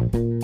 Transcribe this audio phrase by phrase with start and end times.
[0.00, 0.39] Bye.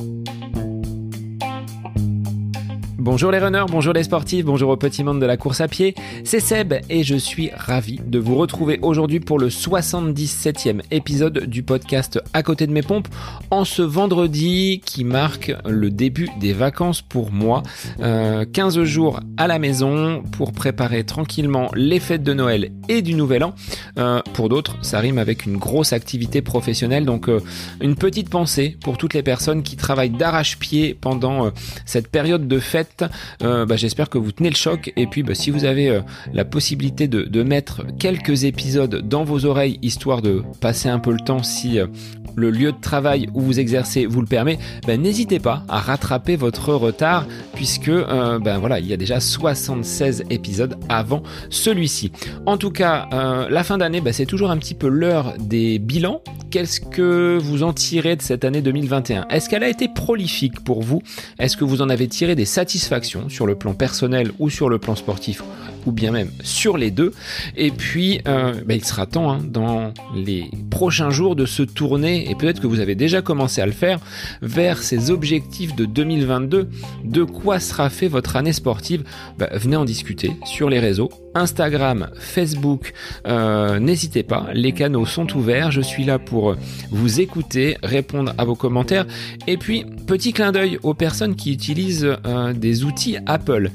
[3.06, 5.94] Bonjour les runners, bonjour les sportifs, bonjour au petit monde de la course à pied.
[6.24, 11.62] C'est Seb et je suis ravi de vous retrouver aujourd'hui pour le 77e épisode du
[11.62, 13.06] podcast À côté de mes pompes
[13.52, 17.62] en ce vendredi qui marque le début des vacances pour moi.
[17.98, 23.14] 15 euh, jours à la maison pour préparer tranquillement les fêtes de Noël et du
[23.14, 23.54] Nouvel An.
[24.00, 27.04] Euh, pour d'autres, ça rime avec une grosse activité professionnelle.
[27.04, 27.38] Donc euh,
[27.80, 31.52] une petite pensée pour toutes les personnes qui travaillent d'arrache-pied pendant
[31.84, 32.95] cette période de fête
[33.42, 34.92] euh, bah, j'espère que vous tenez le choc.
[34.96, 36.00] Et puis, bah, si vous avez euh,
[36.32, 41.20] la possibilité de, mettre quelques épisodes dans vos oreilles, histoire de passer un peu le
[41.20, 41.86] temps si euh,
[42.36, 46.36] le lieu de travail où vous exercez vous le permet, bah, n'hésitez pas à rattraper
[46.36, 52.12] votre retard puisque ben voilà, il y a déjà 76 épisodes avant celui-ci.
[52.44, 53.08] En tout cas,
[53.50, 56.22] la fin d'année, c'est toujours un petit peu l'heure des bilans.
[56.50, 60.82] Qu'est-ce que vous en tirez de cette année 2021 Est-ce qu'elle a été prolifique pour
[60.82, 61.02] vous?
[61.38, 64.78] Est-ce que vous en avez tiré des satisfactions sur le plan personnel ou sur le
[64.78, 65.42] plan sportif?
[65.86, 67.12] Ou bien même sur les deux.
[67.56, 72.30] Et puis, euh, bah, il sera temps hein, dans les prochains jours de se tourner,
[72.30, 73.98] et peut-être que vous avez déjà commencé à le faire,
[74.42, 76.68] vers ces objectifs de 2022.
[77.04, 79.04] De quoi sera fait votre année sportive?
[79.38, 81.10] Bah, Venez en discuter sur les réseaux.
[81.34, 82.94] Instagram, Facebook,
[83.26, 86.56] euh, n'hésitez pas, les canaux sont ouverts, je suis là pour
[86.90, 89.06] vous écouter, répondre à vos commentaires,
[89.46, 93.70] et puis petit clin d'œil aux personnes qui utilisent euh, des outils Apple.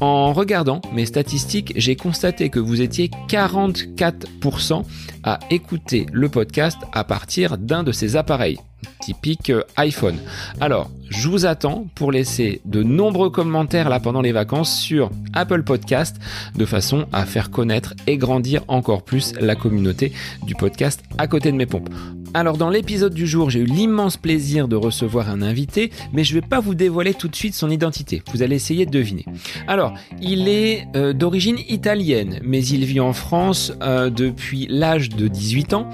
[0.00, 4.84] En regardant mes statistiques, j'ai constaté que vous étiez 44%
[5.24, 8.58] à écouter le podcast à partir d'un de ces appareils,
[9.00, 10.16] typique euh, iPhone.
[10.60, 15.64] Alors, je vous attends pour laisser de nombreux commentaires là pendant les vacances sur Apple
[15.64, 16.16] Podcast
[16.54, 20.12] de façon à faire connaître et grandir encore plus la communauté
[20.44, 21.88] du podcast à côté de mes pompes.
[22.34, 26.34] Alors dans l'épisode du jour, j'ai eu l'immense plaisir de recevoir un invité, mais je
[26.34, 28.22] ne vais pas vous dévoiler tout de suite son identité.
[28.32, 29.24] Vous allez essayer de deviner.
[29.66, 35.26] Alors, il est euh, d'origine italienne, mais il vit en France euh, depuis l'âge de
[35.26, 35.88] 18 ans.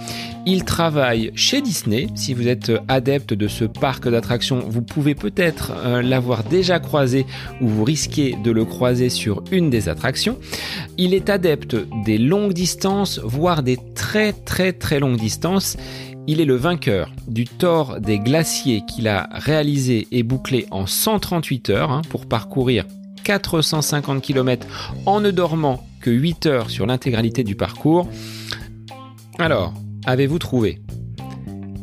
[0.46, 2.08] Il travaille chez Disney.
[2.14, 7.24] Si vous êtes adepte de ce parc d'attractions, vous pouvez peut-être euh, l'avoir déjà croisé
[7.62, 10.38] ou vous risquez de le croiser sur une des attractions.
[10.98, 15.76] Il est adepte des longues distances, voire des très très très longues distances.
[16.26, 21.68] Il est le vainqueur du Tour des glaciers qu'il a réalisé et bouclé en 138
[21.68, 22.86] heures hein, pour parcourir
[23.24, 24.66] 450 km
[25.04, 28.08] en ne dormant que 8 heures sur l'intégralité du parcours.
[29.38, 29.74] Alors,
[30.06, 30.80] avez-vous trouvé?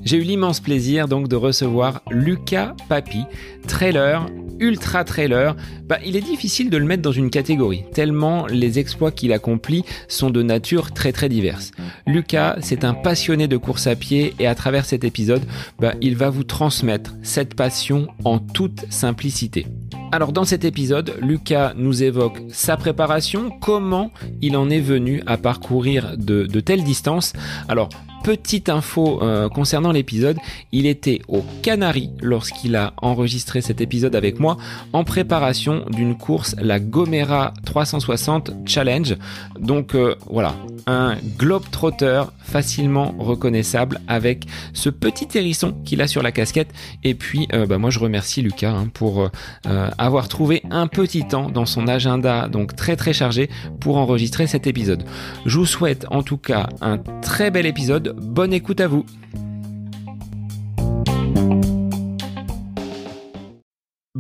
[0.04, 3.26] J'ai eu l'immense plaisir donc de recevoir Lucas Papi,
[3.68, 4.26] trailer
[4.62, 5.56] ultra trailer,
[5.88, 9.84] bah, il est difficile de le mettre dans une catégorie, tellement les exploits qu'il accomplit
[10.08, 11.72] sont de nature très très diverse.
[12.08, 15.44] Lucas, c'est un passionné de course à pied et à travers cet épisode,
[15.80, 19.66] bah, il va vous transmettre cette passion en toute simplicité.
[20.14, 24.12] Alors dans cet épisode, Lucas nous évoque sa préparation, comment
[24.42, 27.32] il en est venu à parcourir de, telles distances.
[27.70, 27.88] Alors
[28.24, 30.38] petite info euh, concernant l'épisode,
[30.72, 34.58] il était aux Canaries lorsqu'il a enregistré cet épisode avec moi
[34.94, 39.16] en préparation d'une course, la Gomera 360 Challenge.
[39.60, 40.56] Donc euh, voilà,
[40.88, 46.70] un globe-trotter facilement reconnaissable avec ce petit hérisson qu'il a sur la casquette.
[47.04, 49.30] Et puis, euh, bah, moi, je remercie Lucas hein, pour
[50.06, 54.68] avoir trouvé un petit temps dans son agenda, donc très très chargé, pour enregistrer cet
[54.68, 55.04] épisode.
[55.46, 59.06] Je vous souhaite en tout cas un très bel épisode bonne écoute à vous.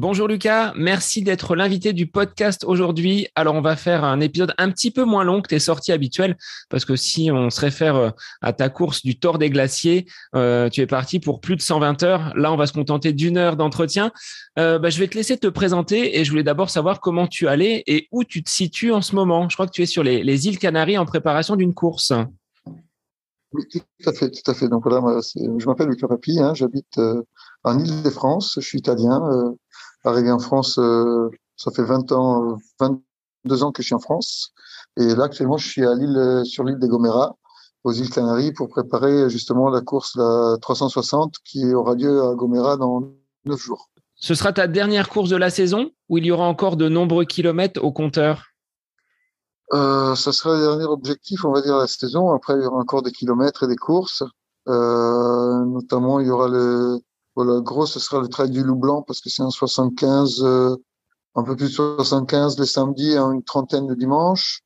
[0.01, 3.27] Bonjour Lucas, merci d'être l'invité du podcast aujourd'hui.
[3.35, 6.37] Alors on va faire un épisode un petit peu moins long que tes sorties habituelles
[6.71, 8.09] parce que si on se réfère euh,
[8.41, 12.01] à ta course du Tour des Glaciers, euh, tu es parti pour plus de 120
[12.01, 12.33] heures.
[12.35, 14.11] Là on va se contenter d'une heure d'entretien.
[14.57, 17.47] Euh, bah, je vais te laisser te présenter et je voulais d'abord savoir comment tu
[17.47, 19.49] allais et où tu te situes en ce moment.
[19.49, 22.11] Je crois que tu es sur les, les îles Canaries en préparation d'une course.
[23.53, 24.67] Oui, tout à fait, tout à fait.
[24.67, 26.99] Donc voilà, je m'appelle Lucas Papi, hein, j'habite
[27.63, 29.53] en Île-de-France, je suis italien,
[30.03, 34.53] arrivé en France, euh, ça fait 20 ans, 22 ans que je suis en France,
[34.97, 37.35] et là actuellement je suis à l'île, sur l'île des Gomera,
[37.83, 42.77] aux îles Canaries, pour préparer justement la course la 360 qui aura lieu à Gomera
[42.77, 43.11] dans
[43.45, 43.89] 9 jours.
[44.15, 47.25] Ce sera ta dernière course de la saison ou il y aura encore de nombreux
[47.25, 48.45] kilomètres au compteur?
[49.73, 52.31] Euh, ça sera le dernier objectif, on va dire, la saison.
[52.31, 54.23] Après, il y aura encore des kilomètres et des courses.
[54.67, 56.99] Euh, notamment, il y aura le,
[57.35, 60.75] voilà, gros, ce sera le trail du Loup Blanc parce que c'est un 75, euh,
[61.35, 64.61] un peu plus de 75 les samedis et une trentaine le dimanche.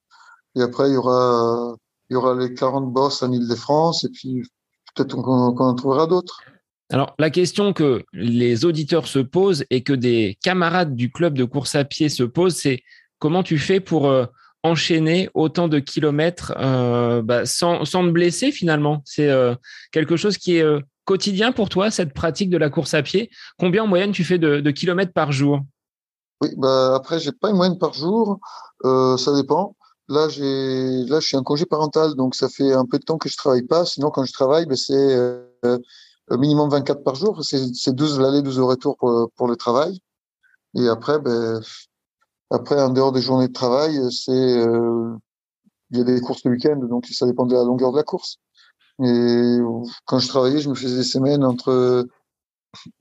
[0.56, 1.76] Et après, il y aura,
[2.10, 4.42] il y aura les 40 bosses en Ile-de-France et puis
[4.96, 6.40] peut-être qu'on en trouvera d'autres.
[6.92, 11.44] Alors, la question que les auditeurs se posent et que des camarades du club de
[11.44, 12.84] course à pied se posent, c'est
[13.20, 14.26] comment tu fais pour euh,
[14.64, 19.02] enchaîner autant de kilomètres euh, bah, sans, te blesser finalement?
[19.06, 19.30] C'est
[19.92, 20.66] quelque chose qui est
[21.06, 23.30] quotidien pour toi, cette pratique de la course à pied?
[23.58, 25.62] Combien en moyenne tu fais de, kilomètres par jour?
[26.42, 28.40] Oui, bah après, j'ai pas une moyenne par jour,
[28.84, 29.76] ça dépend.
[30.08, 33.18] Là, j'ai, là, je suis en congé parental, donc ça fait un peu de temps
[33.18, 33.86] que je travaille pas.
[33.86, 35.80] Sinon, quand je travaille, ben, c'est euh,
[36.30, 37.44] minimum 24 par jour.
[37.44, 40.00] C'est 12 l'aller, 12 au retour pour, pour le travail.
[40.76, 41.60] Et après, ben,
[42.52, 45.16] après, en dehors des journées de travail, c'est, euh,
[45.92, 48.04] il y a des courses le week-end, donc ça dépend de la longueur de la
[48.04, 48.38] course.
[49.04, 49.58] Et
[50.06, 52.08] quand je travaillais, je me faisais des semaines entre,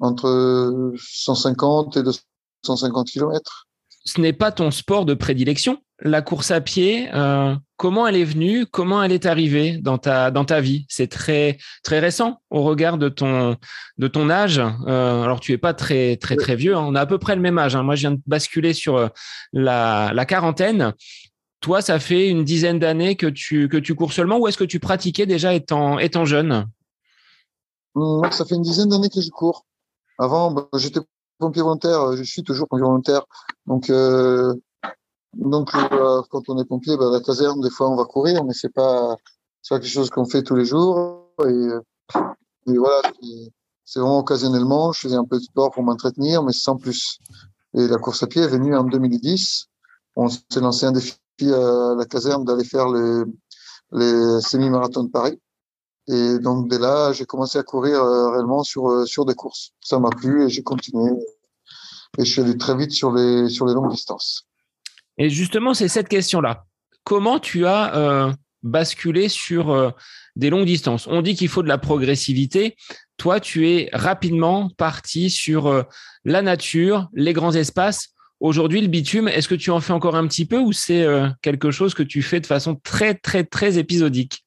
[0.01, 3.67] entre 150 et 250 km.
[4.05, 8.25] Ce n'est pas ton sport de prédilection la course à pied, euh, comment elle est
[8.25, 10.87] venue, comment elle est arrivée dans ta dans ta vie?
[10.89, 13.57] C'est très très récent au regard de ton
[13.99, 14.59] de ton âge.
[14.59, 16.85] Euh, alors tu es pas très très très vieux, hein.
[16.87, 17.77] on a à peu près le même âge.
[17.77, 17.83] Hein.
[17.83, 19.09] Moi, je viens de basculer sur euh,
[19.53, 20.93] la, la quarantaine.
[21.65, 24.65] Toi, ça fait une dizaine d'années que tu que tu cours seulement, ou est-ce que
[24.65, 26.69] tu pratiquais déjà étant étant jeune?
[27.95, 29.65] Moi, ça fait une dizaine d'années que je cours.
[30.19, 31.01] Avant, bah, j'étais
[31.39, 33.25] pompier volontaire, je suis toujours pompier volontaire,
[33.65, 33.91] donc
[35.37, 38.53] donc, euh, quand on est pompier, bah, la caserne, des fois, on va courir, mais
[38.53, 39.17] c'est pas,
[39.71, 41.31] pas quelque chose qu'on fait tous les jours.
[41.41, 41.81] Euh,
[42.67, 43.11] et voilà,
[43.87, 44.93] c'est vraiment occasionnellement.
[44.93, 47.19] Je faisais un peu de sport pour m'entretenir, mais sans plus.
[47.73, 49.67] Et la course à pied est venue en 2010.
[50.17, 55.41] On s'est lancé un défi à la caserne d'aller faire les, semi-marathons de Paris.
[56.07, 59.73] Et donc, dès là, j'ai commencé à courir euh, réellement sur, sur des courses.
[59.81, 61.13] Ça m'a plu et j'ai continué.
[62.19, 64.47] Et je suis allé très vite sur les, sur les longues distances.
[65.19, 66.65] Et justement, c'est cette question-là.
[67.05, 68.33] Comment tu as euh,
[68.63, 69.91] basculé sur euh,
[70.37, 71.07] des longues distances?
[71.07, 72.77] On dit qu'il faut de la progressivité.
[73.17, 75.83] Toi, tu es rapidement parti sur euh,
[76.25, 78.14] la nature, les grands espaces.
[78.45, 81.07] Aujourd'hui, le bitume, est-ce que tu en fais encore un petit peu ou c'est
[81.41, 84.45] quelque chose que tu fais de façon très, très, très épisodique?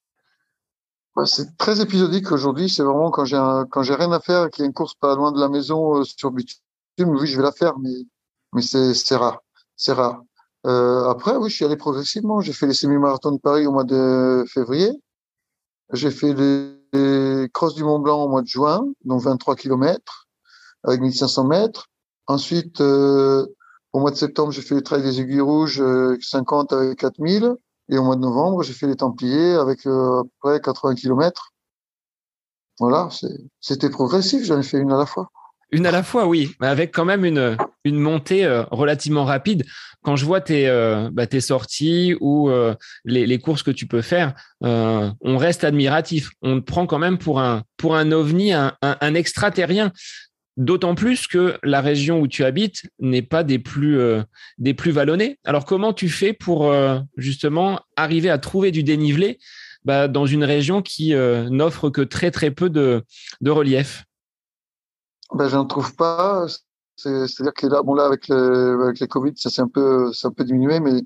[1.25, 2.69] C'est très épisodique aujourd'hui.
[2.69, 5.31] C'est vraiment quand j'ai rien à faire et qu'il y a une course pas loin
[5.31, 6.59] de la maison sur bitume,
[6.99, 7.89] oui, je vais la faire, mais,
[8.53, 9.41] mais c'est rare.
[9.75, 10.21] C'est rare.
[10.67, 12.39] Euh, après, oui, je suis allé progressivement.
[12.39, 14.91] J'ai fait les semi-marathons de Paris au mois de février.
[15.91, 20.27] J'ai fait les, crosses du Mont Blanc au mois de juin, donc 23 km
[20.83, 21.87] avec 1500 mètres.
[22.27, 23.47] Ensuite, euh,
[23.93, 25.81] au mois de septembre, j'ai fait les trails des aiguilles rouges,
[26.21, 27.55] 50 euh, avec 4000.
[27.89, 30.95] Et au mois de novembre, j'ai fait les Templiers avec euh, à peu près 80
[30.95, 31.53] km.
[32.79, 33.09] Voilà,
[33.59, 35.31] c'était progressif, j'en ai fait une à la fois.
[35.71, 39.65] Une à la fois, oui, mais avec quand même une, une montée euh, relativement rapide.
[40.03, 40.69] Quand je vois tes,
[41.11, 42.49] bah, tes sorties ou
[43.03, 46.29] les, les, courses que tu peux faire, on reste admiratif.
[46.41, 49.91] On te prend quand même pour un, pour un ovni, un, un, extraterrien.
[50.57, 53.99] D'autant plus que la région où tu habites n'est pas des plus,
[54.75, 55.39] plus vallonnées.
[55.43, 56.73] Alors, comment tu fais pour
[57.15, 59.37] justement arriver à trouver du dénivelé
[59.85, 63.03] bah, dans une région qui n'offre que très, très peu de,
[63.45, 64.05] relief?
[65.31, 66.47] Ben, J'en trouve pas.
[66.95, 70.79] C'est-à-dire que là, avec, le, avec les Covid, ça s'est un peu, un peu diminué,
[70.79, 71.03] mais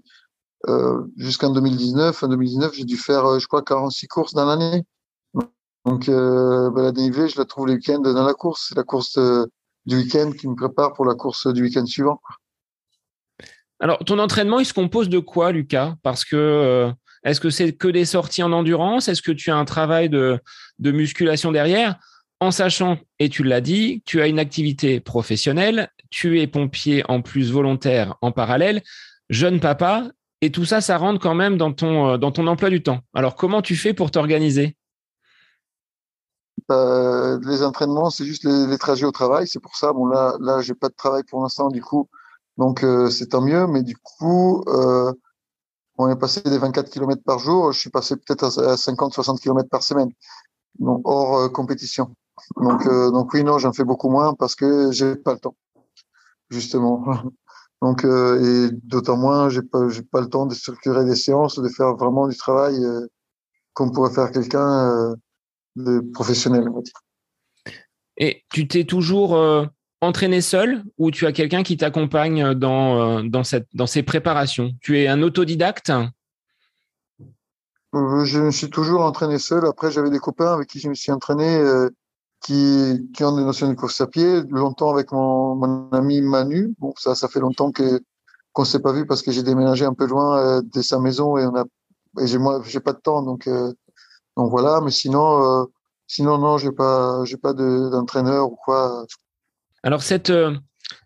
[0.67, 4.83] euh, jusqu'en 2019, en 2019, j'ai dû faire, euh, je crois, 46 courses dans l'année.
[5.85, 8.67] Donc, euh, ben, la dénivelée, je la trouve les week-ends dans la course.
[8.69, 9.45] C'est la course euh,
[9.85, 12.21] du week-end qui me prépare pour la course du week-end suivant.
[13.79, 15.95] Alors, ton entraînement, il se compose de quoi, Lucas?
[16.03, 16.91] Parce que euh,
[17.23, 19.07] est-ce que c'est que des sorties en endurance?
[19.07, 20.39] Est-ce que tu as un travail de,
[20.77, 21.97] de musculation derrière?
[22.39, 27.21] En sachant, et tu l'as dit, tu as une activité professionnelle, tu es pompier en
[27.21, 28.81] plus volontaire en parallèle,
[29.29, 30.09] jeune papa,
[30.41, 33.01] et tout ça, ça rentre quand même dans ton, dans ton emploi du temps.
[33.13, 34.75] Alors, comment tu fais pour t'organiser?
[36.71, 39.47] Euh, Les entraînements, c'est juste les, trajets au travail.
[39.47, 42.09] C'est pour ça, bon, là, là j'ai pas de travail pour l'instant, du coup,
[42.57, 44.63] donc euh, c'est tant mieux, mais du coup,
[45.97, 49.69] on est passé des 24 km par jour, je suis passé peut-être à 50-60 km
[49.69, 50.09] par semaine,
[50.79, 52.15] donc hors compétition.
[52.57, 55.55] Donc, euh, donc oui, non, j'en fais beaucoup moins parce que j'ai pas le temps,
[56.49, 57.03] justement.
[57.81, 61.57] Donc, euh, et d'autant moins, j'ai pas, j'ai pas le temps de structurer des séances,
[61.57, 63.07] de faire vraiment du travail euh,
[63.73, 65.15] comme pourrait faire quelqu'un
[65.75, 66.93] de professionnel, on va dire.
[68.17, 69.39] Et tu t'es toujours
[70.01, 74.71] entraîné seul ou tu as quelqu'un qui t'accompagne dans, dans, cette, dans ces préparations?
[74.81, 75.91] Tu es un autodidacte?
[77.93, 79.65] Je me suis toujours entraîné seul.
[79.65, 81.61] Après, j'avais des copains avec qui je me suis entraîné
[82.41, 86.73] qui, qui ont des notions de course à pied, longtemps avec mon, mon ami Manu.
[86.79, 88.01] Bon, ça, ça fait longtemps que
[88.53, 91.37] qu'on s'est pas vu parce que j'ai déménagé un peu loin euh, de sa maison
[91.37, 91.63] et on a,
[92.19, 93.71] et j'ai moi, j'ai pas de temps, donc euh,
[94.41, 94.81] donc voilà.
[94.81, 95.65] Mais sinon, euh,
[96.07, 99.05] sinon non, j'ai pas, j'ai pas d'entraîneur ou quoi.
[99.83, 100.33] Alors cette,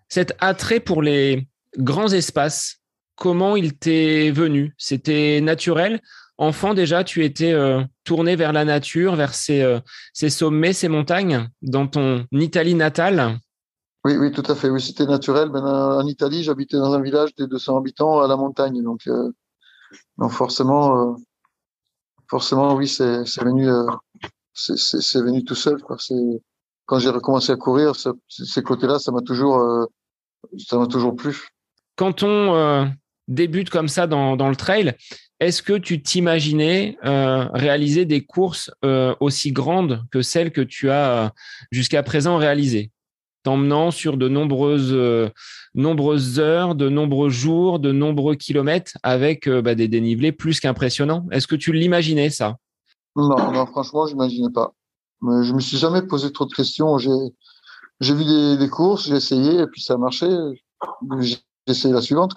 [0.10, 2.78] cet attrait pour les grands espaces,
[3.16, 4.74] comment il t'est venu?
[4.78, 6.02] C'était naturel?
[6.38, 7.56] Enfant déjà, tu étais
[8.04, 9.80] tourné vers la nature, vers ces,
[10.12, 13.40] ces sommets, ces montagnes, dans ton Italie natale?
[14.06, 14.70] Oui, oui, tout à fait.
[14.70, 15.50] Oui, c'était naturel.
[15.50, 18.84] Ben, en Italie, j'habitais dans un village de 200 habitants à la montagne.
[18.84, 19.32] Donc, euh,
[20.20, 21.16] donc forcément, euh,
[22.30, 23.86] forcément, oui, c'est venu, euh,
[25.16, 25.78] venu tout seul.
[26.86, 27.94] Quand j'ai recommencé à courir,
[28.28, 29.86] ces côtés-là, ça m'a toujours, euh,
[30.88, 31.48] toujours plu.
[31.96, 32.86] Quand on euh,
[33.28, 34.96] débute comme ça dans, dans le trail,
[35.40, 38.72] est-ce que tu t'imaginais réaliser des courses
[39.20, 41.34] aussi grandes que celles que tu as
[41.72, 42.92] jusqu'à présent réalisées?
[43.46, 45.30] T'emmenant sur de nombreuses, euh,
[45.76, 51.28] nombreuses heures, de nombreux jours, de nombreux kilomètres avec euh, bah, des dénivelés plus qu'impressionnants.
[51.32, 52.58] Est-ce que tu l'imaginais ça?
[53.16, 54.74] Non, non, franchement, je n'imaginais pas.
[55.22, 56.98] Mais je me suis jamais posé trop de questions.
[56.98, 57.12] J'ai,
[58.02, 60.28] vu des, courses, j'ai essayé et puis ça a marché.
[61.20, 61.38] J'ai
[61.68, 62.34] essayé la suivante.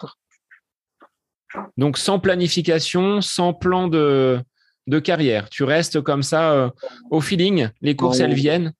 [1.78, 4.38] Donc sans planification, sans plan de,
[4.86, 5.48] de carrière.
[5.48, 6.70] Tu restes comme ça euh,
[7.10, 7.70] au feeling.
[7.80, 8.74] Les courses, elles viennent.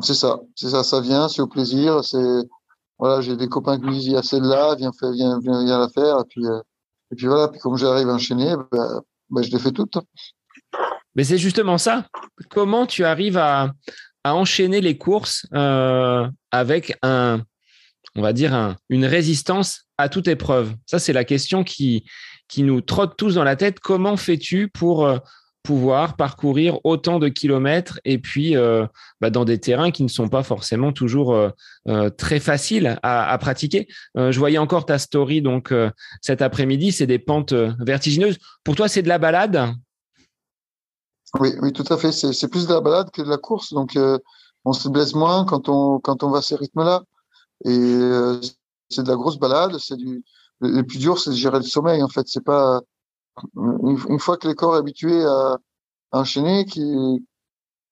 [0.00, 2.04] C'est ça, c'est ça, ça vient, c'est au plaisir.
[2.04, 2.42] C'est
[2.98, 5.88] voilà, j'ai des copains qui me disent il y a celle-là, viens, viens, viens, la
[5.88, 6.20] faire.
[6.20, 6.60] Et puis, euh,
[7.12, 9.98] et puis voilà, puis comme j'arrive à enchaîner, ben, ben, je les fais toutes.
[11.14, 12.06] Mais c'est justement ça.
[12.50, 13.72] Comment tu arrives à,
[14.24, 17.42] à enchaîner les courses euh, avec un,
[18.16, 20.74] on va dire, un, une résistance à toute épreuve?
[20.86, 22.04] Ça, c'est la question qui,
[22.48, 23.80] qui nous trotte tous dans la tête.
[23.80, 25.18] Comment fais-tu pour euh,
[25.68, 28.86] pouvoir parcourir autant de kilomètres et puis euh,
[29.20, 31.50] bah, dans des terrains qui ne sont pas forcément toujours euh,
[31.88, 33.86] euh, très faciles à, pratiquer.
[34.14, 35.74] je voyais encore ta story donc
[36.22, 38.38] cet après-midi, c'est des pentes vertigineuses.
[38.64, 39.74] Pour toi, c'est de la balade?
[41.38, 42.12] Oui, oui, tout à fait.
[42.12, 43.98] C'est plus de la balade que de la course, donc
[44.64, 47.02] on se blesse moins quand on quand on va à ces rythmes-là.
[47.66, 47.98] Et
[48.88, 49.76] c'est de la grosse balade.
[49.78, 50.24] C'est du
[50.60, 52.02] le plus dur, c'est de gérer le sommeil.
[52.02, 52.80] En fait, c'est pas
[53.56, 55.58] une, fois que le corps est habitué à,
[56.12, 57.26] enchaîner, qui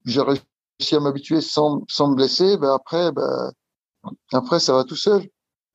[0.05, 3.53] j'ai réussi à m'habituer sans, sans me blesser, ben après, ben,
[4.33, 5.29] après ça va tout seul.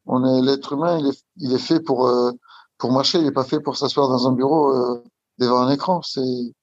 [0.05, 2.31] On est l'être humain, il est, il est fait pour euh,
[2.81, 5.03] pour marcher, il n'est pas fait pour s'asseoir dans un bureau euh,
[5.37, 6.01] devant un écran.
[6.01, 6.53] C'est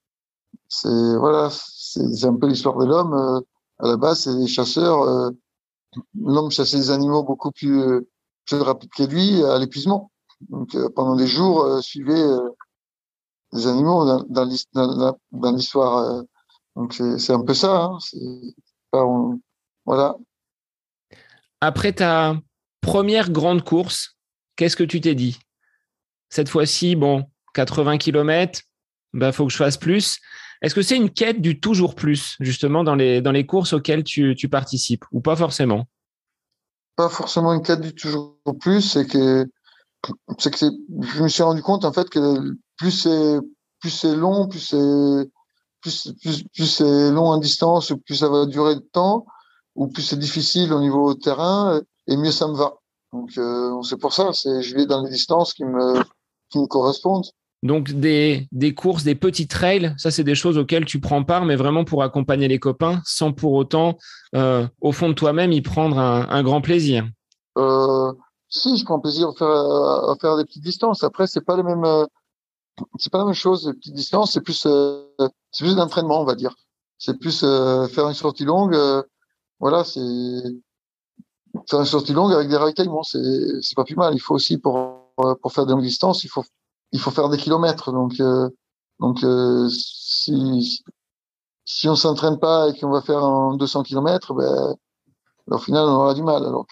[0.68, 3.14] c'est voilà, c'est un peu l'histoire de l'homme.
[3.14, 3.40] Euh,
[3.78, 5.02] à la base, c'est des chasseurs.
[5.02, 5.30] Euh,
[6.20, 8.04] l'homme chassait des animaux beaucoup plus
[8.46, 10.10] plus rapides que lui à l'épuisement.
[10.48, 12.26] Donc pendant des jours, suivait
[13.52, 14.24] des animaux dans,
[15.32, 15.98] dans l'histoire.
[15.98, 16.22] Euh,
[16.76, 17.90] donc c'est un peu ça.
[18.92, 19.38] Hein,
[19.84, 20.16] voilà.
[21.60, 22.36] Après ta
[22.80, 24.16] première grande course,
[24.56, 25.38] qu'est-ce que tu t'es dit?
[26.30, 27.24] Cette fois-ci, bon,
[27.54, 28.60] 80 km,
[29.12, 30.20] bah faut que je fasse plus.
[30.60, 34.04] Est-ce que c'est une quête du toujours plus, justement, dans les, dans les courses auxquelles
[34.04, 35.86] tu, tu participes, ou pas forcément?
[36.96, 39.44] Pas forcément une quête du toujours plus, c'est que,
[40.02, 40.12] que
[41.00, 43.38] je me suis rendu compte, en fait, que plus c'est
[43.80, 45.30] plus c'est long, plus c'est
[45.82, 49.26] plus, plus, plus c'est long en distance, plus ça va durer de temps,
[49.74, 52.74] ou plus c'est difficile au niveau terrain, et mieux ça me va.
[53.12, 56.02] Donc euh, c'est pour ça, c'est je vais dans les distances qui me
[56.50, 57.26] qui me correspondent.
[57.64, 61.44] Donc des, des courses, des petits trails, ça c'est des choses auxquelles tu prends part,
[61.44, 63.98] mais vraiment pour accompagner les copains, sans pour autant,
[64.36, 67.08] euh, au fond de toi-même, y prendre un, un grand plaisir.
[67.56, 68.12] Euh,
[68.48, 71.02] si, je prends plaisir à faire, à faire des petites distances.
[71.02, 72.04] Après, c'est pas les mêmes, euh,
[72.98, 73.66] c'est pas la même chose.
[73.68, 75.04] Les petites distances, c'est plus, euh,
[75.50, 76.54] c'est plus d'entraînement, on va dire.
[76.98, 78.74] C'est plus euh, faire une sortie longue.
[78.74, 79.02] Euh,
[79.60, 80.00] voilà, c'est
[81.68, 83.02] faire une sortie longue avec des ravitaillements.
[83.02, 84.14] C'est, c'est pas plus mal.
[84.14, 85.04] Il faut aussi pour
[85.42, 86.44] pour faire des longues distances, il faut
[86.92, 87.92] il faut faire des kilomètres.
[87.92, 88.14] Donc
[89.00, 89.18] donc
[89.70, 90.82] si
[91.64, 94.76] si on s'entraîne pas et qu'on va faire en 200 kilomètres, ben
[95.50, 96.44] au final on aura du mal.
[96.44, 96.66] Alors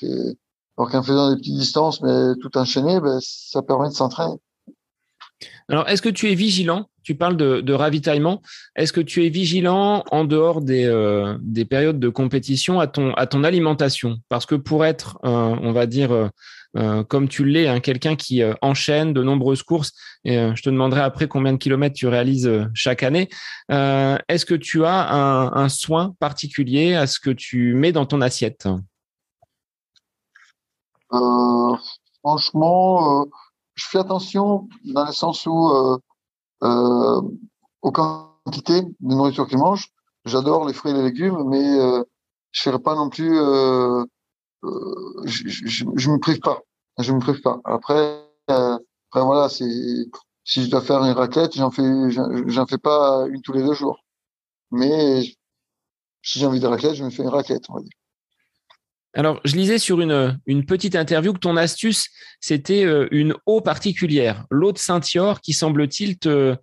[0.79, 4.41] alors qu'en faisant des petites distances mais tout enchaîné, ben ça permet de s'entraîner.
[5.69, 6.87] Alors, est-ce que tu es vigilant?
[7.03, 8.43] Tu parles de, ravitaillement.
[8.75, 13.45] Est-ce que tu es vigilant en dehors des, euh, des périodes de compétition à ton,
[13.45, 14.19] alimentation?
[14.29, 16.31] Parce que pour être, euh, on va dire,
[16.77, 19.93] euh, comme tu l'es, hein, quelqu'un qui enchaîne de nombreuses courses,
[20.25, 23.29] et je te demanderai après combien de kilomètres tu réalises chaque année,
[23.69, 28.69] est-ce que tu as un, soin particulier à ce que tu mets dans ton assiette?
[32.23, 33.27] Franchement
[33.77, 35.99] je fais attention dans le sens où euh,
[36.65, 37.21] euh,
[37.83, 39.93] aux quantités de nourriture qu'ils mangent.
[40.25, 42.03] J'adore les fruits et les légumes, mais euh,
[42.51, 43.39] je ferai pas non plus.
[43.39, 44.05] Euh,
[44.65, 46.63] euh, je, je, me prive pas.
[46.99, 47.61] Je me prive pas.
[47.65, 48.79] Après, euh,
[49.11, 49.71] après voilà, c'est
[50.45, 53.75] si je dois faire une raclette, j'en fais, j'en fais pas une tous les deux
[53.75, 54.01] jours.
[54.71, 55.23] Mais
[56.23, 57.91] si j'ai envie de raclette, je me fais une raclette, on va dire.
[59.17, 62.09] Alors, je lisais sur une, petite interview que ton astuce,
[62.39, 66.59] c'était euh, une eau particulière, l'eau de Saint-Yor, qui semble-t-il te,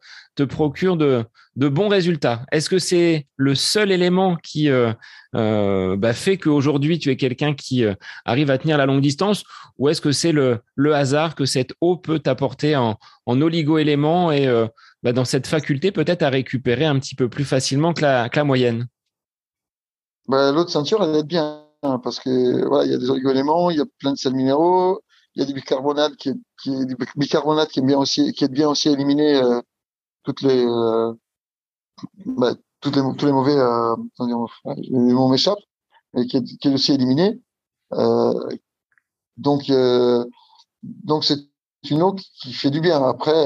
[0.47, 2.45] procure de, bons résultats.
[2.51, 4.93] Est-ce que c'est le seul élément qui euh,
[5.35, 7.85] euh, bah, fait qu'aujourd'hui tu es quelqu'un qui
[8.23, 9.43] arrive à tenir la longue distance,
[9.79, 10.61] ou est-ce que c'est le,
[10.93, 14.47] hasard que cette eau peut t'apporter en, en oligo-éléments et
[15.01, 18.87] bah, dans cette faculté peut-être à récupérer un petit peu plus facilement que la, moyenne?
[20.27, 21.62] Bah, L'eau de Saint-Yor, elle est bien
[22.03, 25.01] parce que voilà, il y a des oligo-éléments, il y a plein de sels minéraux,
[25.35, 28.49] il y a du bicarbonate qui est, du bicarbonate qui est bien aussi qui est
[28.49, 29.61] bien aussi éliminé euh,
[30.23, 31.13] toutes les euh,
[32.25, 34.33] bah, toutes les tous les mauvais euh, les
[36.15, 37.41] et qui est, aussi éliminé
[37.93, 38.33] euh,
[39.37, 39.71] donc
[40.83, 41.39] donc c'est
[41.89, 43.03] une eau qui fait du bien.
[43.03, 43.45] Après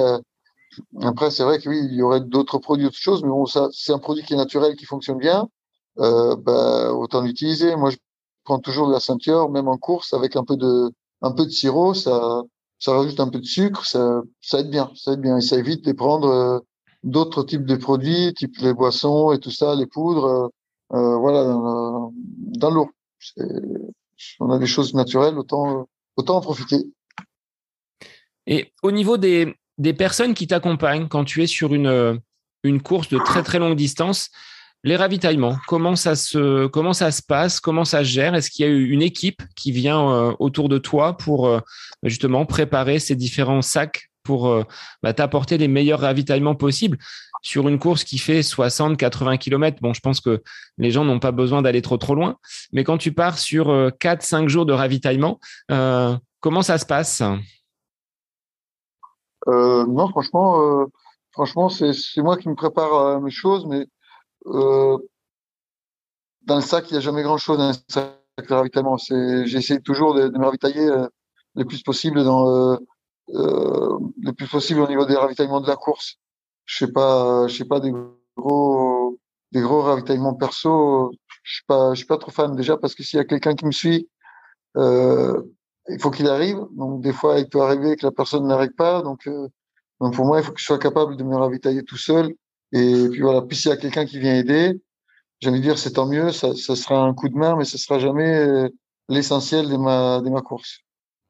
[1.01, 3.69] après c'est vrai que oui il y aurait d'autres produits autre chose mais bon ça
[3.71, 5.49] c'est un produit qui est naturel qui fonctionne bien.
[5.97, 7.75] Bah, autant l'utiliser.
[7.75, 7.91] Moi
[8.47, 10.89] prends toujours de la ceinture, même en course, avec un peu de,
[11.21, 12.43] un peu de sirop, ça,
[12.79, 15.37] ça rajoute un peu de sucre, ça, ça aide bien, ça aide bien.
[15.37, 16.59] Et ça évite de prendre euh,
[17.03, 20.47] d'autres types de produits, type les boissons et tout ça, les poudres, euh,
[20.93, 22.89] euh voilà, dans, l'eau.
[24.39, 26.85] On a des choses naturelles, autant, autant en profiter.
[28.45, 32.21] Et au niveau des, des personnes qui t'accompagnent quand tu es sur une,
[32.63, 34.29] une course de très très longue distance,
[34.83, 38.35] les ravitaillements, comment ça se, passe, comment ça se gère?
[38.35, 41.59] Est-ce qu'il y a une équipe qui vient euh, autour de toi pour euh,
[42.03, 44.63] justement préparer ces différents sacs pour euh,
[45.01, 46.97] bah, t'apporter les meilleurs ravitaillements possibles
[47.41, 50.41] sur une course qui fait 60, 80 km, bon, je pense que
[50.77, 52.37] les gens n'ont pas besoin d'aller trop loin.
[52.73, 57.21] Mais quand tu pars sur 4, 5 jours de ravitaillement, comment ça se passe?
[59.45, 60.87] Non, franchement,
[61.31, 63.85] franchement, c'est moi qui me prépare mes choses, mais
[64.47, 64.97] euh,
[66.43, 68.97] dans le sac, il n'y a jamais grand-chose dans le sac de ravitaillement.
[68.97, 71.07] J'essaie toujours de, me ravitailler euh,
[71.55, 72.77] le plus possible dans euh,
[73.29, 76.15] le plus possible au niveau des ravitaillements de la course.
[76.65, 77.93] Je sais pas, je sais pas des
[78.35, 79.17] gros
[79.51, 81.11] des gros ravitaillements perso.
[81.43, 83.55] Je suis pas, je suis pas trop fan déjà parce que s'il y a quelqu'un
[83.55, 84.09] qui me suit,
[84.75, 86.59] il faut qu'il arrive.
[86.71, 89.01] Donc des fois, il peut arriver que la personne n'arrive pas.
[89.01, 89.27] Donc,
[89.99, 92.33] donc pour moi, il faut que je sois capable de me ravitailler tout seul
[92.71, 94.81] et puis voilà, puis s'il y a quelqu'un qui vient aider,
[95.39, 97.65] j'ai envie de dire c'est tant mieux, ça, ça, sera un coup de main, mais
[97.65, 98.69] ce sera jamais euh,
[99.09, 100.79] l'essentiel de ma, de ma course.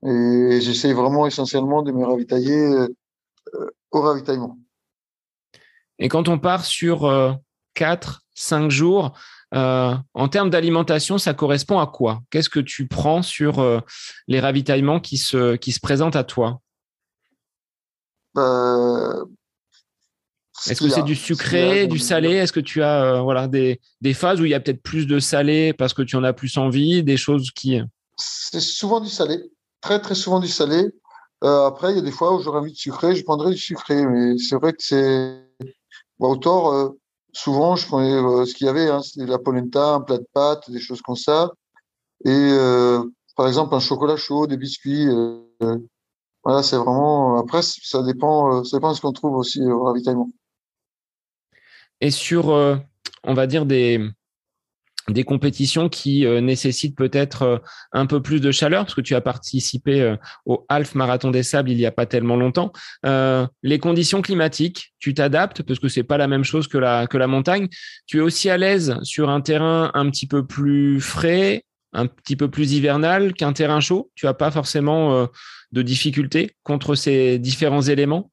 [0.03, 2.87] Et j'essaie vraiment essentiellement de me ravitailler euh,
[3.91, 4.57] au ravitaillement.
[5.99, 7.33] Et quand on part sur euh,
[7.73, 9.17] 4, 5 jours,
[9.53, 12.21] euh, en termes d'alimentation, ça correspond à quoi?
[12.29, 13.79] Qu'est-ce que tu prends sur euh,
[14.27, 16.61] les ravitaillements qui se, qui se présentent à toi?
[18.37, 19.25] Euh,
[20.65, 22.31] est-ce que c'est du sucré, du salé?
[22.31, 25.05] Est-ce que tu as euh, voilà des, des, phases où il y a peut-être plus
[25.05, 27.79] de salé parce que tu en as plus envie, des choses qui
[28.17, 29.39] C'est souvent du salé,
[29.81, 30.87] très très souvent du salé.
[31.43, 33.57] Euh, après, il y a des fois où j'aurais envie de sucré, je prendrais du
[33.57, 35.43] sucré, mais c'est vrai que c'est
[36.19, 36.89] bon, au tort, euh,
[37.33, 40.27] souvent je prenais euh, ce qu'il y avait, hein, c'était la polenta, un plat de
[40.33, 41.51] pâtes, des choses comme ça,
[42.25, 43.03] et euh,
[43.35, 45.07] par exemple un chocolat chaud, des biscuits.
[46.43, 47.37] voilà, c'est vraiment.
[47.37, 50.31] Après, ça dépend, ça dépend de ce qu'on trouve aussi au ravitaillement
[52.01, 52.77] et sur, euh,
[53.23, 53.99] on va dire, des,
[55.09, 57.57] des compétitions qui euh, nécessitent peut-être euh,
[57.91, 61.71] un peu plus de chaleur, parce que tu as participé au Half Marathon des Sables
[61.71, 62.71] il n'y a pas tellement longtemps.
[63.03, 67.17] les conditions climatiques, tu t'adaptes, parce que c'est pas la même chose que la, que
[67.17, 67.67] la montagne.
[68.05, 72.35] Tu es aussi à l'aise sur un terrain un petit peu plus frais, un petit
[72.35, 74.11] peu plus hivernal qu'un terrain chaud?
[74.15, 75.27] Tu n'as pas forcément
[75.71, 78.29] de difficultés contre ces différents éléments?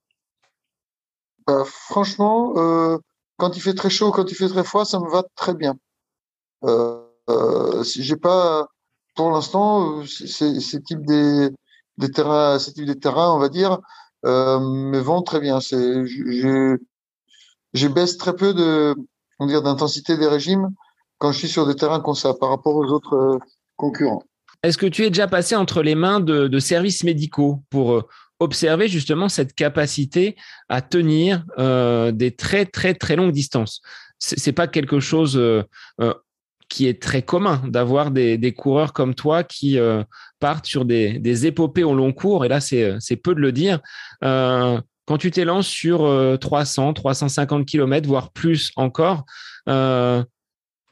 [1.89, 2.99] Franchement,
[3.37, 5.77] quand il fait très chaud, quand il fait très froid, ça me va très bien.
[6.65, 8.67] Euh, euh, j'ai pas,
[9.15, 11.51] pour l'instant, euh, ces types des,
[11.99, 13.79] des terrains, ces types de terrains, on va dire,
[14.25, 15.61] euh, me vont très bien.
[15.61, 18.95] C'est, je, baisse très peu de,
[19.39, 20.71] on dire, d'intensité des régimes
[21.19, 23.39] quand je suis sur des terrains comme ça par rapport aux autres
[23.77, 24.23] concurrents.
[24.63, 28.03] Est-ce que tu es déjà passé entre les mains de, de services médicaux pour
[28.45, 30.37] observer justement cette capacité
[30.69, 33.83] à tenir euh, des très très très longues distances.
[34.19, 35.63] C'est pas quelque chose euh,
[36.01, 36.15] euh,
[36.69, 39.79] qui est très commun d'avoir des, coureurs comme toi qui
[40.41, 42.45] partent sur des, épopées au long cours.
[42.45, 43.81] Et là, c'est peu de le dire.
[44.23, 49.25] Quand tu t'élances sur 300, 350 km, voire plus encore,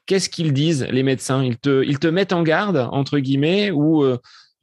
[0.06, 1.42] qu'est-ce qu'ils disent, les médecins?
[1.42, 4.04] Ils te, ils te mettent en garde, entre guillemets, ou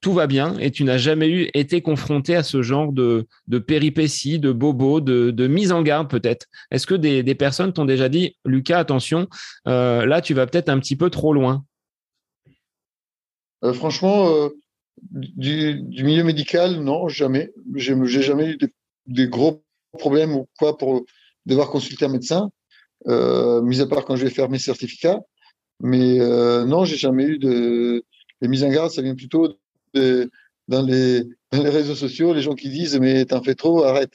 [0.01, 3.59] tout va bien et tu n'as jamais eu été confronté à ce genre de, de
[3.59, 8.37] péripéties, de bobos, de, mise en garde peut-être Est-ce que des, personnes t'ont déjà dit,
[8.45, 9.27] Lucas, attention,
[9.67, 11.65] euh, là tu vas peut-être un petit peu trop loin?
[13.63, 14.49] Euh, Franchement, euh,
[15.11, 17.51] du, milieu médical, non, jamais.
[17.75, 18.57] J'ai jamais eu
[19.05, 21.03] des, gros problèmes ou quoi pour
[21.45, 22.49] devoir consulter un médecin,
[23.05, 25.19] mis à part quand je vais faire mes certificats.
[25.81, 26.19] Mais
[26.65, 28.03] non, j'ai jamais eu de.
[28.41, 29.59] Les mises en garde, ça vient plutôt
[29.93, 34.13] dans, les, les réseaux sociaux, les gens qui disent mais t'en fais trop, arrête.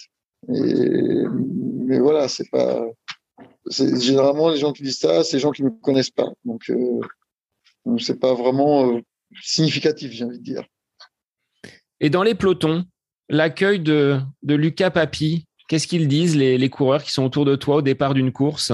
[0.49, 2.85] mais voilà, c'est pas.
[3.71, 6.31] Généralement, les gens qui disent ça, c'est les gens qui ne me connaissent pas.
[6.45, 7.01] Donc, euh,
[7.99, 9.01] c'est pas vraiment euh,
[9.43, 10.65] significatif, j'ai envie de dire.
[12.01, 12.85] Et dans les pelotons,
[13.29, 17.57] l'accueil de, de Lucas Papi, qu'est-ce qu'ils disent, les, les, coureurs qui sont autour de
[17.57, 18.73] toi au départ d'une course?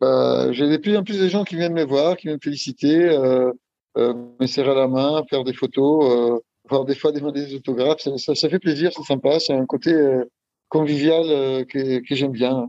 [0.00, 2.42] Bah, J'ai de plus en plus de gens qui viennent me voir, qui viennent me
[2.42, 3.08] féliciter.
[3.08, 3.52] Euh,
[3.96, 8.00] me serrer la main, faire des photos, euh, voir des fois des autographes.
[8.00, 9.38] Ça, ça, fait plaisir, c'est sympa.
[9.40, 10.24] C'est un côté euh,
[10.68, 12.68] convivial que, j'aime bien.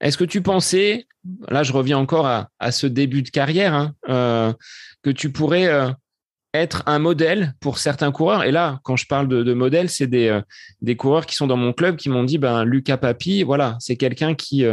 [0.00, 1.06] Est-ce que tu pensais,
[1.48, 4.52] là je reviens encore à, à ce début de carrière, hein, euh,
[5.02, 5.90] que tu pourrais euh,
[6.52, 8.44] être un modèle pour certains coureurs?
[8.44, 10.42] Et là, quand je parle de, modèle, c'est des, euh,
[10.82, 13.96] des coureurs qui sont dans mon club qui m'ont dit, ben Lucas Papi, voilà, c'est
[13.96, 14.64] quelqu'un qui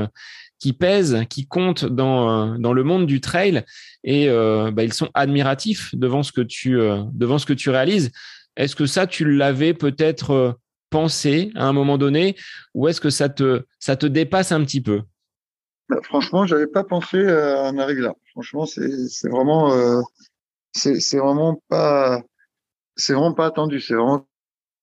[0.64, 3.66] qui pèse, qui compte dans, dans le monde du trail
[4.06, 7.70] et euh, bah, ils sont admiratifs devant ce que tu, euh, devant ce que tu
[7.70, 8.12] réalises.
[8.56, 10.54] Est-ce que ça, tu l'avais peut-être euh,
[10.90, 12.38] pensé à un moment donné
[12.74, 15.02] ou est-ce que ça te, ça te dépasse un petit peu?
[15.90, 18.14] Bah, Franchement, j'avais pas pensé à en arriver là.
[18.32, 20.02] Franchement, c'est vraiment,
[20.72, 22.22] c'est vraiment pas,
[23.10, 23.82] vraiment pas attendu.
[23.82, 24.26] C'est vraiment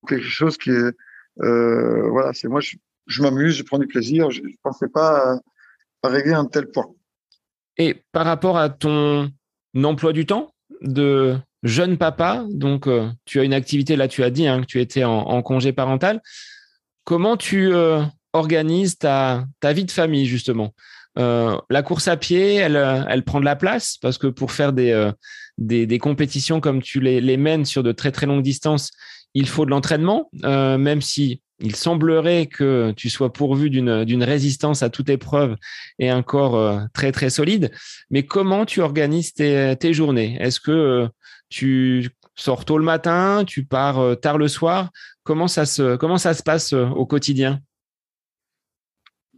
[0.07, 0.95] quelque chose qui est,
[1.38, 4.31] voilà, c'est moi, je, je m'amuse, je prends du plaisir.
[4.31, 5.40] Je, ne pensais pas
[6.03, 6.87] arriver à un tel point.
[7.77, 9.31] Et par rapport à ton
[9.75, 14.31] emploi du temps de jeune papa, donc euh, tu as une activité, là tu as
[14.31, 16.21] dit hein, que tu étais en, congé parental,
[17.05, 20.75] comment tu euh, organises ta, vie de famille justement?
[21.19, 23.97] Euh, La course à pied, elle, prend de la place?
[23.99, 28.43] Parce que pour faire des, compétitions comme tu les, mènes sur de très très longues
[28.43, 28.91] distances,
[29.35, 34.90] il faut de l'entraînement, même si il semblerait que tu sois pourvu d'une résistance à
[34.90, 35.57] toute épreuve
[35.99, 37.70] et un corps euh, très très solide.
[38.11, 40.37] Mais comment tu organises tes, journées?
[40.40, 41.09] Est-ce que euh,
[41.49, 44.90] tu sors tôt le matin, tu pars euh, tard le soir?
[45.23, 47.61] Comment ça se comment ça se passe au quotidien?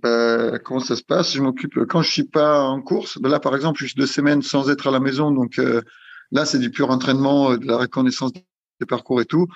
[0.03, 1.35] Bah, comment ça se passe?
[1.35, 3.19] Je m'occupe quand je suis pas en course.
[3.19, 5.61] Bah, là, par exemple, je suis deux semaines sans être à la maison, donc
[6.31, 9.47] là, c'est du pur entraînement, de la reconnaissance des parcours et tout.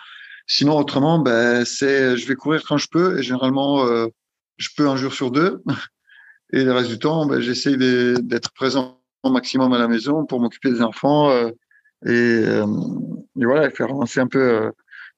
[0.46, 4.06] Sinon, autrement, ben, c'est, je vais courir quand je peux et généralement, euh,
[4.58, 5.62] je peux un jour sur deux.
[6.52, 10.40] Et le reste du temps, ben, j'essaye d'être présent au maximum à la maison pour
[10.40, 11.50] m'occuper des enfants euh,
[12.04, 12.66] et, euh,
[13.40, 14.70] et, voilà, faire avancer un peu euh,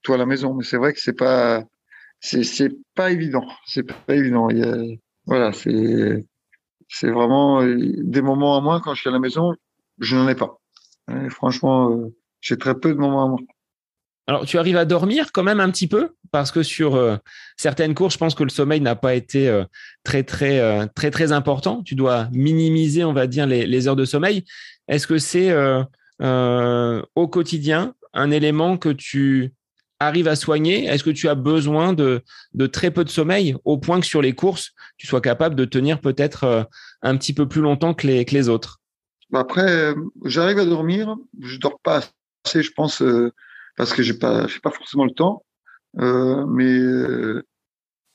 [0.03, 0.55] tout à la maison.
[0.55, 1.63] Mais c'est vrai que c'est pas,
[2.21, 3.47] c'est, pas évident.
[3.67, 4.49] C'est pas évident.
[4.49, 4.75] Il y a,
[5.27, 6.25] voilà, c'est,
[6.89, 9.53] c'est vraiment des moments à moi quand je suis à la maison,
[9.99, 10.59] je n'en ai pas.
[11.11, 12.11] Et franchement,
[12.41, 13.39] j'ai très peu de moments à moi.
[14.29, 16.11] Alors, tu arrives à dormir quand même un petit peu?
[16.31, 17.17] Parce que sur euh,
[17.57, 19.65] certaines courses, je pense que le sommeil n'a pas été euh,
[20.05, 21.83] très, très, euh, très, très important.
[21.83, 24.45] Tu dois minimiser, on va dire, les, heures de sommeil.
[24.87, 25.51] Est-ce que c'est
[26.21, 29.55] au quotidien un élément que tu
[29.99, 30.85] arrives à soigner?
[30.85, 32.21] Est-ce que tu as besoin de,
[32.53, 35.65] de, très peu de sommeil au point que sur les courses, tu sois capable de
[35.65, 36.69] tenir peut-être
[37.01, 38.79] un petit peu plus longtemps que les, que les autres?
[39.31, 39.95] Bah, Après,
[40.27, 41.17] j'arrive à dormir.
[41.41, 42.03] Je dors pas
[42.45, 43.03] assez, je pense
[43.79, 45.45] parce que j'ai pas, j'ai pas forcément le temps.
[45.99, 47.43] Euh, mais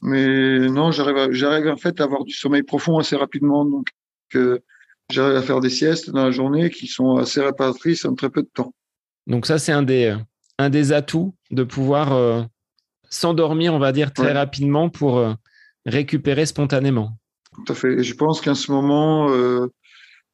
[0.02, 3.88] mais non, j'arrive, j'arrive en fait à avoir du sommeil profond assez rapidement, donc
[4.36, 4.60] euh,
[5.10, 8.43] j'arrive à faire des siestes dans la journée qui sont assez réparatrices en très peu
[8.43, 8.73] de temps.
[9.26, 10.15] Donc ça, c'est un des
[10.60, 12.43] un des atouts de pouvoir euh,
[13.10, 15.26] s'endormir, on va dire très rapidement pour
[15.86, 17.17] récupérer spontanément.
[17.54, 17.93] Tout à fait.
[17.93, 19.28] Et je pense qu'en ce moment,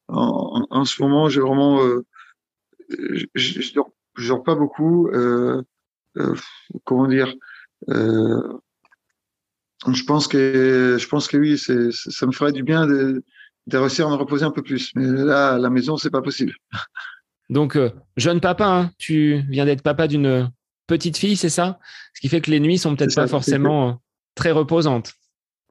[0.07, 1.79] en, en, ce moment, j'ai vraiment,
[2.89, 5.07] je, je, dors je pas beaucoup.
[5.09, 5.61] Euh,
[6.17, 6.35] euh,
[6.83, 7.33] comment dire
[7.89, 8.57] euh,
[9.87, 13.23] Je pense que je pense que oui, c'est, ça me ferait du bien de,
[13.67, 14.91] de réussir à me reposer un peu plus.
[14.95, 16.53] Mais là, à la maison, c'est pas possible.
[17.49, 17.79] Donc,
[18.15, 20.51] jeune papa, hein, tu viens d'être papa d'une
[20.85, 21.79] petite fille, c'est ça?
[22.13, 24.03] Ce qui fait que les nuits sont peut-être pas forcément
[24.35, 25.13] très reposantes.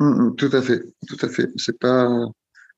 [0.01, 1.49] Hum, hum, tout à fait, tout à fait.
[1.55, 2.09] C'est pas,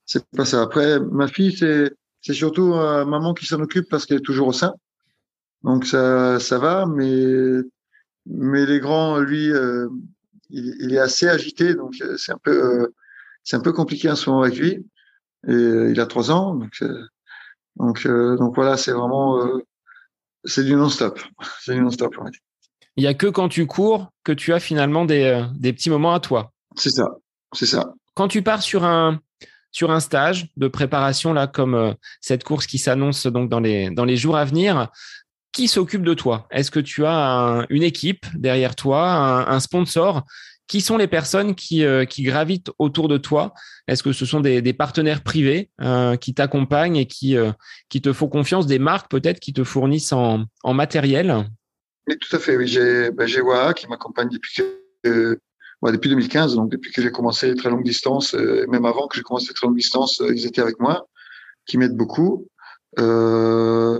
[0.05, 0.61] c'est pas ça.
[0.61, 4.53] Après, ma fille, c'est, c'est surtout maman qui s'en occupe parce qu'elle est toujours au
[4.53, 4.75] sein.
[5.63, 7.61] Donc ça, ça va, mais
[8.25, 9.87] mais les grands, lui, euh,
[10.49, 12.93] il, il, est assez agité, donc euh, c'est un peu euh,
[13.43, 14.85] c'est un peu compliqué en ce moment avec lui.
[15.47, 15.53] Et
[15.89, 16.83] il a trois ans, donc
[17.77, 19.39] donc donc voilà, c'est vraiment
[20.45, 21.19] C'est du non-stop.
[21.61, 22.15] C'est du non-stop.
[22.95, 26.13] Il n'y a que quand tu cours que tu as finalement des, des petits moments
[26.13, 26.51] à toi.
[26.75, 27.17] C'est ça.
[27.53, 27.93] C'est ça.
[28.13, 29.19] Quand tu pars sur un,
[29.71, 33.89] sur un stage de préparation, là, comme euh, cette course qui s'annonce donc dans les,
[33.89, 34.89] dans les jours à venir,
[35.51, 36.47] qui s'occupe de toi?
[36.51, 40.23] Est-ce que tu as une équipe derrière toi, un, sponsor?
[40.67, 43.53] Qui sont les personnes qui, euh, qui gravitent autour de toi?
[43.89, 47.35] Est-ce que ce sont des, des partenaires privés euh, qui t'accompagnent et qui,
[47.89, 51.45] qui te font confiance, des marques peut-être qui te fournissent en, en matériel?
[52.07, 52.55] Oui, tout à fait.
[52.55, 52.67] Oui.
[52.67, 54.63] J'ai ben, qui m'accompagne depuis
[55.05, 55.39] que
[55.89, 59.17] depuis 2015, donc depuis que j'ai commencé les très longues distances, euh, même avant que
[59.17, 61.07] j'ai commencé les très longues distances, euh, ils étaient avec moi,
[61.65, 62.47] qui m'aident beaucoup.
[62.99, 63.99] Euh,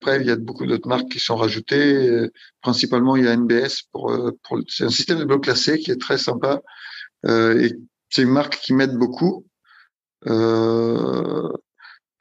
[0.00, 2.08] après, il y a beaucoup d'autres marques qui sont rajoutées.
[2.08, 2.30] Euh,
[2.62, 6.00] principalement, il y a NBS pour, pour c'est un système de bloc classé qui est
[6.00, 6.60] très sympa.
[7.26, 7.74] et
[8.10, 9.46] c'est une marque qui m'aide beaucoup.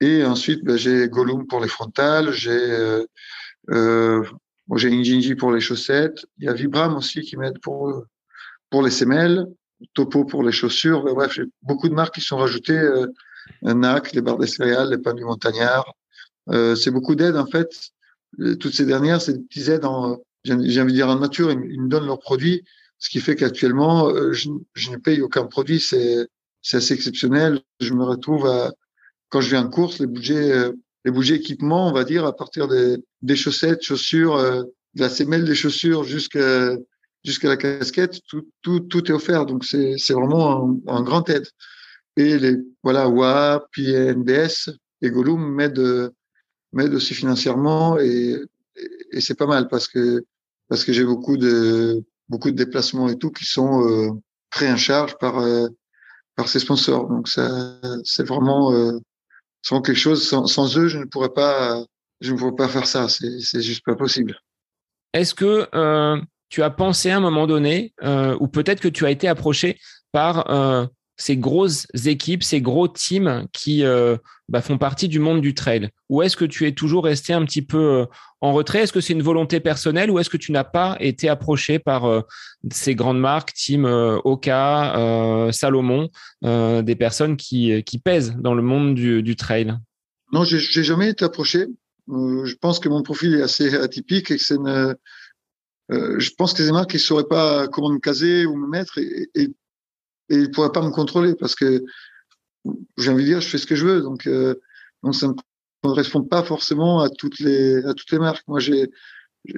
[0.01, 3.05] et ensuite, ben, j'ai Gollum pour les frontales, j'ai
[3.69, 4.23] euh,
[4.75, 6.25] j'ai Injinji pour les chaussettes.
[6.37, 8.03] Il y a Vibram aussi qui m'aide pour
[8.69, 9.45] pour les semelles,
[9.93, 11.03] Topo pour les chaussures.
[11.03, 12.77] Bref, j'ai beaucoup de marques qui sont rajoutées.
[12.77, 13.07] Euh,
[13.61, 15.93] NAC, les barres des céréales, les pains du montagnard.
[16.49, 17.91] Euh, c'est beaucoup d'aides en fait.
[18.59, 21.51] Toutes ces dernières, c'est des petites aides en, j'ai envie de dire en nature.
[21.51, 22.63] Ils, me donnent leurs produits,
[22.99, 25.79] ce qui fait qu'actuellement, euh, je, ne paye aucun produit.
[25.79, 26.27] C'est
[26.61, 27.61] c'est assez exceptionnel.
[27.79, 28.71] Je me retrouve à
[29.29, 30.71] quand je viens en course, les budgets, euh,
[31.05, 34.63] les budgets équipements, on va dire, à partir des, des chaussettes, chaussures, euh,
[34.95, 36.75] de la semelle des chaussures jusqu'à
[37.23, 39.45] jusqu'à la casquette, tout, tout, tout est offert.
[39.45, 41.45] Donc, c'est vraiment un, un, grand aide.
[42.15, 44.69] Et les, voilà, WA, puis NBS
[45.01, 46.11] et Gollum m'aident,
[46.77, 48.35] m'aident aussi financièrement et,
[49.19, 50.23] c'est pas mal parce que,
[50.69, 54.11] parce que j'ai beaucoup de, beaucoup de déplacements et tout qui sont euh,
[54.51, 55.67] pris en charge par, euh,
[56.35, 57.07] par ces sponsors.
[57.07, 57.49] Donc, ça,
[58.03, 58.99] c'est vraiment, euh,
[59.63, 60.27] quelque chose.
[60.27, 61.83] Sans, sans, eux, je ne pourrais pas,
[62.21, 63.09] je ne pourrais pas faire ça.
[63.09, 64.39] C'est, c'est juste pas possible.
[65.13, 67.95] Est-ce que euh, tu as pensé à un moment donné,
[68.39, 69.79] ou peut-être que tu as été approché
[70.11, 70.45] par
[71.17, 74.17] ces grosses équipes, ces gros teams qui euh,
[74.49, 75.89] bah, font partie du monde du trail.
[76.09, 78.05] Ou est-ce que tu es toujours resté un petit peu euh,
[78.39, 78.81] en retrait?
[78.81, 82.05] Est-ce que c'est une volonté personnelle ou est-ce que tu n'as pas été approché par
[82.05, 82.21] euh,
[82.71, 86.09] ces grandes marques, Team Oka, Salomon,
[86.43, 89.75] des personnes qui, qui pèsent dans le monde du, du trail?
[90.31, 91.65] Non, j'ai jamais été approché.
[92.07, 94.95] je pense que mon profil est assez atypique et que c'est une
[95.89, 99.29] je pense que les marques, ils sauraient pas comment me caser ou me mettre et,
[99.35, 99.53] et, et
[100.29, 101.83] ils pourraient pas me contrôler parce que
[102.97, 104.01] j'ai envie de dire, je fais ce que je veux.
[104.01, 104.55] Donc, euh,
[105.03, 105.33] donc ça ne
[105.81, 108.47] correspond pas forcément à toutes les, à toutes les marques.
[108.47, 108.89] Moi, j'ai,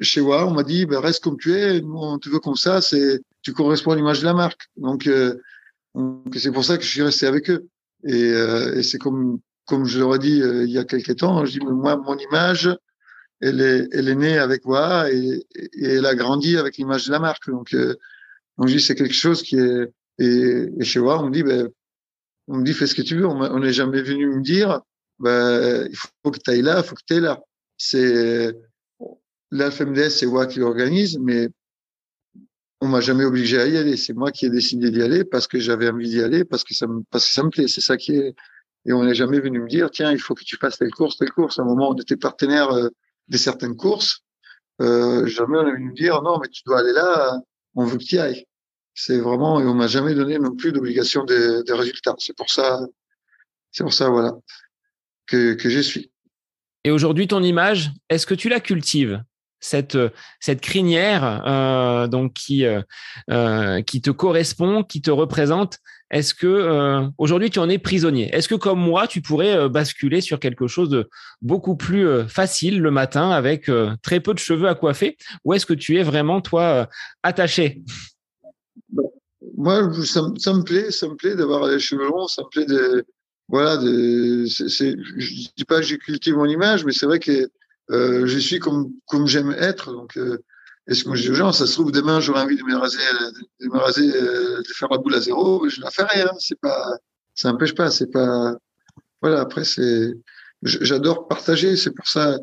[0.02, 1.82] chez WA, on m'a dit, ben, reste comme tu es.
[1.84, 2.82] On te veut comme ça.
[2.82, 4.70] C'est, tu corresponds à l'image de la marque.
[4.78, 5.36] Donc, euh,
[6.36, 7.68] c'est pour ça que je suis resté avec eux.
[8.06, 11.18] Et, euh, et c'est comme, comme je leur ai dit euh, il y a quelques
[11.18, 12.76] temps, je dis, moi, mon image,
[13.42, 14.64] elle est, elle est née avec
[15.12, 17.50] et, et elle a grandi avec l'image de la marque.
[17.50, 17.96] Donc, euh,
[18.58, 21.44] donc je dis c'est quelque chose qui est et, et chez moi on me dit
[21.44, 21.70] ben
[22.48, 23.28] on me dit fais ce que tu veux.
[23.28, 24.82] On n'est jamais venu me dire
[25.20, 27.40] ben il faut que tu ailles là, il faut que tu es là.
[27.78, 28.54] C'est
[29.52, 31.50] l'AFMDS, c'est moi qui l'organise, mais
[32.82, 33.98] on m'a jamais obligé à y aller.
[33.98, 36.74] C'est moi qui ai décidé d'y aller parce que j'avais envie d'y aller, parce que
[36.74, 37.68] ça me, parce que ça me plaît.
[37.68, 38.36] C'est ça qui est.
[38.86, 41.18] Et on n'est jamais venu me dire, tiens, il faut que tu fasses telle course,
[41.18, 41.60] telle course.
[41.60, 42.90] À un moment, on était partenaires euh,
[43.28, 44.24] des certaines courses,
[44.82, 47.38] euh, jamais on a venu me dire non, mais tu dois aller là,
[47.76, 48.46] on veut que tu y ailles.
[49.02, 52.16] C'est vraiment, et on m'a jamais donné non plus d'obligation de, de résultats.
[52.18, 52.82] C'est pour ça,
[53.72, 54.34] c'est pour ça, voilà,
[55.26, 56.12] que, que je suis.
[56.84, 59.24] Et aujourd'hui, ton image, est-ce que tu la cultives
[59.62, 59.98] cette
[60.42, 62.82] cette crinière euh, donc qui euh,
[63.30, 65.80] euh qui te correspond, qui te représente?
[66.12, 68.36] Est-ce que aujourd'hui tu en es prisonnier?
[68.36, 71.10] Est-ce que comme moi tu pourrais basculer sur quelque chose de
[71.42, 73.70] beaucoup plus facile le matin avec
[74.02, 75.18] très peu de cheveux à coiffer?
[75.46, 76.90] Ou est-ce que tu es vraiment toi
[77.22, 77.84] attaché?
[79.56, 83.06] Moi, ça, me plaît, ça me plaît d'avoir les cheveux longs, ça me plaît de
[83.48, 87.50] voilà, de, c'est, je dis pas que j'ai cultivé mon image, mais c'est vrai que
[87.90, 90.18] je suis comme comme j'aime être, donc
[90.90, 92.76] et ce que je dis aux gens, ça se trouve, demain, j'aurais envie de me
[92.76, 92.98] raser,
[93.60, 96.32] de me raser, euh, de faire la boule à zéro, je la ferai, hein.
[96.40, 96.98] C'est pas,
[97.36, 98.58] ça n'empêche pas, c'est pas,
[99.22, 100.16] voilà, après, c'est,
[100.64, 102.40] j'adore partager, c'est pour ça,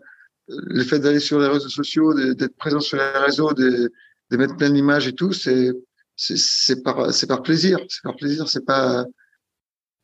[0.46, 3.90] le fait d'aller sur les réseaux sociaux, d'être présent sur les réseaux, de
[4.30, 5.72] mettre plein d'images et tout, c'est,
[6.16, 9.04] c'est par, c'est par plaisir, c'est par plaisir, c'est pas,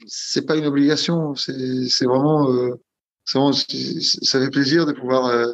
[0.06, 2.74] c'est pas une obligation, c'est, c'est vraiment, euh,
[3.32, 5.52] vraiment, ça fait plaisir de pouvoir, euh,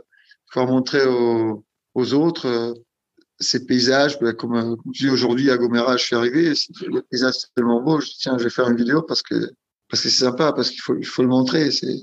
[0.53, 2.75] pouvoir montrer aux, aux autres euh,
[3.40, 4.18] ces paysages.
[4.18, 6.53] Ben, comme, euh, comme je dis aujourd'hui à Gomera, je suis arrivé,
[6.87, 8.01] le paysage c'est tellement beau.
[8.01, 9.35] Je tiens, je vais faire une vidéo parce que
[9.88, 11.71] parce que c'est sympa, parce qu'il faut il faut le montrer.
[11.71, 11.94] C'est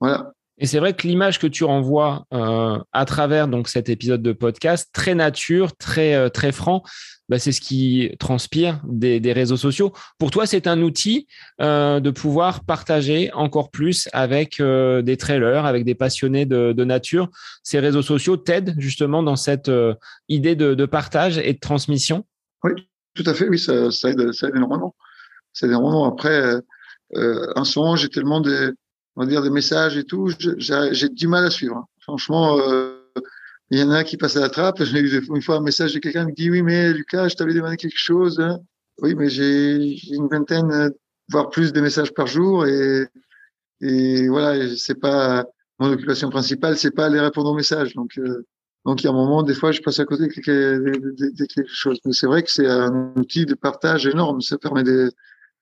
[0.00, 0.32] voilà.
[0.58, 4.32] Et c'est vrai que l'image que tu renvoies euh, à travers donc cet épisode de
[4.32, 6.84] podcast, très nature, très euh, très franc,
[7.28, 9.92] bah, c'est ce qui transpire des, réseaux sociaux.
[10.18, 11.26] Pour toi, c'est un outil
[11.60, 17.30] euh, de pouvoir partager encore plus avec des trailers, avec des passionnés de, de nature.
[17.64, 19.70] Ces réseaux sociaux t'aident justement dans cette
[20.28, 22.24] idée de, de, partage et de transmission?
[22.62, 22.72] Oui,
[23.14, 23.48] tout à fait.
[23.48, 24.94] Oui, ça, aide, énormément.
[25.52, 26.04] Ça aide énormément.
[26.04, 26.60] Après,
[27.16, 28.70] en ce j'ai tellement des
[29.16, 31.76] on va dire des messages et tout, j'ai du mal à suivre.
[31.76, 31.84] Hein.
[32.00, 32.98] Franchement, euh,
[33.70, 34.82] il y en a qui passent à la trappe.
[34.84, 37.34] J'ai eu une fois un message de quelqu'un qui me dit oui, mais Lucas, je
[37.34, 38.38] t'avais demandé quelque chose.
[38.40, 38.58] Hein.
[39.00, 40.92] Oui, mais j'ai une vingtaine,
[41.30, 43.06] voire plus de messages par jour et
[43.80, 45.44] et voilà, c'est pas
[45.78, 47.94] mon occupation principale, c'est pas aller répondre aux messages.
[47.94, 48.46] Donc euh,
[48.84, 51.98] donc il y a un moment, des fois, je passe à côté de quelque, chose.
[52.04, 54.40] Mais c'est vrai que c'est un outil de partage énorme.
[54.42, 55.10] Ça permet de,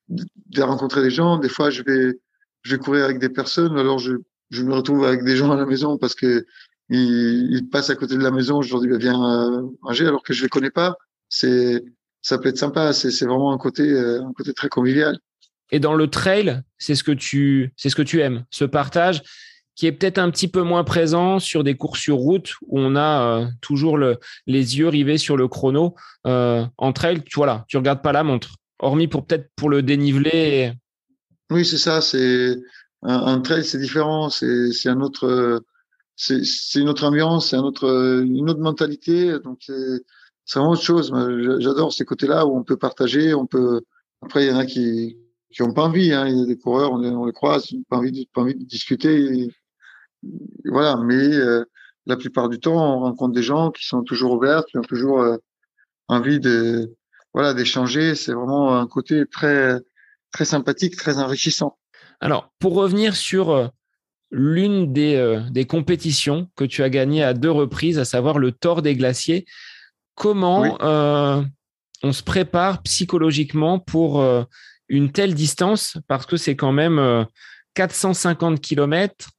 [0.08, 1.38] de rencontrer des gens.
[1.38, 2.18] Des fois, je vais
[2.62, 4.12] je vais avec des personnes, alors je,
[4.50, 6.46] je me retrouve avec des gens à la maison parce que
[6.88, 10.06] ils, ils passent à côté de la maison, je leur dis bah, viens euh, manger
[10.06, 10.96] alors que je les connais pas.
[11.28, 11.84] C'est
[12.20, 15.18] ça peut être sympa, c'est c'est vraiment un côté euh, un côté très convivial.
[15.70, 19.22] Et dans le trail, c'est ce que tu c'est ce que tu aimes, ce partage
[19.74, 22.94] qui est peut-être un petit peu moins présent sur des courses sur route où on
[22.94, 25.94] a euh, toujours le, les yeux rivés sur le chrono.
[26.26, 29.82] Euh, en trail, tu voilà, tu regardes pas la montre, hormis pour peut-être pour le
[29.82, 30.72] dénivelé
[31.52, 32.00] oui, c'est ça.
[32.00, 32.56] C'est
[33.02, 34.30] un, un, trail, c'est différent.
[34.30, 35.62] C'est c'est un autre,
[36.16, 36.42] c'est
[36.76, 39.38] une autre ambiance, c'est un autre, une autre mentalité.
[39.40, 39.58] Donc
[40.44, 41.12] c'est vraiment autre chose.
[41.60, 43.82] J'adore ces côtés-là où on peut partager, on peut.
[44.22, 45.16] Après, il y en a qui
[45.52, 46.12] qui ont pas envie.
[46.12, 46.26] Hein.
[46.28, 48.54] Il y a des coureurs, on, les croise, ils n'ont pas envie, de, pas envie
[48.54, 49.50] de discuter.
[50.64, 50.96] voilà.
[51.04, 51.64] Mais euh,
[52.06, 55.20] la plupart du temps, on rencontre des gens qui sont toujours ouverts, qui ont toujours
[55.20, 55.36] euh,
[56.08, 56.94] envie de
[57.34, 58.14] voilà d'échanger.
[58.14, 59.80] C'est vraiment un côté très
[60.32, 61.78] très sympathique, très enrichissant.
[62.20, 63.68] Alors, pour revenir sur euh,
[64.32, 68.50] l'une des, euh, des, compétitions que tu as gagnées à deux reprises, à savoir le
[68.50, 69.44] Tour des Glaciers,
[70.14, 71.42] comment euh,
[72.02, 74.42] on se prépare psychologiquement pour euh,
[74.88, 75.98] une telle distance?
[76.08, 77.26] Parce que c'est quand même
[77.74, 79.30] 450 km,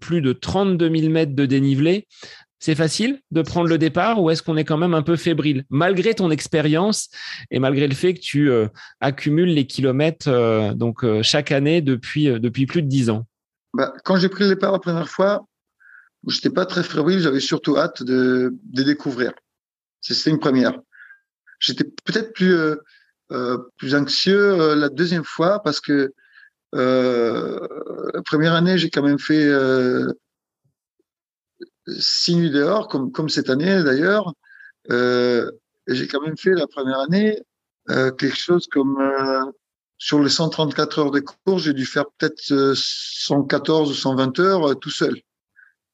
[0.00, 2.08] plus de 32 000 mètres de dénivelé
[2.62, 5.64] c'est facile de prendre le départ ou est-ce qu'on est quand même un peu fébrile?
[5.68, 7.08] Malgré ton expérience
[7.50, 8.68] et malgré le fait que tu euh,
[9.00, 13.26] accumules les kilomètres euh, donc euh, chaque année depuis depuis plus de dix ans?
[13.74, 15.44] Bah, Quand j'ai pris le départ la première fois,
[16.28, 19.32] j'étais pas très fébrile, j'avais surtout hâte de, de découvrir.
[20.00, 20.78] C'était une première.
[21.58, 22.56] J'étais peut-être plus
[23.76, 26.12] plus anxieux la deuxième fois parce que
[26.72, 29.50] la première année j'ai quand même fait
[31.86, 34.32] six dehors, comme, comme cette année d'ailleurs.
[34.90, 35.50] Euh,
[35.86, 37.40] j'ai quand même fait la première année
[37.90, 39.50] euh, quelque chose comme euh,
[39.98, 44.90] sur les 134 heures de cours, j'ai dû faire peut-être 114 ou 120 heures tout
[44.90, 45.20] seul.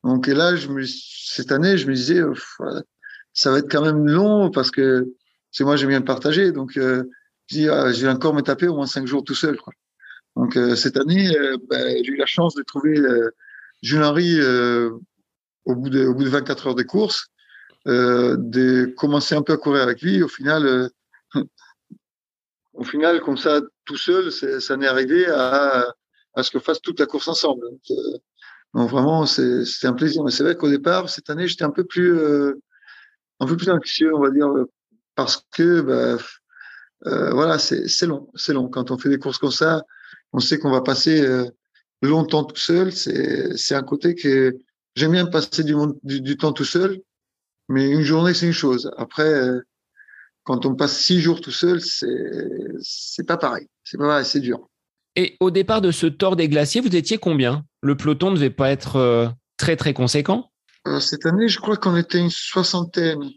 [0.05, 2.22] Donc et là, je me, cette année, je me disais,
[3.35, 5.12] ça va être quand même long parce que
[5.51, 6.53] c'est moi j'aime bien le partager.
[6.53, 7.03] Donc je
[7.51, 9.57] dis, ah, je vais encore me taper au moins cinq jours tout seul.
[9.59, 9.74] Quoi.
[10.37, 11.31] Donc cette année,
[11.68, 13.03] ben, j'ai eu la chance de trouver
[13.83, 14.38] Jules Henry
[15.69, 17.27] au bout de, au bout de 24 heures de course,
[17.87, 20.23] euh, de commencer un peu à courir avec lui.
[20.23, 20.89] Au final, euh,
[22.73, 25.87] au final, comme ça, tout seul, ça n'est arrivé à,
[26.35, 27.63] à ce que fasse toute la course ensemble.
[27.63, 28.19] Donc, euh,
[28.75, 30.25] donc vraiment, c'était un plaisir.
[30.25, 32.55] Mais c'est vrai qu'au départ, cette année, j'étais un peu plus, euh,
[33.41, 34.49] un peu plus anxieux, on va dire,
[35.15, 36.23] parce que, bah,
[37.07, 38.69] euh, voilà, c'est long, c'est long.
[38.69, 39.83] Quand on fait des courses comme ça,
[40.33, 41.45] on sait qu'on va passer euh,
[42.01, 42.91] longtemps tout seul.
[42.93, 44.57] C'est un côté que
[44.96, 47.01] J'aime bien passer du, du, temps tout seul,
[47.68, 48.90] mais une journée, c'est une chose.
[48.96, 49.61] Après, euh,
[50.44, 53.68] quand on passe six jours tout seul, c'est pas pareil.
[53.85, 54.68] C'est pas pareil, c'est dur.
[55.14, 57.64] Et au départ de ce tort des glaciers, vous étiez combien?
[57.83, 60.51] Le peloton ne devait pas être euh, très très conséquent?
[60.87, 63.31] Euh, Cette année, je crois qu'on était une soixantaine.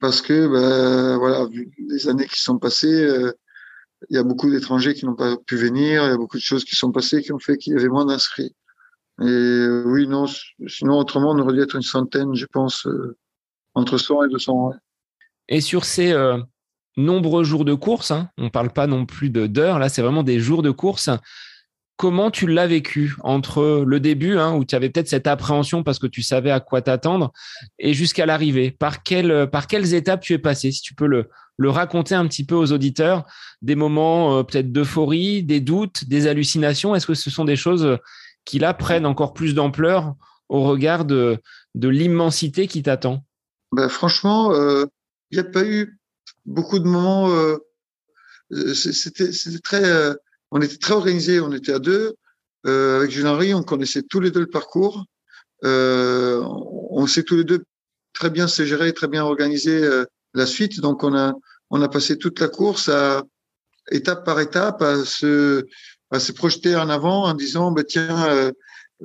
[0.00, 3.32] Parce que, ben, voilà, vu les années qui sont passées,
[4.10, 6.42] il y a beaucoup d'étrangers qui n'ont pas pu venir, il y a beaucoup de
[6.42, 8.54] choses qui sont passées qui ont fait qu'il y avait moins d'inscrits.
[9.20, 10.26] Et euh, oui, non,
[10.66, 13.16] sinon autrement, on aurait dû être une centaine, je pense, euh,
[13.74, 14.72] entre 100 et 200.
[15.48, 16.38] Et sur ces euh,
[16.96, 20.24] nombreux jours de course, hein, on ne parle pas non plus d'heures, là, c'est vraiment
[20.24, 21.10] des jours de course.
[21.96, 26.00] Comment tu l'as vécu entre le début, hein, où tu avais peut-être cette appréhension parce
[26.00, 27.32] que tu savais à quoi t'attendre,
[27.78, 28.72] et jusqu'à l'arrivée?
[28.72, 28.98] Par,
[29.52, 30.72] par quelles étapes tu es passé?
[30.72, 33.22] Si tu peux le raconter un petit peu aux auditeurs,
[33.62, 37.96] des moments peut-être d'euphorie, des doutes, des hallucinations, est-ce que ce sont des choses
[38.44, 40.14] qui là prennent encore plus d'ampleur
[40.48, 41.40] au regard de,
[41.74, 43.24] l'immensité qui t'attend
[43.72, 44.86] ben, Franchement, il euh,
[45.32, 45.98] n'y a pas eu
[46.44, 47.30] beaucoup de moments.
[47.30, 47.56] Euh,
[48.74, 49.30] c'était
[49.62, 50.14] très, euh,
[50.50, 52.14] on était très organisés, on était à deux.
[52.66, 55.04] euh, avec Julien on connaissait tous les deux le parcours.
[55.64, 57.64] Euh, on sait tous les deux
[58.12, 60.80] très bien se gérer, très bien organiser euh, la suite.
[60.80, 61.34] Donc, on a,
[61.70, 63.22] on a passé toute la course à
[63.90, 65.66] étape par étape à se,
[66.14, 68.52] à se projeter en avant en disant, bah, tiens, euh,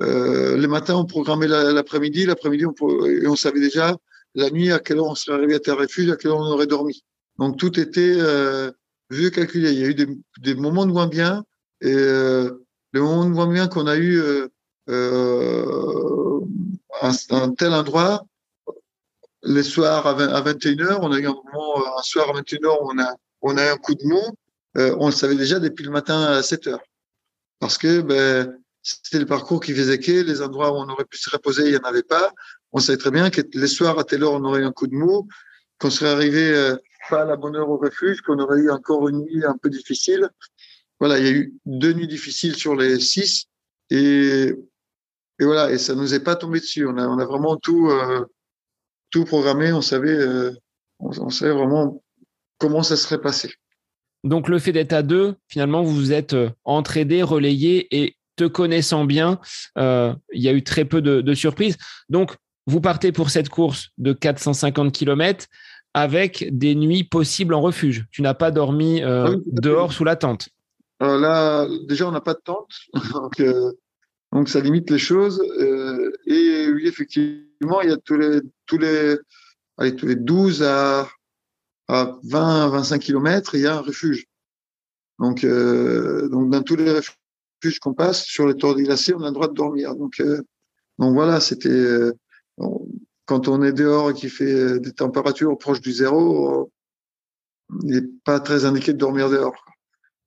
[0.00, 3.96] euh, le matin, on programmait l'après-midi, l'après-midi, on, on savait déjà
[4.34, 6.52] la nuit à quelle heure on serait arrivé à Terre Refuge, à quelle heure on
[6.52, 7.04] aurait dormi.
[7.38, 8.70] Donc, tout était euh,
[9.10, 9.72] vu calculé.
[9.72, 10.06] Il y a eu des,
[10.40, 11.44] des moments de moins bien
[11.80, 14.48] et euh, le moment de moins bien qu'on a eu euh,
[14.88, 16.40] euh,
[17.02, 18.24] un, un, tel endroit,
[19.42, 22.76] les soirs à, 20, à 21h, on a eu un moment, un soir à 21h,
[22.82, 24.20] on a, on a eu un coup de mou.
[24.76, 26.80] Euh, on le savait déjà depuis le matin à 7 heures.
[27.60, 31.18] Parce que ben, c'était le parcours qui faisait que les endroits où on aurait pu
[31.18, 32.32] se reposer, il n'y en avait pas.
[32.72, 34.86] On savait très bien que les soirs à telle heure, on aurait eu un coup
[34.86, 35.28] de mou,
[35.78, 36.76] qu'on serait arrivé euh,
[37.10, 39.68] pas à la bonne heure au refuge, qu'on aurait eu encore une nuit un peu
[39.70, 40.28] difficile.
[40.98, 43.46] Voilà, il y a eu deux nuits difficiles sur les six.
[43.90, 44.54] Et,
[45.38, 46.86] et voilà, et ça nous est pas tombé dessus.
[46.86, 48.24] On a, on a vraiment tout, euh,
[49.10, 49.72] tout programmé.
[49.72, 50.52] On savait, euh,
[50.98, 52.02] on, on savait vraiment
[52.58, 53.52] comment ça serait passé.
[54.24, 59.04] Donc le fait d'être à deux, finalement, vous vous êtes entraidé, relayé et te connaissant
[59.04, 59.38] bien,
[59.76, 61.76] euh, il y a eu très peu de, de, surprises.
[62.08, 65.46] Donc vous partez pour cette course de 450 km
[65.92, 68.06] avec des nuits possibles en refuge.
[68.10, 70.48] Tu n'as pas dormi euh, ah oui, dehors sous la tente.
[71.02, 72.72] Euh, là, déjà, on n'a pas de tente,
[73.12, 73.42] donc,
[74.32, 75.42] donc, ça limite les choses.
[76.26, 79.18] et oui, effectivement, il y a tous les tous les
[79.76, 81.08] allez, tous les 12 à
[81.90, 84.26] à 20, 25 km, il y a un refuge.
[85.18, 89.26] Donc, euh, donc dans tous les refuges qu'on passe, sur les tours glacés, on a
[89.26, 89.96] le droit de dormir.
[89.96, 90.40] Donc, euh,
[90.98, 92.12] donc voilà, c'était euh,
[93.26, 96.70] quand on est dehors et qu'il fait des températures proches du zéro,
[97.82, 99.64] il n'est pas très indiqué de dormir dehors.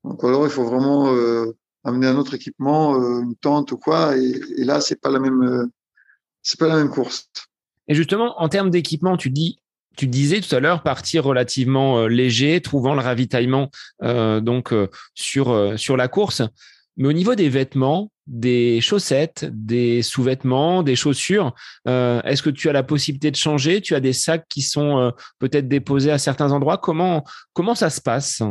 [0.04, 1.16] Donc alors, il faut vraiment
[1.84, 4.18] amener un autre équipement, une tente ou quoi.
[4.18, 5.70] Et, et là, c'est pas la même,
[6.42, 7.30] c'est pas la même course.
[7.88, 9.60] Et justement, en termes d'équipement, tu dis
[9.96, 13.70] tu disais tout à l'heure partir relativement euh, léger, trouvant le ravitaillement
[14.04, 16.42] euh, donc euh, sur sur la course.
[16.98, 21.56] Mais au niveau des vêtements, des chaussettes, des sous-vêtements, des chaussures,
[21.88, 23.82] est-ce que tu as la possibilité de changer?
[23.82, 26.78] Tu as des sacs qui sont peut-être déposés à certains endroits?
[26.78, 27.24] Comment
[27.54, 28.44] comment ça se passe?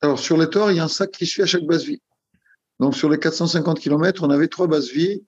[0.00, 2.00] Alors sur les toits, il y a un sac qui suit à chaque base vie.
[2.80, 5.22] Donc sur les 450 km, on avait trois bases vie,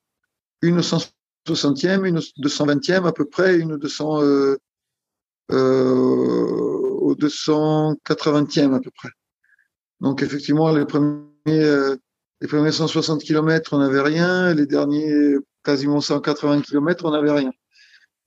[0.63, 4.57] une au 160e, une au 220e à peu près, une au 200 euh,
[5.51, 9.11] au 280e à peu près.
[10.01, 11.97] Donc effectivement, les premiers, euh,
[12.41, 14.55] les premiers 160 km, on n'avait rien.
[14.55, 17.53] Les derniers, quasiment 180 km, on n'avait rien.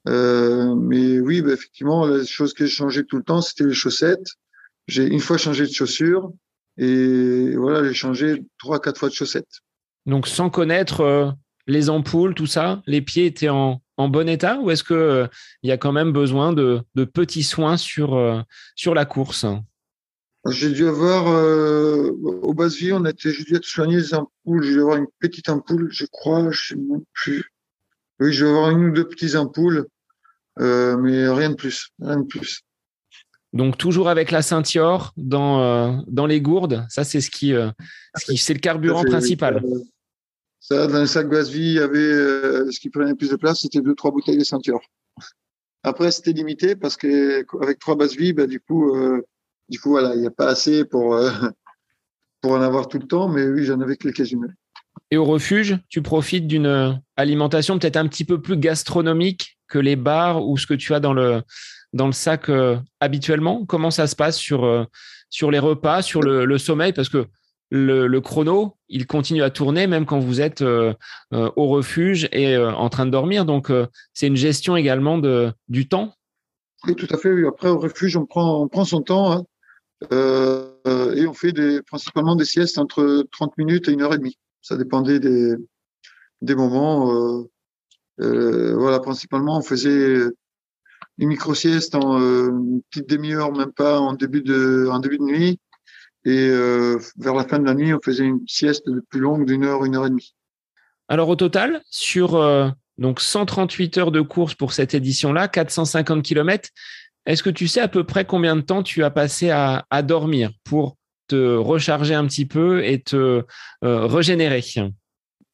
[0.07, 3.73] Euh, mais oui, bah, effectivement, la chose que j'ai changé tout le temps, c'était les
[3.73, 4.27] chaussettes.
[4.87, 6.31] J'ai une fois changé de chaussures
[6.77, 9.61] et voilà, j'ai changé trois, quatre fois de chaussettes.
[10.05, 11.31] Donc sans connaître euh,
[11.67, 15.27] les ampoules, tout ça, les pieds étaient en, en bon état ou est-ce qu'il euh,
[15.61, 18.41] y a quand même besoin de, de petits soins sur, euh,
[18.75, 19.45] sur la course?
[20.49, 22.09] J'ai dû avoir, euh,
[22.41, 24.63] au base vie, on été, j'ai dû être soigné les ampoules.
[24.63, 27.45] J'ai dû avoir une petite ampoule, je crois, je sais même plus.
[28.19, 29.87] Oui, je vais avoir une ou deux petites ampoules,
[30.59, 32.61] euh, mais rien de plus, rien de plus.
[33.53, 38.37] Donc toujours avec la ceinture dans, dans les gourdes, ça c'est ce qui, ce qui
[38.37, 39.63] c'est le carburant principal.
[40.69, 43.61] Dans le sac base vie, il y avait euh, ce qui prenait plus de place,
[43.61, 44.79] c'était deux trois bouteilles de ceinture.
[45.83, 49.21] Après, c'était limité parce que avec trois bases vie, bah, du coup, euh,
[49.67, 51.29] du coup, voilà, il n'y a pas assez pour euh,
[52.41, 54.55] pour en avoir tout le temps, mais oui, j'en avais quelques-unes.
[55.11, 59.95] Et au refuge, tu profites d'une alimentation peut-être un petit peu plus gastronomique que les
[59.95, 61.41] bars ou ce que tu as dans le
[61.91, 62.49] dans le sac
[62.99, 63.65] habituellement?
[63.65, 64.87] Comment ça se passe sur
[65.29, 67.27] sur les repas, sur le, le sommeil, parce que
[67.75, 70.93] le, chrono, il continue à tourner même quand vous êtes euh,
[71.33, 73.45] euh, au refuge et euh, en train de dormir.
[73.45, 73.71] Donc,
[74.13, 76.13] c'est une gestion également de, du temps.
[76.85, 77.33] Oui, tout à fait.
[77.47, 79.43] Après, au refuge, on prend, on prend son temps hein.
[80.11, 84.37] et on fait des, principalement des siestes entre 30 minutes et une heure et demie.
[84.61, 85.55] Ça dépendait des,
[86.41, 87.45] des moments.
[88.19, 90.27] voilà, principalement, on faisait
[91.17, 95.59] une micro-sieste en une petite demi-heure, même pas en début de, en début de nuit
[96.25, 99.45] et euh, vers la fin de la nuit, on faisait une sieste de plus longue
[99.45, 100.35] d'une heure, une heure et demie.
[101.09, 106.69] Alors au total, sur euh, donc 138 heures de course pour cette édition-là, 450 km,
[107.25, 110.01] est-ce que tu sais à peu près combien de temps tu as passé à, à
[110.01, 110.97] dormir pour
[111.27, 113.43] te recharger un petit peu et te
[113.83, 114.63] euh, régénérer?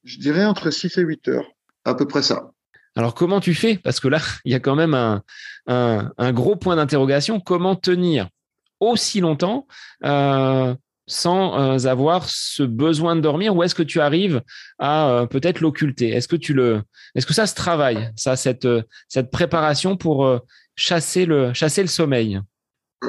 [0.04, 1.48] Je dirais entre 6 et 8 heures,
[1.86, 2.52] à peu près ça.
[2.96, 3.78] Alors comment tu fais?
[3.78, 5.24] Parce que là, il y a quand même un,
[5.68, 7.40] un, un gros point d'interrogation.
[7.40, 8.30] Comment tenir
[8.80, 9.68] aussi longtemps
[10.04, 10.76] euh,
[11.08, 14.44] sans avoir ce besoin de dormir ou est-ce que tu arrives
[14.78, 16.10] à peut-être l'occulter?
[16.10, 16.84] Est-ce que tu le
[17.16, 18.68] est-ce que ça se travaille ça cette
[19.08, 20.40] cette préparation pour
[20.76, 22.40] chasser le chasser le sommeil?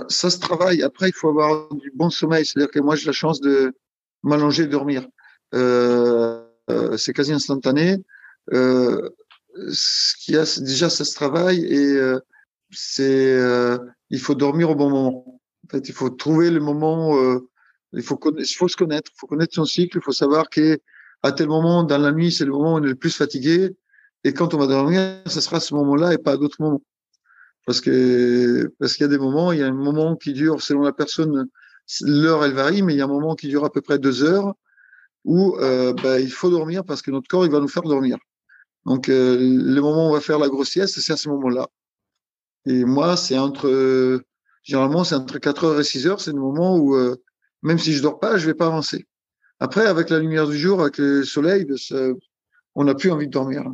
[0.09, 0.83] Ça se travaille.
[0.83, 2.47] Après, il faut avoir du bon sommeil.
[2.47, 3.75] C'est-à-dire que moi, j'ai la chance de
[4.23, 5.07] m'allonger et dormir.
[5.55, 7.99] Euh, c'est quasi instantané.
[8.53, 9.11] Euh,
[9.57, 12.21] déjà, ça se travaille et euh,
[12.71, 13.37] c'est
[14.11, 15.40] il faut dormir au bon moment.
[15.71, 17.41] Fait, il faut trouver le moment
[17.93, 21.33] il faut, il faut se connaître, il faut connaître son cycle, il faut savoir qu'à
[21.37, 23.77] tel moment dans la nuit, c'est le moment où on est le plus fatigué.
[24.25, 26.83] Et quand on va dormir, ce sera ce moment-là et pas d'autres moments.
[27.67, 30.63] Parce que parce qu'il y a des moments, il y a un moment qui dure
[30.63, 31.49] selon la personne,
[32.03, 34.23] l'heure elle varie, mais il y a un moment qui dure à peu près deux
[34.25, 34.55] heures
[35.25, 38.19] où euh, ben, il faut dormir parce que notre corps il va nous faire dormir.
[38.87, 41.69] Donc euh, le moment où on va faire la grosse sieste, c'est à ce moment-là.
[42.67, 44.23] Et moi, c'est entre
[44.71, 47.17] généralement c'est entre 4 heures et 6 heures, c'est le moment où euh,
[47.63, 49.05] même si je dors pas, je vais pas avancer.
[49.59, 52.15] Après, avec la lumière du jour, avec le soleil, ben,
[52.77, 53.65] on n'a plus envie de dormir.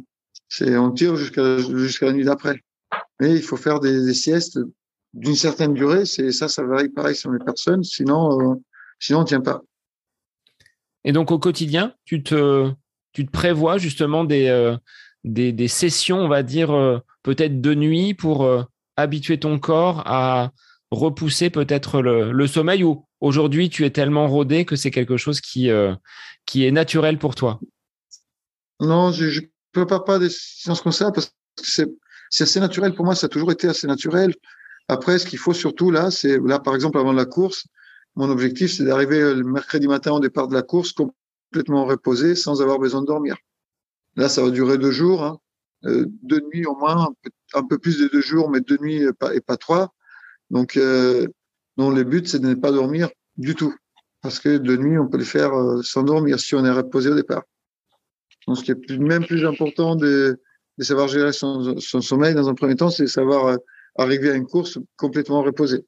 [0.49, 2.61] C'est, on tire jusqu'à la nuit d'après.
[3.21, 4.59] Mais il faut faire des, siestes
[5.13, 6.07] d'une certaine durée.
[6.07, 7.85] C'est ça, ça varie pareil sur les personnes.
[7.85, 8.55] Sinon, euh,
[8.99, 9.63] sinon on tient pas.
[11.05, 12.73] Et donc au quotidien, tu te,
[13.33, 14.77] prévois justement des, euh,
[15.25, 18.49] des, sessions, on va dire euh, peut-être de nuit pour
[18.97, 20.51] habituer ton corps à
[20.91, 25.71] repousser peut-être le, sommeil ou aujourd'hui tu es tellement rodé que c'est quelque chose qui,
[25.71, 25.95] euh,
[26.45, 27.61] qui est naturel pour toi?
[28.81, 31.33] Non, je ne prépare pas des sciences comme ça parce que
[31.63, 31.89] c'est,
[32.41, 34.35] assez naturel pour moi, ça a toujours été assez naturel.
[34.89, 37.67] Après, ce qu'il faut surtout là, c'est là par exemple avant la course,
[38.15, 42.63] mon objectif c'est d'arriver le mercredi matin au départ de la course complètement reposé sans
[42.63, 43.37] avoir besoin de dormir.
[44.15, 45.39] Là, ça va durer deux jours, hein.
[45.85, 47.09] euh, deux nuits au moins,
[47.55, 49.93] un peu, plus de deux jours, mais deux nuits pas, et pas trois.
[50.51, 51.27] Donc, euh,
[51.77, 53.75] non, le but, c'est de ne pas dormir du tout.
[54.23, 57.11] Parce que de nuit, on peut le faire euh, sans dormir si on est reposé
[57.11, 57.43] au départ.
[58.47, 60.41] Donc, ce qui est même plus important de,
[60.79, 63.57] de savoir gérer son, sommeil dans un premier temps, c'est savoir euh,
[63.99, 65.85] arriver à une course complètement reposé.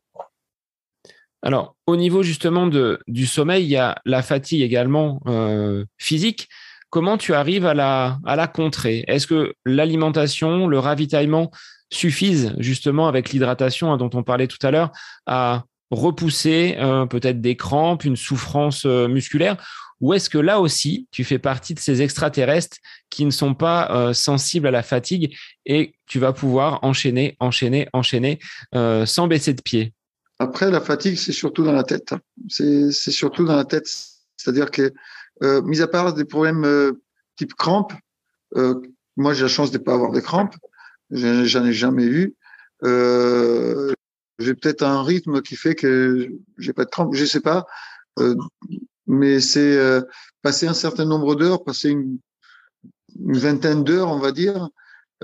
[1.43, 5.21] Alors, au niveau justement de, du sommeil, il y a la fatigue également
[5.97, 6.49] physique.
[6.91, 9.05] Comment tu arrives à la contrer?
[9.07, 11.53] Est-ce que l'alimentation, le ravitaillement
[11.91, 14.93] suffisent justement avec l'hydratation hein, dont on parlait tout à l'heure
[15.27, 19.57] à repousser euh, peut-être des crampes, une souffrance euh, musculaire?
[20.01, 22.77] Ou est-ce que là aussi, tu fais partie de ces extraterrestres
[23.11, 25.37] qui ne sont pas euh, sensibles à la fatigue
[25.67, 28.39] et tu vas pouvoir enchaîner, enchaîner, enchaîner
[28.73, 29.93] sans baisser de pied?
[30.39, 32.13] Après, la fatigue, c'est surtout dans la tête.
[32.13, 32.21] Hein.
[32.49, 33.89] C'est surtout dans la tête.
[34.37, 34.93] C'est-à-dire que,
[35.65, 36.93] mis à part des problèmes
[37.37, 37.93] type crampes,
[39.17, 40.55] moi j'ai la chance de ne pas avoir de crampes,
[41.11, 42.35] j'en ai jamais eu.
[42.85, 43.93] Euh,
[44.39, 47.67] j'ai peut-être un rythme qui fait que j'ai pas de crampes, je sais pas.
[48.19, 48.37] Euh,
[49.07, 50.03] mais c'est euh,
[50.43, 52.19] passer un certain nombre d'heures, passer une,
[53.19, 54.69] vingtaine d'heures, on va dire.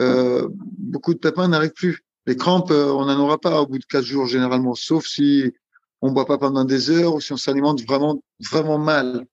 [0.00, 2.02] Euh, beaucoup de pépins n'arrivent plus.
[2.26, 5.52] Les crampes, euh, on n'en aura pas au bout de quatre jours généralement, sauf si
[6.00, 9.26] on boit pas pendant des heures ou si on s'alimente vraiment vraiment mal.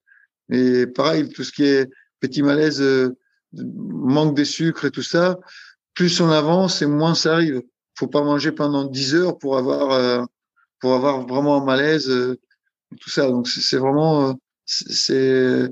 [0.49, 1.89] Et pareil, tout ce qui est
[2.19, 3.15] petit malaise, euh,
[3.53, 5.39] manque de sucre et tout ça,
[5.93, 7.61] plus on avance et moins ça arrive.
[7.95, 10.23] Faut pas manger pendant 10 heures pour avoir euh,
[10.79, 12.39] pour avoir vraiment un malaise euh,
[12.99, 13.27] tout ça.
[13.27, 15.67] Donc c'est vraiment euh,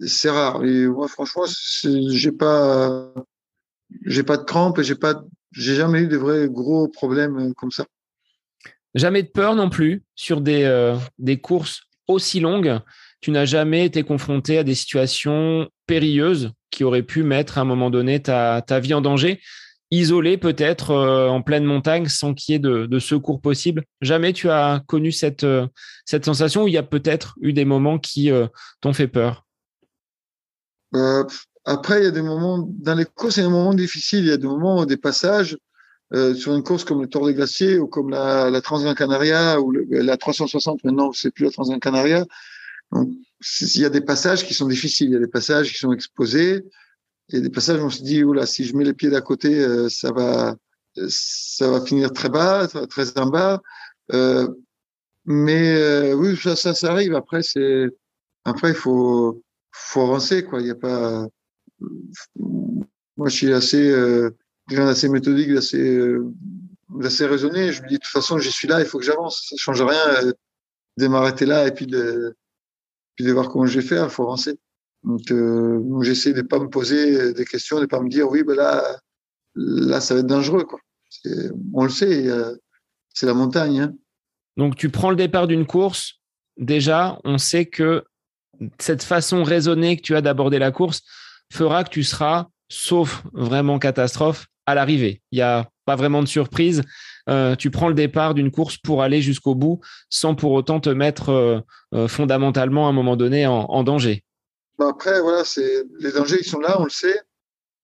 [0.00, 0.60] c'est rare.
[0.62, 1.44] Moi franchement,
[1.82, 3.12] j'ai pas
[4.26, 5.22] pas de crampes et j'ai pas
[5.52, 7.86] jamais eu de vrais gros problèmes comme ça.
[8.94, 12.80] Jamais de peur non plus sur des courses aussi longues.
[13.20, 16.52] Tu n'as jamais été confronté à des situations périlleuses?
[16.76, 19.40] Qui auraient pu mettre à un moment donné ta, vie en danger
[19.90, 24.50] isolé peut-être euh, en pleine montagne sans qu'il y ait de, secours possible Jamais tu
[24.50, 25.66] as connu cette, euh,
[26.04, 28.46] sensation où il y a peut-être eu des moments qui euh,
[28.80, 29.46] t'ont fait peur?
[31.64, 34.24] Après, il y a des moments, dans les courses, il y a des moments difficiles.
[34.24, 35.56] Il y a des moments, des passages
[36.12, 39.72] sur une course comme le Tour des Glaciers ou comme la, la Transgran Canaria ou
[39.72, 42.24] la 360, maintenant, c'est plus la Transgran Canaria.
[43.60, 45.92] Il y a des passages qui sont difficiles, il y a des passages qui sont
[45.92, 46.64] exposés,
[47.28, 49.10] il y a des passages où on se dit, oula, si je mets les pieds
[49.10, 50.56] d'à côté, euh, ça va,
[51.08, 53.60] ça va finir très bas, très en bas.
[54.12, 54.48] Euh,
[55.24, 57.14] mais euh, oui, ça, ça, ça, arrive.
[57.14, 57.90] Après, c'est,
[58.44, 60.60] après, il faut, faut avancer, quoi.
[60.60, 61.26] Il y a pas,
[63.16, 64.30] moi, je suis assez, euh,
[64.70, 66.32] assez méthodique, assez, euh,
[67.02, 67.72] assez raisonné.
[67.72, 69.46] Je me dis, de toute façon, j'y suis là, il faut que j'avance.
[69.50, 70.32] Ça change rien
[70.96, 72.36] de m'arrêter là et puis de,
[73.16, 74.04] puis de voir comment je vais faire.
[74.04, 74.58] Il faut avancer.
[75.02, 78.56] Donc, euh, j'essaie de pas me poser des questions, de pas me dire oui, ben
[78.56, 78.82] là,
[79.54, 80.66] là, ça va être dangereux.
[81.72, 82.26] On le sait,
[83.14, 83.80] c'est la montagne.
[83.80, 83.94] Hein.
[84.56, 86.20] Donc, tu prends le départ d'une course,
[86.56, 88.04] déjà, on sait que
[88.78, 91.02] cette façon raisonnée que tu as d'aborder la course
[91.52, 95.22] fera que tu seras, sauf vraiment catastrophe, à l'arrivée.
[95.30, 96.82] Il n'y a pas vraiment de surprise.
[97.28, 100.90] Euh, tu prends le départ d'une course pour aller jusqu'au bout sans pour autant te
[100.90, 101.60] mettre euh,
[101.92, 104.22] euh, fondamentalement à un moment donné en, danger.
[104.78, 105.42] Bah, après, voilà,
[105.98, 107.20] les dangers ils sont là, on le sait.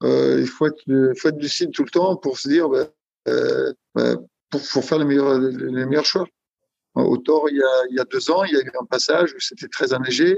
[0.02, 2.86] il faut être, lucide tout le temps pour se dire, bah,
[3.94, 4.14] bah,
[4.50, 6.26] pour, faire les meilleurs, les meilleurs choix.
[6.94, 7.56] Au Tort, il
[7.90, 10.36] y, a, deux ans, il y a eu un passage où c'était très enneigé.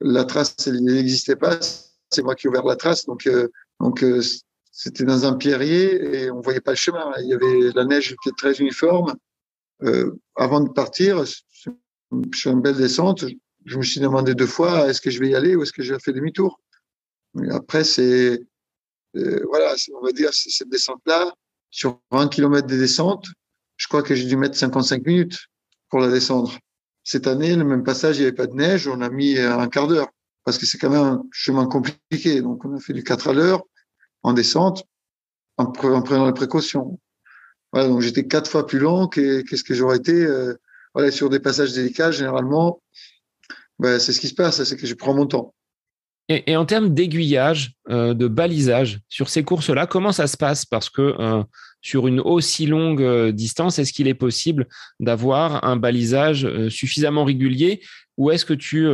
[0.00, 1.58] La trace, n'existait pas.
[2.10, 3.06] C'est moi qui ai ouvert la trace.
[3.06, 3.28] Donc,
[3.78, 4.04] donc
[4.78, 7.12] c'était dans un pierrier et on voyait pas le chemin.
[7.18, 9.16] Il y avait la neige était très uniforme.
[9.82, 13.24] Euh, avant de partir, sur une belle descente,
[13.64, 15.82] je me suis demandé deux fois est-ce que je vais y aller ou est-ce que
[15.82, 16.60] je vais demi-tour?
[17.50, 18.40] Après, c'est
[19.16, 21.34] euh, voilà, on va dire cette descente-là
[21.70, 23.26] sur 20 km de descente,
[23.78, 25.38] je crois que j'ai dû mettre 55 minutes
[25.90, 26.56] pour la descendre.
[27.02, 29.68] Cette année, le même passage, il n'y avait pas de neige, on a mis un
[29.68, 30.08] quart d'heure
[30.44, 32.42] parce que c'est quand même un chemin compliqué.
[32.42, 33.64] Donc, on a fait du 4 à l'heure
[34.22, 34.84] en descente
[35.58, 36.98] en, prenant les précautions.
[37.72, 40.12] Voilà, donc j'étais quatre fois plus long qu'est-ce que j'aurais été.
[40.12, 40.54] Euh,
[40.94, 42.80] voilà, sur des passages délicats, généralement,
[43.78, 45.54] ben, c'est ce qui se passe, c'est que je prends mon temps.
[46.30, 50.66] Et, en termes d'aiguillage, euh, de balisage sur ces courses-là, comment ça se passe?
[50.66, 51.42] Parce que euh,
[51.80, 54.66] sur une aussi longue distance, est-ce qu'il est possible
[55.00, 57.82] d'avoir un balisage suffisamment régulier?
[58.18, 58.88] Ou est-ce que tu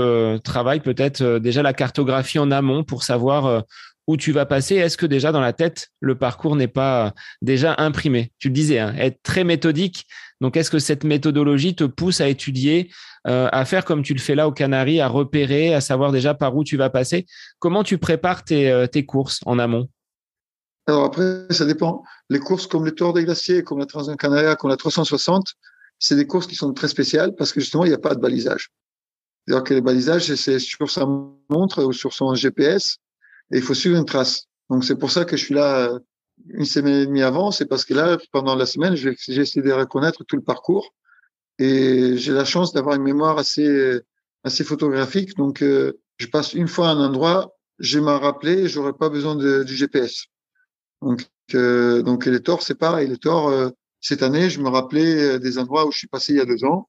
[0.45, 3.65] travailles peut-être déjà la cartographie en amont pour savoir
[4.07, 7.75] où tu vas passer, est-ce que déjà dans la tête, le parcours n'est pas déjà
[7.79, 8.33] imprimé?
[8.39, 10.07] Tu le disais, hein, être très méthodique.
[10.41, 12.91] Donc, est-ce que cette méthodologie te pousse à étudier,
[13.27, 16.35] euh, à faire comme tu le fais là au Canaries, à repérer, à savoir déjà
[16.35, 17.27] par où tu vas passer?
[17.59, 19.89] Comment tu prépares tes, euh, courses en amont?
[20.87, 22.03] Alors après, ça dépend.
[22.29, 25.55] Les courses comme le Tour des Glaciers, comme la Transin Canaria, comme la 360,
[25.99, 28.21] c'est des courses qui sont très spéciales parce que justement, il n'y a pas de
[28.21, 28.71] balisage.
[29.47, 31.07] C'est-à-dire que les balisages, c'est sur sa
[31.49, 32.99] montre ou sur son GPS
[33.53, 34.47] et il faut suivre une trace.
[34.71, 35.99] Donc c'est pour ça que je suis là euh,
[36.49, 39.73] une semaine et demie avant, c'est parce que là, pendant la semaine, j'ai essayé de
[39.73, 40.95] reconnaître tout le parcours
[41.59, 44.01] et j'ai la chance d'avoir une mémoire assez
[44.45, 45.37] assez photographique.
[45.37, 49.35] Donc euh, je passe une fois à un endroit, j'ai m'en rappelé, j'aurais pas besoin
[49.35, 50.27] du GPS.
[51.03, 53.09] Donc euh, donc les torts, c'est pareil.
[53.09, 53.71] Les torts, euh,
[54.01, 56.65] cette année, je me rappelais des endroits où je suis passé il y a deux
[56.65, 56.89] ans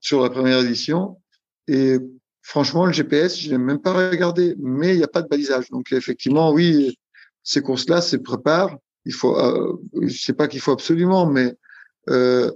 [0.00, 1.16] sur la première édition
[1.68, 1.98] et
[2.46, 5.68] franchement, le GPS, je n'ai même pas regardé, mais il n'y a pas de balisage.
[5.70, 6.96] Donc, effectivement, oui,
[7.42, 8.76] ces courses-là se préparent.
[9.04, 11.56] Il faut, euh, je sais pas qu'il faut absolument, mais
[12.08, 12.52] euh,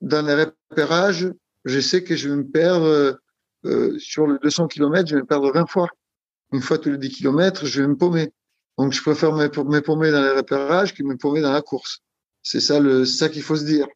[0.00, 1.30] dans les repérages,
[1.66, 3.18] je sais que je vais me perdre
[3.66, 5.88] euh, sur le 200 km, je vais me perdre 20 fois.
[6.52, 8.32] Une fois tous les 10 km, je vais me paumer.
[8.78, 11.98] Donc, je préfère me, me paumer dans les repérages que me paumer dans la course.
[12.42, 13.86] C'est ça, ça qu'il faut se dire.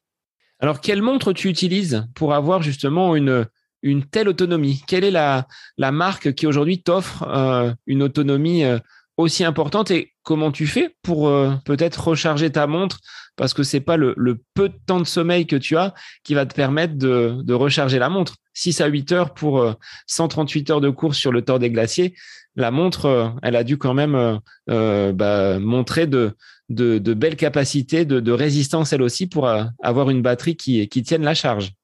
[0.59, 3.46] Alors, quelle montre tu utilises pour avoir justement une,
[3.83, 8.79] une telle autonomie Quelle est la, la marque qui aujourd'hui t'offre euh, une autonomie euh,
[9.16, 12.99] aussi importante et comment tu fais pour euh, peut-être recharger ta montre
[13.37, 14.14] parce que c'est pas le,
[14.55, 18.09] peu de temps de sommeil que tu as qui va te permettre de, recharger la
[18.09, 18.37] montre.
[18.55, 19.64] 6 à 8 heures pour
[20.09, 22.14] 138 heures de course sur le Tour des Glaciers,
[22.57, 26.35] la montre, elle a dû quand même bah, montrer de,
[26.68, 29.49] de, belles capacités de, résistance elle aussi pour
[29.81, 31.78] avoir une batterie qui, qui tienne la charge.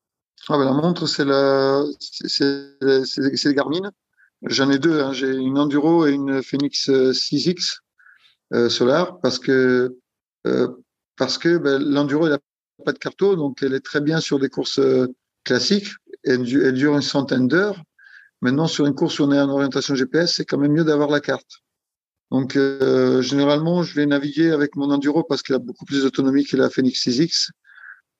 [0.48, 1.82] Ah ben la montre, c'est la,
[2.38, 3.90] les Garmin.
[4.42, 5.00] J'en ai deux.
[5.00, 5.12] Hein.
[5.12, 7.78] J'ai une Enduro et une Phoenix 6X
[8.52, 9.96] euh, Solar parce que
[10.46, 10.68] euh,
[11.16, 12.38] parce que ben, l'Enduro, elle n'a
[12.84, 15.06] pas de carto, donc elle est très bien sur des courses euh,
[15.44, 15.88] classiques.
[16.24, 17.82] Elle, elle dure une centaine d'heures.
[18.42, 21.08] Maintenant, sur une course où on est en orientation GPS, c'est quand même mieux d'avoir
[21.08, 21.62] la carte.
[22.30, 26.44] Donc, euh, généralement, je vais naviguer avec mon Enduro parce qu'il a beaucoup plus d'autonomie
[26.44, 27.50] que la Phoenix 6X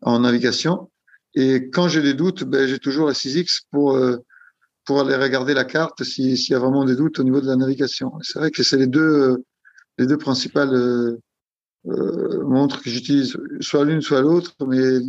[0.03, 0.91] en navigation.
[1.35, 4.19] Et quand j'ai des doutes, ben, j'ai toujours la 6X pour, euh,
[4.85, 7.57] pour aller regarder la carte s'il y a vraiment des doutes au niveau de la
[7.57, 8.13] navigation.
[8.23, 9.45] C'est vrai que c'est les deux, euh,
[9.99, 11.19] les deux principales euh,
[11.87, 15.01] euh, montres que j'utilise, soit l'une, soit l'autre, mais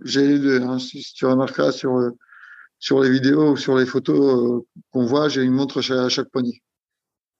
[0.00, 0.62] j'ai les deux.
[0.62, 0.78] Hein.
[0.78, 2.10] Si, tu remarqueras sur,
[2.78, 6.62] sur les vidéos ou sur les photos qu'on voit, j'ai une montre à chaque poignet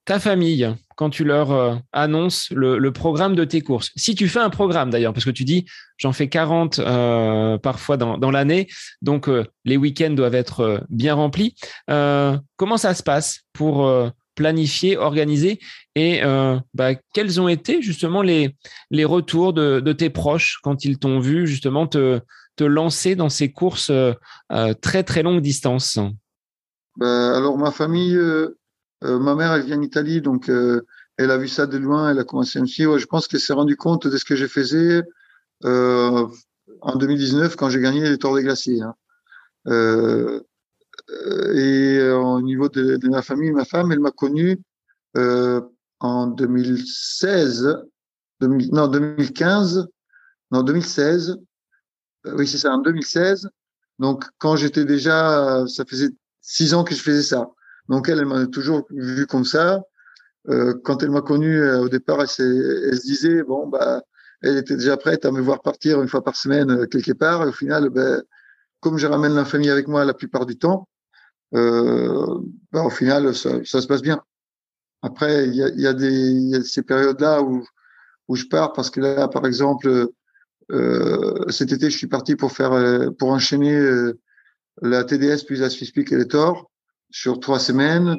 [0.05, 4.41] ta famille quand tu leur euh, annonces le, programme de tes courses Si tu fais
[4.41, 5.65] un programme d'ailleurs, parce que tu dis
[5.97, 8.69] j'en fais 40 euh, parfois dans, l'année,
[9.01, 11.55] donc euh, les week-ends doivent être bien remplis.
[11.87, 13.91] comment ça se passe pour
[14.35, 15.59] planifier, organiser
[15.95, 16.23] et
[16.75, 18.57] bah, quels ont été justement les,
[18.91, 22.21] les retours de, tes proches quand ils t'ont vu justement te,
[22.57, 23.93] te lancer dans ces courses
[24.81, 25.99] très très longue distance?
[26.97, 28.59] Ben, Alors ma famille euh,
[29.03, 30.83] ma mère, elle vient d'Italie, donc euh,
[31.17, 32.99] elle a vu ça de loin, elle a commencé me suivre.
[32.99, 35.03] Je pense qu'elle s'est rendue compte de ce que je faisais
[35.65, 36.27] euh,
[36.81, 38.83] en 2019 quand j'ai gagné les Tours des Glaciers.
[38.83, 38.95] Hein.
[41.55, 44.61] et au niveau de, ma famille, ma femme, elle m'a connu
[45.15, 47.77] en 2016,
[48.41, 49.89] 2000, non 2015,
[50.51, 51.37] non 2016.
[52.25, 53.49] oui, c'est ça, en 2016.
[53.99, 57.49] Donc, quand j'étais déjà, ça faisait six ans que je faisais ça.
[57.93, 59.83] Donc, elle, elle m'a toujours vu comme ça.
[60.49, 62.47] Euh, quand elle m'a connu euh, au départ, elle,
[62.91, 64.03] elle, se disait bon bah,
[64.41, 67.43] elle était déjà prête à me voir partir une fois par semaine euh, quelque part.
[67.45, 68.23] Et au final, ben,
[68.81, 70.89] comme je ramène la famille avec moi la plupart du temps,
[71.55, 72.39] euh,
[72.73, 74.23] ben, au final, ça, ça, se passe bien.
[75.03, 77.63] Après, il y a, y, a y a, ces périodes-là où,
[78.29, 80.09] où je pars parce que là, par exemple,
[80.71, 82.73] euh, cet été, je suis parti pour faire,
[83.19, 83.79] pour enchaîner
[84.81, 86.72] la TDS puis la Swisspeak et les Thor
[87.13, 88.17] sur trois semaines.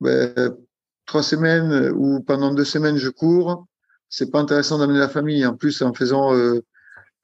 [0.00, 0.56] Ben,
[1.06, 3.66] trois semaines ou pendant deux semaines je cours,
[4.08, 5.44] c'est pas intéressant d'amener la famille.
[5.46, 6.60] En plus, en faisant euh,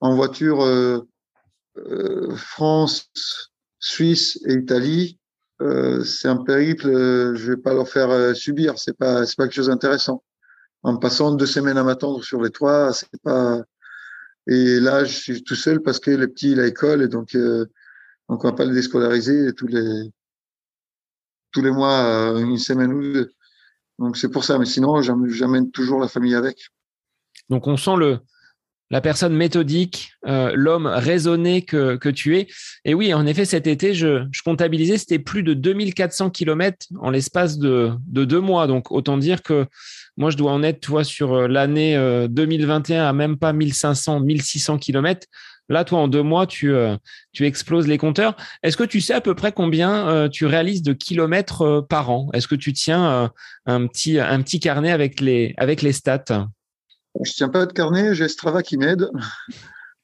[0.01, 1.01] en voiture euh,
[1.77, 3.11] euh, France,
[3.81, 5.19] Suisse et Italie,
[5.61, 6.89] euh, c'est un périple.
[6.89, 8.79] Euh, je vais pas leur faire euh, subir.
[8.79, 10.23] C'est pas c'est pas quelque chose d'intéressant.
[10.83, 13.63] En passant deux semaines à m'attendre sur les trois, c'est pas.
[14.47, 17.37] Et là, je suis tout seul parce que les petits, il a école et donc
[18.29, 20.11] donc on va pas les déscolariser tous les
[21.53, 23.33] tous les mois, une semaine ou deux.
[23.99, 26.59] Donc c'est pour ça, mais sinon j'amène toujours la famille avec.
[27.49, 28.19] Donc on sent le
[28.91, 32.49] la personne méthodique, euh, l'homme raisonné que, que tu es.
[32.85, 37.11] Et oui, en effet, cet été, je, je comptabilisais, c'était plus de 2400 kilomètres en
[37.11, 38.67] l'espace de, de deux mois.
[38.67, 39.67] Donc autant dire que
[40.17, 41.97] moi, je dois en être, toi, sur euh, l'année
[42.31, 45.27] 2021 euh, à même pas 1500, 1600 kilomètres.
[45.69, 46.97] Là, toi, en deux mois, tu, euh,
[47.33, 48.37] tu exploses les compteurs.
[48.63, 52.11] Est-ce que tu sais à peu près combien euh, tu réalises de kilomètres euh, par
[52.11, 52.31] an?
[52.33, 53.31] Est-ce que tu tiens
[53.67, 56.49] un, petit, un petit carnet avec les, avec les stats?
[57.23, 59.11] Je tiens pas de carnet, j'ai Strava qui m'aide,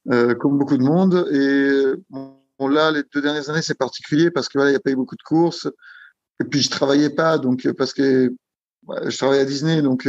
[0.40, 1.26] comme beaucoup de monde.
[1.32, 4.90] Et là, les deux dernières années, c'est particulier parce que voilà, il n'y a pas
[4.90, 5.68] eu beaucoup de courses.
[6.40, 8.34] Et puis, je travaillais pas, donc parce que
[9.06, 10.08] je travaillais à Disney, donc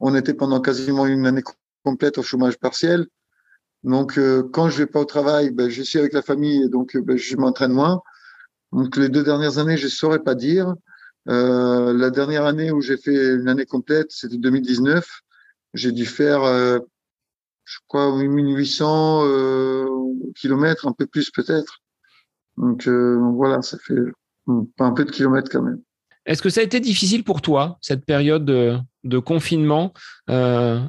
[0.00, 1.42] on était pendant quasiment une année
[1.84, 3.06] complète au chômage partiel.
[3.84, 6.68] Donc, euh, quand je vais pas au travail, ben, je suis avec la famille et
[6.68, 8.02] donc ben, je m'entraîne moins.
[8.72, 10.74] Donc, les deux dernières années, je saurais pas dire.
[11.28, 15.06] Euh, la dernière année où j'ai fait une année complète, c'était 2019.
[15.74, 16.78] J'ai dû faire, euh,
[17.64, 19.86] je crois, 1800 euh,
[20.36, 21.78] kilomètres, un peu plus peut-être.
[22.56, 23.94] Donc, euh, voilà, ça fait
[24.78, 25.80] un peu de kilomètres quand même.
[26.24, 29.92] Est-ce que ça a été difficile pour toi, cette période de, de confinement?
[30.30, 30.80] Euh,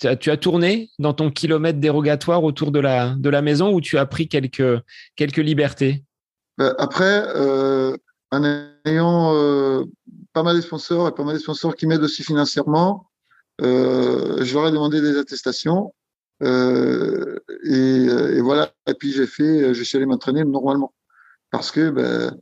[0.00, 3.98] tu as, tourné dans ton kilomètre dérogatoire autour de la, de la maison ou tu
[3.98, 4.80] as pris quelques,
[5.16, 6.04] quelques libertés?
[6.58, 7.96] Ben, Après, euh,
[8.30, 8.44] en
[8.84, 9.84] ayant euh,
[10.32, 13.10] pas mal de sponsors et pas mal de sponsors qui m'aident aussi financièrement,
[13.60, 15.92] euh, je leur ai demandé des attestations.
[16.42, 18.72] Euh, et, et, voilà.
[18.86, 20.94] Et puis j'ai fait, je suis allé m'entraîner normalement
[21.50, 22.34] parce que ben,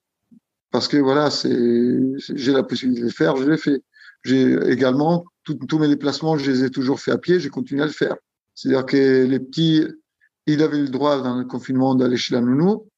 [0.70, 3.82] parce que voilà, c'est j'ai la possibilité de le faire, je l'ai fait.
[4.24, 7.86] J'ai également tous mes déplacements, je les ai toujours fait à pied, j'ai continué à
[7.86, 8.16] le faire.
[8.54, 9.84] C'est-à-dire que les petits,
[10.46, 12.88] ils avaient le droit dans le confinement d'aller chez la nounou,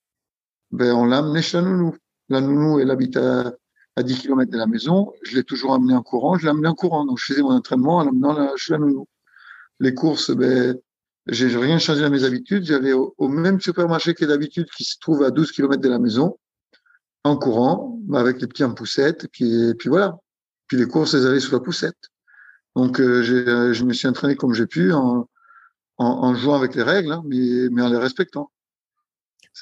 [0.70, 1.94] ben on l'a amené chez la nounou.
[2.28, 3.52] La nounou, elle habite à,
[3.96, 6.68] à 10 km de la maison, je l'ai toujours amené en courant, je l'ai amené
[6.68, 7.04] en courant.
[7.04, 9.06] Donc je faisais mon entraînement en l'amenant chez la nounou.
[9.80, 10.78] Les courses, ben,
[11.26, 12.64] j'ai rien changé à mes habitudes.
[12.64, 16.38] J'allais au, même supermarché que d'habitude qui se trouve à 12 km de la maison,
[17.24, 20.18] en courant, avec les petits en poussette, et puis, et puis voilà.
[20.70, 21.98] Puis les courses, elles allaient sous la poussette.
[22.76, 25.28] Donc, euh, euh, je me suis entraîné comme j'ai pu en,
[25.98, 28.52] en, en, jouant avec les règles, hein, mais, mais, en les respectant.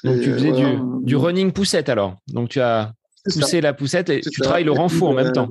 [0.03, 2.15] Donc, tu faisais du, du, running poussette alors.
[2.27, 2.93] Donc, tu as
[3.33, 4.43] poussé la poussette et tu ça.
[4.43, 5.49] travailles le renfort en même euh, temps.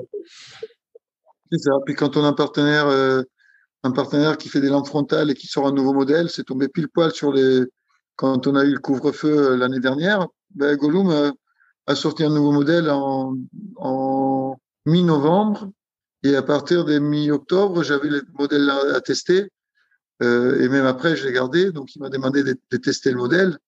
[1.50, 1.72] C'est ça.
[1.84, 3.22] Puis, quand on a un partenaire, euh,
[3.82, 6.68] un partenaire qui fait des lampes frontales et qui sort un nouveau modèle, c'est tombé
[6.68, 7.64] pile poil sur les.
[8.14, 11.32] Quand on a eu le couvre-feu l'année dernière, ben, Gollum
[11.86, 13.34] a sorti un nouveau modèle en,
[13.76, 14.56] en
[14.88, 15.70] mi-novembre
[16.22, 19.48] et à partir de mi-octobre, j'avais le modèle à, tester.
[20.22, 21.70] Euh, et même après, je l'ai gardé.
[21.70, 23.58] Donc, il m'a demandé de, tester le modèle.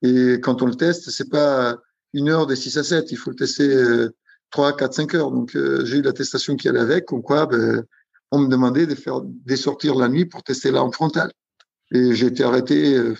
[0.00, 1.78] Et quand on le teste, c'est pas
[2.14, 3.12] une heure de 6 à 7.
[3.12, 4.10] Il faut le tester euh,
[4.50, 5.30] 3, 4, 5 heures.
[5.30, 7.04] Donc, euh, j'ai eu l'attestation qui allait avec.
[7.04, 7.84] Comme quoi, ben,
[8.30, 11.30] on me demandait de faire des sortir la nuit pour tester l'arme frontale.
[11.92, 13.14] Et j'ai été arrêté, euh,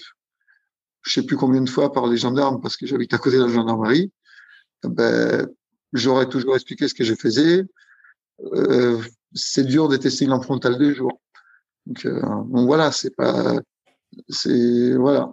[1.03, 3.43] je sais plus combien de fois par les gendarmes parce que j'habite à côté de
[3.43, 4.11] la gendarmerie.
[4.83, 5.47] Ben,
[5.93, 7.65] j'aurais toujours expliqué ce que je faisais.
[8.55, 9.01] Euh,
[9.35, 11.21] c'est dur de tester en frontal deux jours.
[11.87, 12.21] Donc, euh,
[12.51, 13.55] voilà, c'est pas,
[14.29, 15.33] c'est voilà.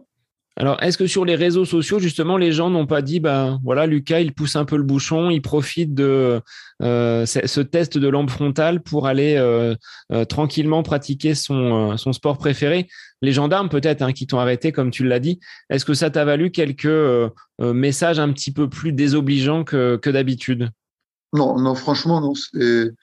[0.62, 3.86] Alors, est-ce que sur les réseaux sociaux, justement, les gens n'ont pas dit, ben voilà,
[3.86, 6.42] Lucas, il pousse un peu le bouchon, il profite de
[6.82, 9.74] euh, ce test de lampe frontale pour aller euh,
[10.12, 12.90] euh, tranquillement pratiquer son, sport préféré?
[13.22, 15.40] Les gendarmes, peut-être, hein, qui t'ont arrêté, comme tu l'as dit.
[15.70, 20.72] Est-ce que ça t'a valu quelques messages un petit peu plus désobligeants que, d'habitude?
[21.32, 22.34] Non, non, franchement, non.
[22.54, 22.94] Il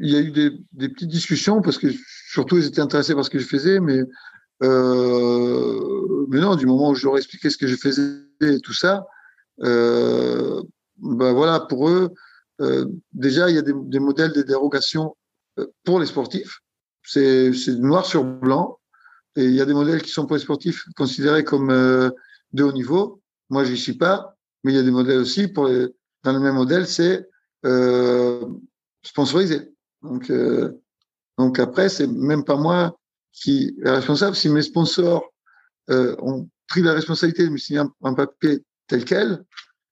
[0.00, 1.86] y a eu des, des petites discussions parce que
[2.28, 4.02] surtout ils étaient intéressés par ce que je faisais, mais
[4.62, 8.02] euh, mais non, du moment où je leur expliquais ce que je faisais
[8.40, 9.06] et tout ça,
[9.62, 10.62] euh,
[10.98, 12.12] ben voilà, pour eux,
[12.60, 15.16] euh, déjà, il y a des, des, modèles de dérogation
[15.58, 16.60] euh, pour les sportifs.
[17.02, 18.78] C'est noir sur blanc.
[19.36, 22.10] Et il y a des modèles qui sont pour les sportifs considérés comme euh,
[22.52, 23.20] de haut niveau.
[23.50, 24.36] Moi, j'y suis pas.
[24.64, 25.86] Mais il y a des modèles aussi pour les,
[26.24, 27.28] dans le même modèle, c'est
[27.64, 28.44] euh,
[29.02, 29.72] sponsorisé.
[30.02, 30.32] Donc,
[31.38, 32.98] donc après, c'est même pas moi
[33.36, 34.34] qui est responsable.
[34.34, 35.32] Si mes sponsors
[35.90, 39.44] euh, ont pris la responsabilité de me signer un, papier tel quel,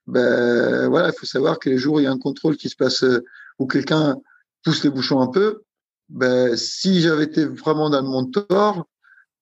[0.06, 2.68] ben voilà, il faut savoir que les jours où il y a un contrôle qui
[2.68, 3.24] se passe euh,
[3.58, 4.16] où quelqu'un
[4.64, 5.62] pousse les bouchons un peu,
[6.08, 8.86] ben si j'avais été vraiment dans mon tort,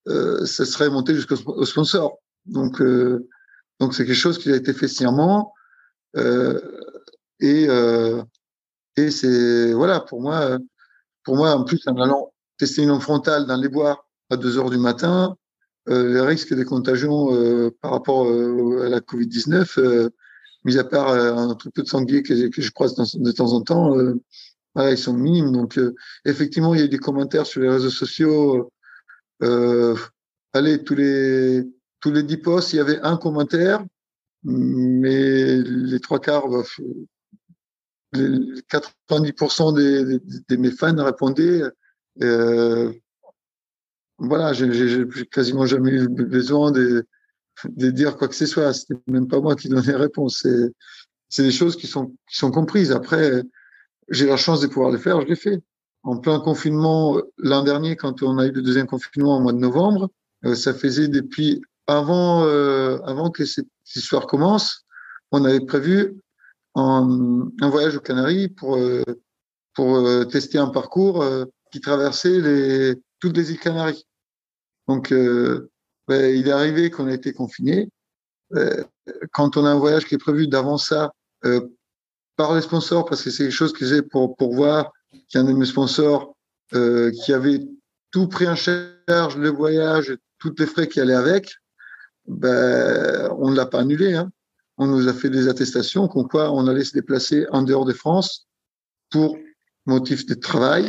[0.09, 2.19] euh, ça serait monté jusqu'au sponsor.
[2.47, 3.29] Donc euh,
[3.79, 5.53] donc c'est quelque chose qui a été fait sciemment
[6.17, 6.61] euh,
[7.41, 7.69] et
[8.97, 10.59] et c'est voilà pour moi
[11.25, 12.32] pour moi en plus en allant
[12.87, 15.37] lampe frontale dans les bois à 2 heures du matin,
[15.89, 20.11] euh, les risques de contagion euh, par rapport euh, à la Covid-19, euh,
[20.65, 23.97] mis à part un tout peu de sanglier que, je croise de temps en temps,
[24.77, 25.51] ils sont minimes.
[25.51, 25.77] Donc,
[26.25, 28.71] effectivement, il y a eu des commentaires sur les réseaux sociaux.
[29.41, 31.65] allez, tous les,
[31.99, 33.85] tous les 10 posts, il y avait un commentaire,
[34.45, 36.47] mais les trois quarts,
[38.15, 41.63] 90% des, des, de mes fans répondaient
[44.19, 47.07] voilà, j'ai quasiment jamais eu besoin de,
[47.65, 48.73] de, dire quoi que ce soit.
[48.73, 50.47] C'était même pas moi qui donnais réponse.
[51.29, 52.93] C'est des choses qui sont, qui sont comprises.
[52.93, 53.43] Après,
[54.09, 55.61] j'ai la chance de pouvoir le faire, je l'ai fait.
[56.03, 59.59] En plein confinement, l'an dernier, quand on a eu le deuxième confinement au mois de
[59.59, 60.11] novembre,
[60.45, 64.85] euh, ça faisait depuis avant, euh, avant que cette histoire commence,
[65.31, 66.21] on avait prévu
[66.75, 69.03] un, voyage aux Canaries pour, euh,
[69.75, 71.25] pour euh, tester un parcours
[71.73, 74.07] qui traversait les, toutes les îles Canaries.
[74.87, 75.71] Donc, euh,
[76.07, 77.89] ben, il est arrivé qu'on a été confiné.
[78.55, 78.85] Euh,
[79.33, 81.13] quand on a un voyage qui est prévu d'avant ça,
[81.45, 81.61] euh,
[82.37, 85.37] par les sponsors, parce que c'est quelque chose que j'ai pour, pour voir qu'il y
[85.39, 86.37] a un de mes sponsors
[86.75, 87.61] euh, qui avait
[88.11, 91.55] tout pris en charge, le voyage, tous les frais qui allaient avec,
[92.27, 94.15] ben, on ne l'a pas annulé.
[94.15, 94.31] Hein.
[94.77, 97.93] On nous a fait des attestations comme quoi on allait se déplacer en dehors de
[97.93, 98.47] France
[99.11, 99.37] pour
[99.87, 100.89] motif de travail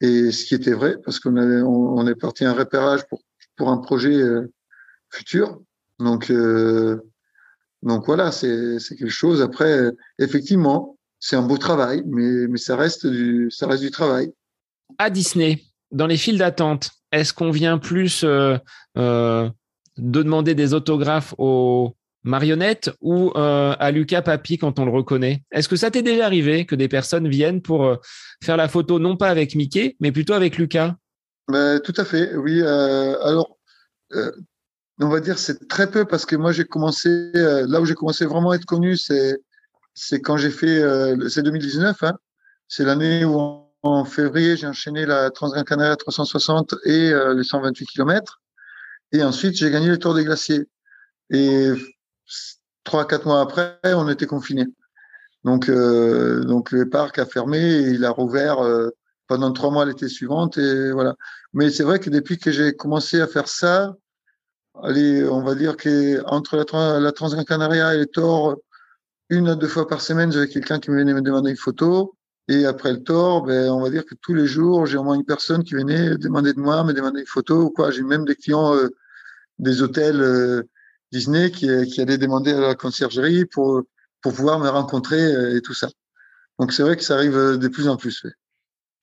[0.00, 3.22] et ce qui était vrai, parce qu'on on, on est parti un repérage pour,
[3.56, 4.52] pour un projet euh,
[5.10, 5.60] futur.
[5.98, 7.00] Donc, euh,
[7.82, 9.40] donc voilà, c'est quelque chose.
[9.42, 14.32] Après, effectivement, c'est un beau travail, mais, mais ça, reste du, ça reste du travail.
[14.98, 18.58] À Disney, dans les files d'attente, est-ce qu'on vient plus euh,
[18.94, 19.50] de
[19.96, 21.94] demander des autographes aux,
[22.26, 25.42] marionnette ou euh, à Lucas Papi quand on le reconnaît?
[25.50, 27.96] Est-ce que ça t'est déjà arrivé que des personnes viennent pour euh,
[28.44, 30.96] faire la photo non pas avec Mickey, mais plutôt avec Lucas?
[31.48, 32.60] Ben, Tout à fait, oui.
[32.60, 33.56] Euh, alors,
[35.00, 38.24] on va dire c'est très peu parce que moi j'ai commencé, là où j'ai commencé
[38.24, 39.40] vraiment à être connu, c'est
[40.22, 40.82] quand j'ai fait,
[41.28, 42.14] c'est 2019, hein,
[42.68, 43.38] c'est l'année où
[43.82, 48.40] en, février j'ai enchaîné la Transgran Canaria 360 et les 128 km.
[49.12, 50.66] Et ensuite j'ai gagné le Tour des Glaciers.
[51.30, 51.72] Et
[52.84, 54.66] trois, quatre mois après, on était confinés.
[55.44, 58.90] Donc, euh, donc le parc a fermé et il a rouvert euh,
[59.28, 61.14] pendant trois mois l'été suivante et voilà.
[61.52, 63.94] Mais c'est vrai que depuis que j'ai commencé à faire ça,
[64.82, 68.56] allez, on va dire que entre la, la Transgran Canaria et les Tours,
[69.28, 72.14] une à deux fois par semaine, j'avais quelqu'un qui venait me demander une photo.
[72.48, 75.16] Et après le Tour, ben, on va dire que tous les jours, j'ai au moins
[75.16, 77.90] une personne qui venait demander de moi, me demander une photo ou quoi.
[77.90, 78.88] J'ai même des clients euh,
[79.58, 80.62] des hôtels euh,
[81.12, 83.82] Disney qui, qui allait demander à la conciergerie pour,
[84.22, 85.88] pour pouvoir me rencontrer euh, et tout ça.
[86.58, 88.24] Donc c'est vrai que ça arrive euh, de plus en plus.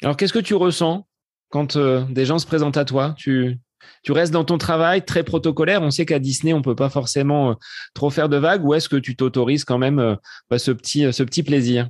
[0.01, 1.08] Alors qu'est-ce que tu ressens
[1.49, 3.14] quand euh, des gens se présentent à toi?
[3.18, 3.60] Tu,
[4.01, 5.82] tu restes dans ton travail très protocolaire.
[5.82, 7.54] On sait qu'à Disney, on peut pas forcément euh,
[7.93, 8.66] trop faire de vagues.
[8.66, 10.16] Ou est-ce que tu t'autorises quand même euh,
[10.49, 11.89] bah, ce, petit, ce petit plaisir?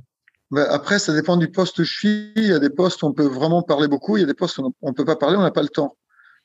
[0.50, 2.32] Ben Après, ça dépend du poste où je suis.
[2.36, 4.16] Il y a des postes où on peut vraiment parler beaucoup.
[4.16, 5.68] Il y a des postes où on ne peut pas parler, on n'a pas le
[5.68, 5.96] temps.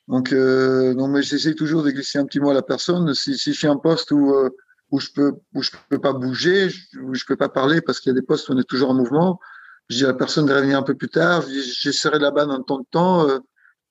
[0.09, 3.13] Donc, euh, non, mais j'essaie toujours de glisser un petit mot à la personne.
[3.13, 4.49] Si, si je suis un poste où, euh,
[4.89, 6.69] où je peux, où je peux pas bouger,
[7.03, 8.89] où je peux pas parler parce qu'il y a des postes où on est toujours
[8.89, 9.39] en mouvement,
[9.87, 11.43] je dis à la personne de revenir un peu plus tard.
[11.47, 13.29] J'essaierai là-bas dans tant de temps.
[13.29, 13.37] Euh,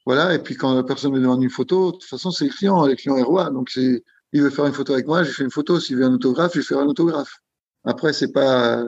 [0.06, 0.34] voilà.
[0.34, 2.84] Et puis quand la personne me demande une photo, de toute façon, c'est le client.
[2.84, 3.50] Le client est roi.
[3.50, 5.78] Donc, il veut faire une photo avec moi, je fais une photo.
[5.78, 7.38] S'il veut un autographe, je faire un autographe.
[7.84, 8.84] Après, c'est pas,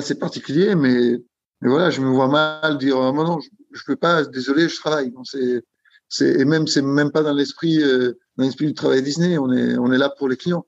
[0.00, 1.22] c'est particulier, mais,
[1.60, 4.76] mais voilà, je me vois mal dire, oh, non, je, je peux pas, désolé, je
[4.76, 5.12] travaille.
[5.24, 5.62] c'est, c'est,
[6.20, 9.38] et même, c'est même pas dans l'esprit, euh, dans l'esprit du travail Disney.
[9.38, 10.66] On est, on est là pour les clients.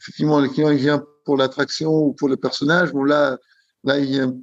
[0.00, 2.92] Effectivement, le client, il vient pour l'attraction ou pour le personnage.
[2.92, 3.38] Bon, là,
[3.84, 4.34] là, il vient,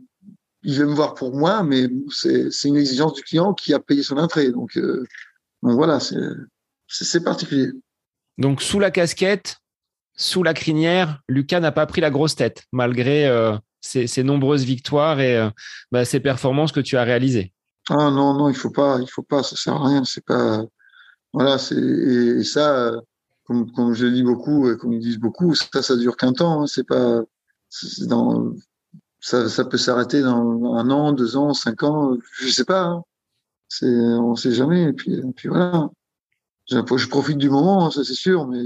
[0.63, 4.03] il veut me voir pour moi, mais c'est, une exigence du client qui a payé
[4.03, 4.51] son entrée.
[4.51, 5.05] Donc, euh,
[5.63, 6.15] donc voilà, c'est,
[6.87, 7.69] c'est particulier.
[8.37, 9.57] Donc, sous la casquette,
[10.15, 15.19] sous la crinière, Lucas n'a pas pris la grosse tête, malgré euh, ses, nombreuses victoires
[15.19, 15.49] et euh,
[15.91, 17.53] bah, ses performances que tu as réalisées.
[17.89, 20.03] Ah non, non, il faut pas, il faut pas, ça sert à rien.
[20.05, 20.63] C'est pas,
[21.33, 22.93] voilà, c'est et, ça,
[23.45, 26.63] comme, comme je dis beaucoup, et comme ils disent beaucoup, ça, ça dure qu'un temps.
[26.63, 27.21] Hein, c'est pas,
[28.07, 28.53] dans,
[29.19, 32.83] ça, ça peut s'arrêter dans un an, deux ans, cinq ans, je sais pas.
[32.85, 33.03] Hein.
[33.69, 34.83] C'est, on sait jamais.
[34.83, 35.89] Et puis, et puis voilà.
[36.69, 38.63] Je profite du moment, hein, ça c'est sûr, mais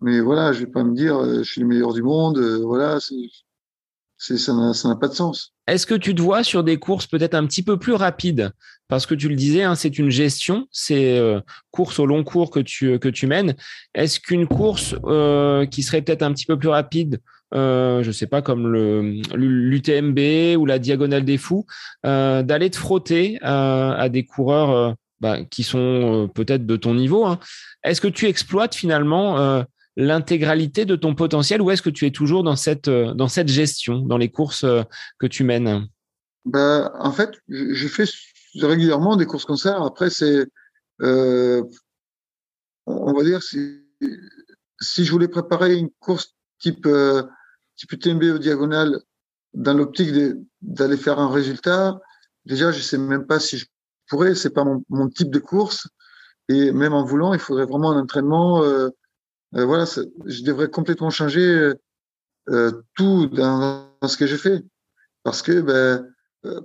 [0.00, 2.38] mais voilà, je vais pas me dire euh, je suis le meilleur du monde.
[2.38, 5.53] Euh, voilà, c'est, ça n'a pas de sens.
[5.66, 8.52] Est-ce que tu te vois sur des courses peut-être un petit peu plus rapides?
[8.88, 11.40] Parce que tu le disais, hein, c'est une gestion, c'est euh,
[11.70, 13.56] course au long cours que tu, que tu mènes.
[13.94, 17.20] Est-ce qu'une course euh, qui serait peut-être un petit peu plus rapide,
[17.54, 21.66] euh, je sais pas, comme l'UTMB ou la Diagonale des Fous,
[22.04, 27.38] euh, d'aller te frotter à des coureurs bah, qui sont peut-être de ton niveau, hein?
[27.84, 29.64] est-ce que tu exploites finalement
[29.96, 33.48] l'intégralité de ton potentiel ou est-ce que tu es toujours dans cette, euh, dans cette
[33.48, 34.82] gestion, dans les courses euh,
[35.18, 35.88] que tu mènes?
[36.44, 38.04] Ben, En fait, je fais
[38.60, 39.82] régulièrement des courses concerts.
[39.82, 40.46] Après, c'est,
[41.02, 41.62] euh,
[42.86, 43.82] on va dire, si,
[44.80, 46.88] si je voulais préparer une course type,
[47.76, 49.00] type UTMB au diagonale
[49.54, 50.12] dans l'optique
[50.60, 51.98] d'aller faire un résultat,
[52.44, 53.66] déjà, je sais même pas si je
[54.08, 55.88] pourrais, c'est pas mon, mon, type de course.
[56.48, 58.62] Et même en voulant, il faudrait vraiment un entraînement
[59.56, 59.84] euh, voilà,
[60.26, 61.72] je devrais complètement changer
[62.48, 64.64] euh, tout dans, ce que j'ai fait.
[65.22, 66.06] Parce que ben,
[66.44, 66.60] euh,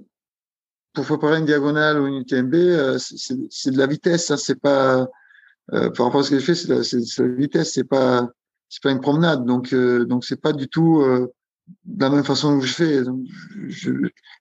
[0.94, 5.08] pour préparer une diagonale ou une UTMB, c'est de la vitesse, ça c'est pas
[5.68, 8.28] par rapport à ce que j'ai fait, c'est de, la vitesse, c'est pas
[8.70, 11.04] c'est pas une promenade, donc donc c'est pas du tout
[11.86, 13.04] de la même façon que je fais.
[13.68, 13.92] je,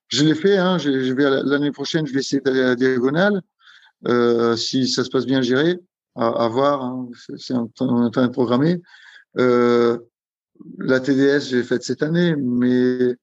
[0.09, 2.77] je l'ai fait, hein, je, je vais l'année prochaine, je vais essayer d'aller à la
[2.77, 3.43] diagonale.
[4.07, 5.79] Euh, si ça se passe bien, j'irai
[6.19, 6.83] à, voir.
[6.83, 8.81] Hein, c'est en train de programmer.
[9.39, 9.99] Euh,
[10.79, 13.15] la TDS, j'ai faite cette année, mais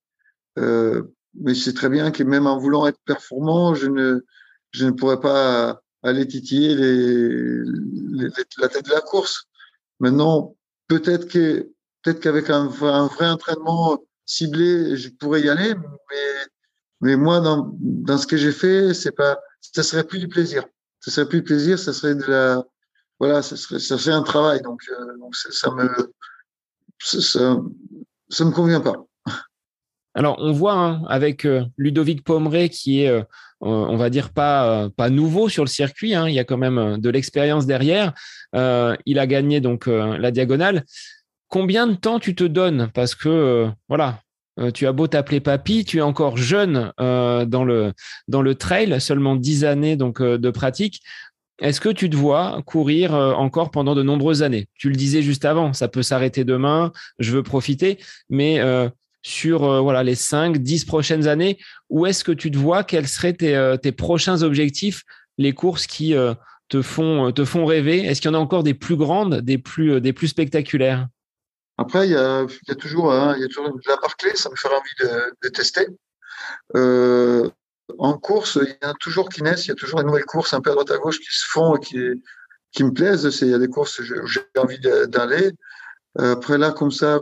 [0.58, 4.26] euh, mais c'est très bien que même en voulant être performant, je ne
[4.72, 7.58] je ne pourrais pas aller titiller les,
[8.58, 9.46] la tête de la course.
[10.00, 10.56] Maintenant,
[10.88, 11.70] peut-être que
[12.04, 16.46] peut-être qu'avec un, un, vrai entraînement ciblé, je pourrais y aller, mais
[17.02, 20.66] mais moi dans dans ce que j'ai fait, c'est pas ça serait plus du plaisir.
[21.02, 22.66] Ça serait plus du plaisir, ça serait de la
[23.20, 24.61] voilà, ça serait, ça serait un travail.
[24.61, 25.89] Donc, euh, ça, me,
[26.99, 28.95] ça, me convient pas.
[30.13, 33.24] Alors, on voit hein, avec euh, Ludovic Pomeray, qui est, euh,
[33.61, 36.97] on va dire, pas, pas nouveau sur le circuit, hein, il y a quand même
[36.97, 38.13] de l'expérience derrière.
[38.53, 40.84] il a gagné donc la diagonale.
[41.47, 42.91] Combien de temps tu te donnes?
[42.93, 44.20] Parce que, voilà,
[44.74, 47.93] tu as beau t'appeler papy, tu es encore jeune dans, le,
[48.28, 51.01] dans le trail, seulement 10 années donc, de pratique.
[51.60, 54.68] Est-ce que tu te vois courir euh, encore pendant de nombreuses années?
[54.76, 57.97] Tu le disais juste avant, ça peut s'arrêter demain, je veux profiter,
[58.30, 58.89] mais euh,
[59.22, 61.58] sur euh, voilà les 5, 10 prochaines années,
[61.89, 62.84] où est-ce que tu te vois?
[62.84, 65.03] Quels seraient tes, prochains objectifs,
[65.38, 66.14] les courses qui
[66.68, 68.03] te, font, te font rêver?
[68.03, 71.08] Est-ce qu'il y en a encore des plus grandes, des plus, des plus spectaculaires?
[71.78, 72.45] Après, il y a,
[72.78, 75.88] toujours, hein, y a toujours la Barclay, ça me ferait envie de, de tester
[77.97, 80.53] en course, il y a toujours qui naissent, il y a toujours des nouvelles courses
[80.53, 81.97] un peu à droite à gauche qui se font et qui,
[82.71, 83.38] qui me plaisent.
[83.41, 85.51] Il y a des courses où j'ai envie d'aller.
[86.19, 87.21] Euh, après là, comme ça,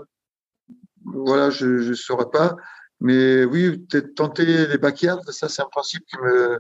[1.06, 2.56] voilà, je ne saurais pas.
[3.02, 3.86] Mais oui,
[4.16, 6.60] tenter les backyards, ça c'est un principe qui me,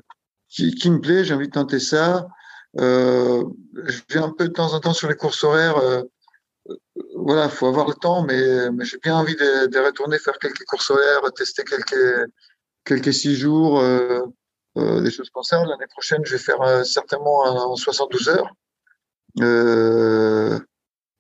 [0.50, 1.24] qui, me plaît.
[1.24, 2.28] J'ai envie de tenter ça.
[2.80, 3.44] Euh,
[3.86, 5.78] je viens un peu de temps en temps sur les courses horaires.
[5.78, 6.02] Euh,
[7.16, 10.64] voilà, faut avoir le temps, mais, mais j'ai bien envie de, de, retourner faire quelques
[10.66, 12.28] courses horaires, tester quelques
[12.86, 14.22] quelques six jours, euh,
[14.78, 15.64] euh, des choses comme ça.
[15.66, 18.56] L'année prochaine, je vais faire euh, certainement en 72 heures.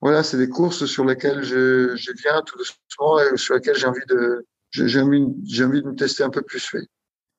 [0.01, 3.87] voilà, c'est des courses sur lesquelles je, je, viens tout doucement et sur lesquelles j'ai
[3.87, 5.23] envie de j'ai envie,
[5.61, 6.67] envie de me tester un peu plus.
[6.73, 6.81] Oui.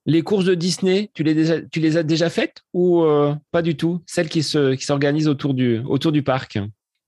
[0.06, 3.04] Les courses de Disney, tu les, tu les as déjà faites ou
[3.50, 4.02] pas du tout?
[4.06, 6.58] Celles qui se qui s'organisent autour du autour du parc?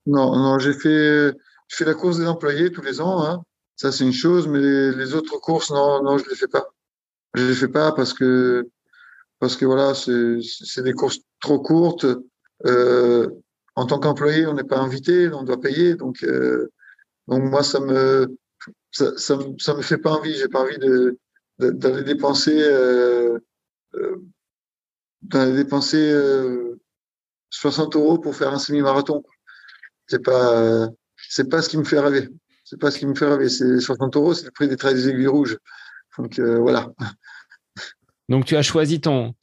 [0.05, 1.33] Non, non, j'ai fait
[1.69, 3.23] je fais la course des employés tous les ans.
[3.23, 3.43] Hein.
[3.77, 6.67] Ça c'est une chose, mais les, les, autres courses, non, non, je les fais pas.
[7.33, 8.67] Je les fais pas parce que
[9.39, 12.05] parce que voilà, c'est des courses trop courtes.
[12.65, 13.29] Euh,
[13.75, 15.95] en tant qu'employé, on n'est pas invité, on doit payer.
[15.95, 16.71] Donc, euh,
[17.27, 18.35] donc moi, ça me
[18.91, 20.33] ça, ça, ça, me fait pas envie.
[20.33, 21.17] J'ai pas envie de
[21.59, 23.37] d'aller dépenser euh,
[23.95, 24.17] euh
[25.21, 26.13] d'aller dépenser
[27.49, 29.23] 60 euh, euros pour faire un semi-marathon.
[30.07, 30.89] C'est pas
[31.29, 32.29] c'est pas ce qui me fait rêver.
[32.63, 33.49] C'est pas ce qui me fait rêver.
[33.49, 35.57] C'est 60 euros, c'est le prix des traits des aiguilles rouges.
[36.17, 36.87] Donc voilà.
[38.29, 39.33] Donc tu as choisi ton,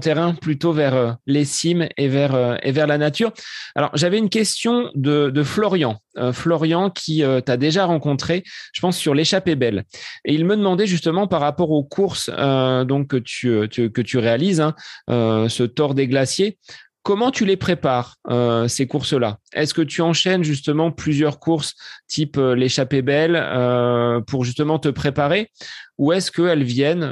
[0.00, 3.32] terrain plutôt vers euh, les cimes et vers euh, et vers la nature.
[3.76, 8.42] Alors j'avais une question de, Florian, euh, Florian qui t'a déjà rencontré,
[8.72, 9.84] je pense sur l'échappée belle,
[10.24, 14.60] et il me demandait justement par rapport aux courses donc que tu, que tu réalises,
[14.60, 14.74] hein,
[15.08, 16.58] ce tort des glaciers.
[17.06, 19.38] Comment tu les prépares, euh, ces courses-là?
[19.52, 21.76] Est-ce que tu enchaînes justement plusieurs courses
[22.08, 25.52] type euh, l'échappée belle euh, pour justement te préparer?
[25.98, 27.08] Ou est-ce qu'elles viennent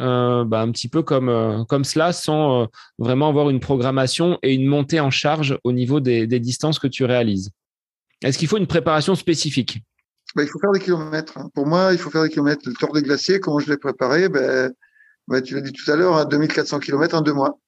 [0.49, 2.67] bah, un petit peu comme, comme cela sans
[2.99, 7.05] vraiment avoir une programmation et une montée en charge au niveau des, distances que tu
[7.05, 7.51] réalises?
[8.21, 9.81] Est-ce qu'il faut une préparation spécifique?
[10.35, 11.39] Bah, Il faut faire des kilomètres.
[11.39, 11.51] Hein.
[11.55, 12.63] Pour moi, il faut faire des kilomètres.
[12.67, 14.29] Le Tour des Glaciers, comment je l'ai préparé?
[14.29, 14.73] Ben,
[15.29, 17.61] ben, Tu l'as dit tout à l'heure, à 2400 km en deux mois.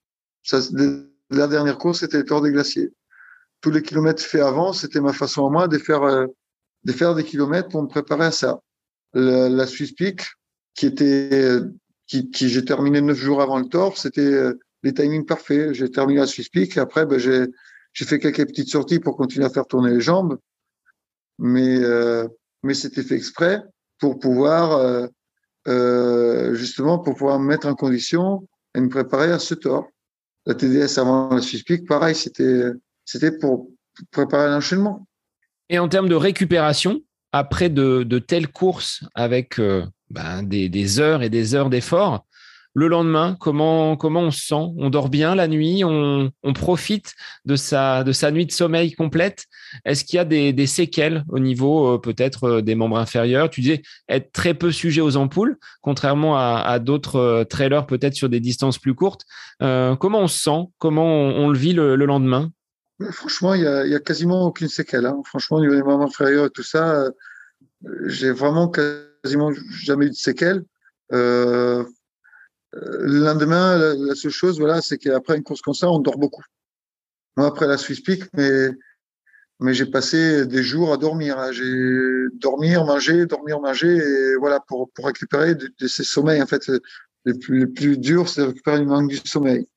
[1.30, 2.92] La dernière course, c'était le Tour des Glaciers.
[3.60, 6.26] Tous les kilomètres faits avant, c'était ma façon à moi de faire, euh,
[6.84, 8.60] de faire des kilomètres pour me préparer à ça.
[9.14, 10.22] La, la Swiss Peak,
[10.74, 11.60] qui était,
[12.06, 15.72] qui, qui j'ai terminé neuf jours avant le Tour, c'était euh, les timings parfaits.
[15.72, 16.76] J'ai terminé la Swiss Peak.
[16.76, 17.46] Après, ben, j'ai,
[17.92, 20.38] j'ai fait quelques petites sorties pour continuer à faire tourner les jambes.
[21.38, 22.28] Mais, euh,
[22.62, 23.62] mais c'était fait exprès
[23.98, 25.08] pour pouvoir,
[25.66, 29.90] euh, justement, pour pouvoir me mettre en condition et me préparer à ce Tour
[30.46, 32.70] la TDS avant la Suspic, pareil, c'était,
[33.04, 33.70] c'était pour
[34.10, 35.06] préparer l'enchaînement.
[35.68, 41.30] Et en termes de récupération, après de, telles courses avec euh, ben, des, heures et
[41.30, 42.25] des heures d'effort,
[42.76, 44.74] le lendemain, comment, comment on se sent?
[44.76, 45.82] On dort bien la nuit?
[45.82, 47.14] On, profite
[47.46, 49.46] de sa, de sa nuit de sommeil complète?
[49.86, 53.48] Est-ce qu'il y a des, séquelles au niveau euh, peut-être euh, des membres inférieurs?
[53.48, 58.28] Tu disais être très peu sujet aux ampoules, contrairement à, d'autres euh, trailers peut-être sur
[58.28, 59.24] des distances plus courtes.
[59.58, 60.68] comment on se sent?
[60.76, 62.50] Comment on, le vit le, lendemain?
[63.10, 65.06] Franchement, il n'y a, quasiment aucune séquelle.
[65.06, 65.22] Hein.
[65.24, 67.06] Franchement, au niveau des membres inférieurs et tout ça,
[68.04, 69.50] j'ai vraiment quasiment
[69.82, 70.62] jamais eu de séquelles.
[72.72, 76.42] Le lendemain, la, seule chose, voilà, c'est qu'après une course comme ça, on dort beaucoup.
[77.36, 78.70] Moi, après la Swiss Peak, mais,
[79.60, 81.38] mais j'ai passé des jours à dormir.
[81.38, 81.52] Hein.
[81.52, 86.42] J'ai dormir, manger, dormir, manger, et voilà, pour, pour récupérer de, ces sommeils.
[86.42, 86.70] En fait,
[87.24, 89.68] les plus, les plus durs, c'est de récupérer le manque du sommeil.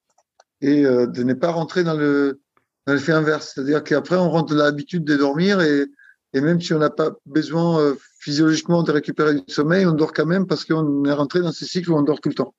[0.62, 2.42] Et euh, de ne pas rentrer dans le,
[2.86, 3.54] dans l'effet inverse.
[3.54, 5.86] C'est-à-dire qu'après, on rentre dans l'habitude de dormir et,
[6.34, 10.14] et même si on n'a pas besoin euh, physiologiquement de récupérer du sommeil, on dort
[10.14, 12.54] quand même parce qu'on est rentré dans ces cycles où on dort tout le temps.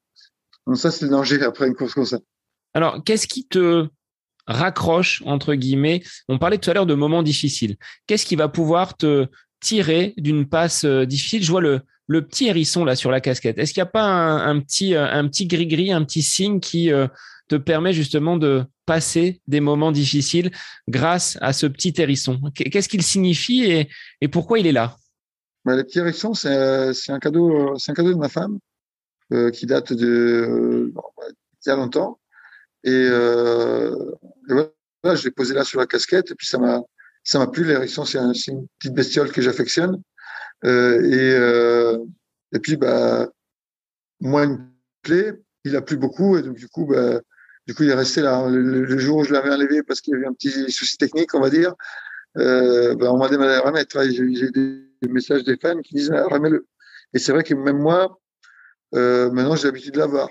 [0.70, 2.20] Donc ça, c'est le danger après une course comme ça.
[2.74, 3.88] Alors, qu'est-ce qui te
[4.46, 6.00] raccroche, entre guillemets?
[6.28, 7.74] On parlait tout à l'heure de moments difficiles.
[8.06, 9.26] Qu'est-ce qui va pouvoir te
[9.60, 11.42] tirer d'une passe euh, difficile?
[11.42, 13.58] Je vois le, le petit hérisson là sur la casquette.
[13.58, 16.92] Est-ce qu'il n'y a pas un, petit euh, un petit gris-gris, un petit signe qui
[16.92, 17.08] euh,
[17.48, 20.52] te permet justement de passer des moments difficiles
[20.86, 22.40] grâce à ce petit hérisson?
[22.54, 23.88] Qu'est-ce qu'il signifie et,
[24.20, 24.94] et, pourquoi il est là?
[25.64, 28.60] Bah, Le petit hérisson, c'est un cadeau, c'est un cadeau de ma femme.
[29.32, 30.92] Euh, qui date de euh,
[31.64, 32.18] il y a longtemps.
[32.82, 33.94] Et, euh,
[34.48, 34.72] voilà,
[35.14, 36.82] je l'ai posé là sur la casquette et puis ça m'a
[37.22, 37.64] ça m'a plu.
[37.64, 40.02] L'érection, c'est un, une petite bestiole que j'affectionne.
[40.64, 41.98] Euh, et, euh,
[42.52, 43.28] et puis, bah,
[44.20, 44.58] moi, il me
[45.02, 45.40] plaît.
[45.64, 47.20] Il a plu beaucoup et donc du coup, bah,
[47.66, 48.48] du coup, il est resté là.
[48.48, 51.40] Le, jour où je l'avais enlevé parce qu'il y avait un petit souci technique, on
[51.40, 51.74] va dire,
[52.38, 54.02] euh, bah, on m'a demandé à remettre.
[54.10, 56.66] J'ai des messages des fans qui disent remets-le.
[57.14, 58.19] Et c'est vrai que même moi,
[58.94, 60.28] euh, maintenant, j'ai l'habitude de l'avoir.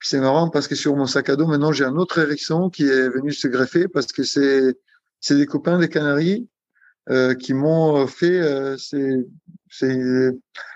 [0.00, 2.84] C'est marrant parce que sur mon sac à dos, maintenant, j'ai un autre hérisson qui
[2.84, 4.76] est venu se greffer parce que c'est
[5.20, 6.48] c'est des copains des Canaries
[7.10, 8.40] euh, qui m'ont fait.
[8.40, 9.26] Euh, c'est
[9.70, 9.98] c'est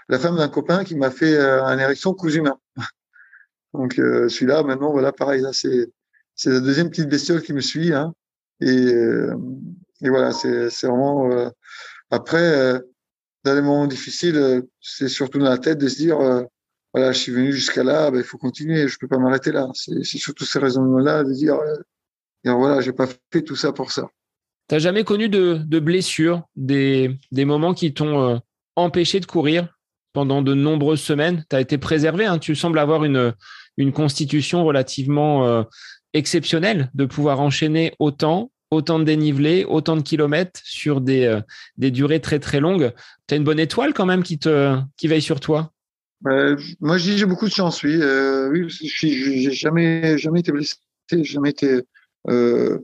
[0.09, 2.59] la femme d'un copain qui m'a fait euh, un hérisson cousu main.
[3.75, 5.43] Donc euh, celui-là, maintenant, voilà, pareil.
[5.43, 5.91] Là, c'est
[6.35, 7.93] c'est la deuxième petite bestiole qui me suit.
[7.93, 8.15] Hein,
[8.61, 8.93] et
[10.03, 11.53] et voilà, c'est c'est vraiment.
[12.11, 12.81] après,
[13.45, 16.19] dans les moments difficiles, c'est surtout dans la tête de se dire
[16.93, 19.69] voilà, je suis venu jusqu'à là, ben, il faut continuer, je peux pas m'arrêter là.
[19.75, 24.09] C'est surtout ces raisonnements-là de dire, euh, voilà, j'ai pas fait tout ça pour ça.
[24.69, 28.39] Tu n'as jamais connu de, de blessures, des, moments qui t'ont euh,
[28.77, 29.69] empêché de courir
[30.13, 31.45] pendant de nombreuses semaines?
[31.49, 33.35] Tu as été préservé, hein, tu sembles avoir une,
[33.95, 35.63] constitution relativement euh,
[36.13, 41.41] exceptionnelle de pouvoir enchaîner autant, autant de dénivelé, autant de kilomètres sur des,
[41.79, 42.93] des durées très très longues.
[43.27, 45.73] Tu as une bonne étoile quand même qui, te, qui veille sur toi?
[46.23, 47.97] Moi, je dis j'ai beaucoup de chance, oui.
[47.97, 50.77] oui, je suis, j'ai jamais, jamais été blessé,
[51.11, 51.83] jamais été.
[52.27, 52.79] je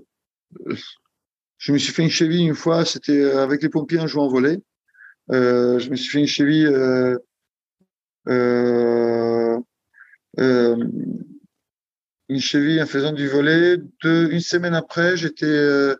[1.72, 4.58] me suis fait une cheville une fois, c'était avec les pompiers en jouant en volet.
[5.30, 7.18] je me suis fait une cheville.
[10.38, 10.76] Euh,
[12.28, 13.78] une cheville en faisant du volet.
[14.02, 15.94] Deux, une semaine après, j'étais euh,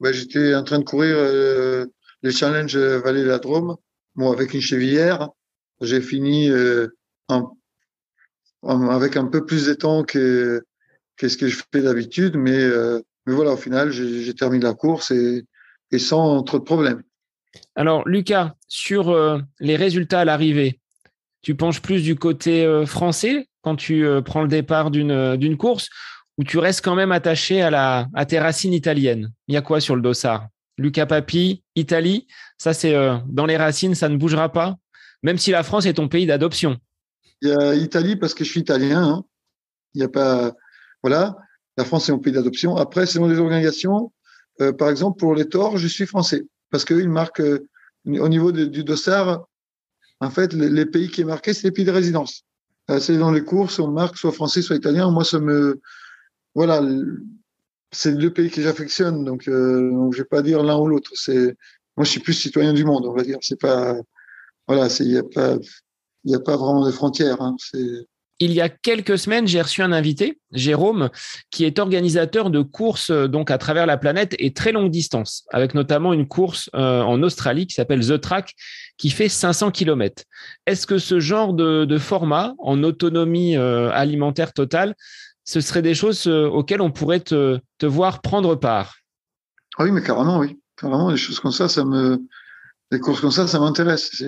[0.00, 1.86] bah, j'étais en train de courir euh,
[2.22, 3.76] les challenges Vallée la Drôme.
[4.14, 5.30] Bon, avec une chevillère,
[5.84, 6.88] j'ai fini euh,
[8.62, 10.64] avec un peu plus de temps que
[11.16, 15.10] qu'est-ce que je fais d'habitude, mais euh, mais voilà, au final, j'ai terminé la course
[15.10, 15.46] et,
[15.98, 17.02] sans trop de problèmes.
[17.74, 20.80] Alors, Lucas, sur euh, les résultats à l'arrivée,
[21.40, 25.88] tu penches plus du côté français quand tu prends le départ d'une course
[26.36, 29.30] ou tu restes quand même attaché à, la, à tes racines italiennes?
[29.48, 30.48] Il y a quoi sur le dossard?
[30.76, 32.26] Luca Papi, Italie,
[32.58, 32.94] ça c'est
[33.26, 34.76] dans les racines, ça ne bougera pas,
[35.24, 36.76] même si la France est ton pays d'adoption.
[37.42, 39.02] Il y a Italie parce que je suis italien.
[39.02, 39.24] Hein.
[39.94, 40.54] Il n'y a pas.
[41.02, 41.36] Voilà,
[41.76, 42.76] la France est mon pays d'adoption.
[42.76, 44.12] Après, selon les organisations,
[44.78, 47.42] par exemple, pour les torts, je suis français parce qu'ils marquent
[48.06, 49.46] au niveau du dossard,
[50.20, 52.44] en fait, les, pays qui est marqué, c'est les pays de résidence.
[52.90, 55.10] Euh, c'est dans les courses, on marque soit français, soit italien.
[55.10, 55.80] Moi, ça me,
[56.54, 56.82] voilà,
[57.90, 61.12] c'est deux pays que j'affectionne, donc, euh, je vais pas dire l'un ou l'autre.
[61.28, 63.38] Moi, je suis plus citoyen du monde, on va dire.
[63.40, 63.94] C'est pas,
[64.66, 65.56] voilà, il y a pas,
[66.24, 67.40] y a pas vraiment de frontières.
[67.40, 67.56] Hein.
[68.40, 71.08] Il y a quelques semaines, j'ai reçu un invité, Jérôme,
[71.50, 75.44] qui est organisateur de courses euh, donc à travers la planète et très longue distance,
[75.52, 78.54] avec notamment une course euh, en Australie qui s'appelle The Track,
[78.98, 80.24] qui fait 500 km.
[80.66, 84.94] Est-ce que ce genre de, format, en autonomie euh, alimentaire totale,
[85.44, 88.96] ce serait des choses auxquelles on pourrait te, voir prendre part?
[89.78, 90.58] Ah Oui, mais carrément, oui.
[90.76, 92.18] Carrément, des choses comme ça, ça me,
[92.94, 94.22] des courses comme ça, ça m'intéresse.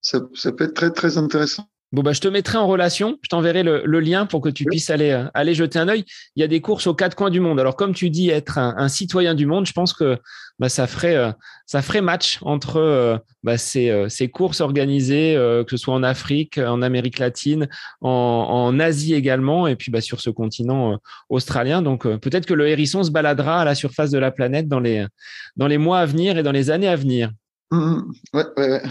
[0.00, 1.66] Ça, ça peut être très, très intéressant.
[1.94, 3.18] Bon, bah, je te mettrai en relation.
[3.22, 6.04] Je t'enverrai le, lien pour que tu puisses aller, euh, aller jeter un œil.
[6.34, 7.60] Il y a des courses aux quatre coins du monde.
[7.60, 10.18] Alors, comme tu dis, être un, citoyen du monde, je pense que
[10.58, 11.30] bah, ça, ferait, euh,
[11.66, 16.58] ça ferait match entre euh, bah, ces, ces, courses organisées, que ce soit en Afrique,
[16.58, 17.68] en Amérique latine,
[18.00, 21.80] en, en Asie également, et puis bah, sur ce continent australien.
[21.80, 25.06] Donc, peut-être que le hérisson se baladera à la surface de la planète dans les,
[25.54, 27.30] dans les mois à venir et dans les années à venir.
[27.70, 28.12] Mmh, mmh.
[28.34, 28.82] ouais, ouais, ouais.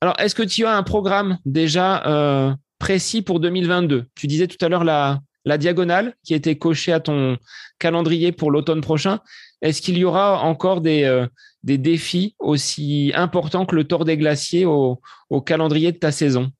[0.00, 4.62] Alors, est-ce que tu as un programme déjà euh, précis pour 2022 Tu disais tout
[4.64, 7.36] à l'heure la, la diagonale qui était cochée à ton
[7.78, 9.20] calendrier pour l'automne prochain.
[9.62, 11.26] Est-ce qu'il y aura encore des, euh,
[11.62, 16.50] des défis aussi importants que le Tour des Glaciers au, au calendrier de ta saison?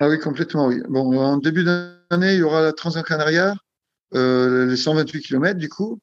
[0.00, 0.80] Ah oui, complètement, oui.
[0.88, 3.54] Bon, en début d'année, il y aura la Transcanaria,
[4.14, 6.00] euh, les 128 km du coup.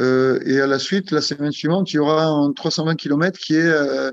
[0.00, 3.54] Euh, et à la suite, la semaine suivante, il y aura un 320 km qui
[3.54, 4.12] est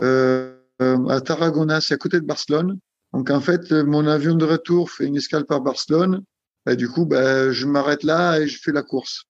[0.00, 2.78] à Tarragona, c'est à côté de Barcelone.
[3.12, 6.22] Donc en fait, mon avion de retour fait une escale par Barcelone.
[6.68, 9.24] Et du coup, ben, je m'arrête là et je fais la course.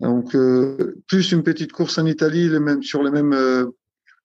[0.00, 3.66] Donc euh, plus une petite course en Italie, les mêmes, sur les mêmes euh,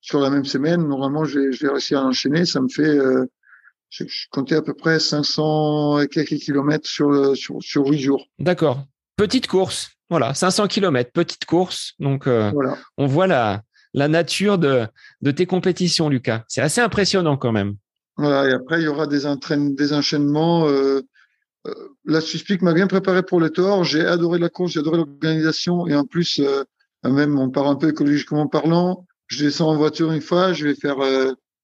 [0.01, 0.87] sur la même semaine.
[0.87, 2.45] Normalement, je vais, je vais réussir à enchaîner.
[2.45, 2.97] Ça me fait,
[3.89, 8.25] je, je, comptais à peu près 500 et quelques kilomètres sur sur sur huit jours.
[8.39, 8.85] D'accord.
[9.17, 9.91] Petite course.
[10.09, 11.93] Voilà, 500 kilomètres, petite course.
[11.99, 12.77] Donc, voilà.
[12.97, 13.61] on voit la,
[13.93, 14.87] la nature de,
[15.31, 16.43] tes compétitions, Lucas.
[16.47, 17.75] C'est assez impressionnant quand même.
[18.17, 19.25] Voilà, et après, il y aura des,
[19.93, 20.67] enchaînements.
[20.67, 21.01] Euh,
[21.67, 21.73] euh,
[22.05, 23.83] la Suspic m'a bien préparé pour le tour.
[23.83, 25.87] J'ai adoré la course, j'ai adoré l'organisation.
[25.87, 26.63] Et en plus, euh,
[27.03, 29.05] même, on parle un peu écologiquement parlant.
[29.27, 30.97] Je descends en voiture une fois, je vais faire,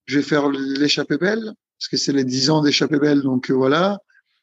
[0.05, 3.21] je faire l'échappée belle, parce que c'est les 10 ans d'échappée belle.
[3.21, 3.97] Donc voilà.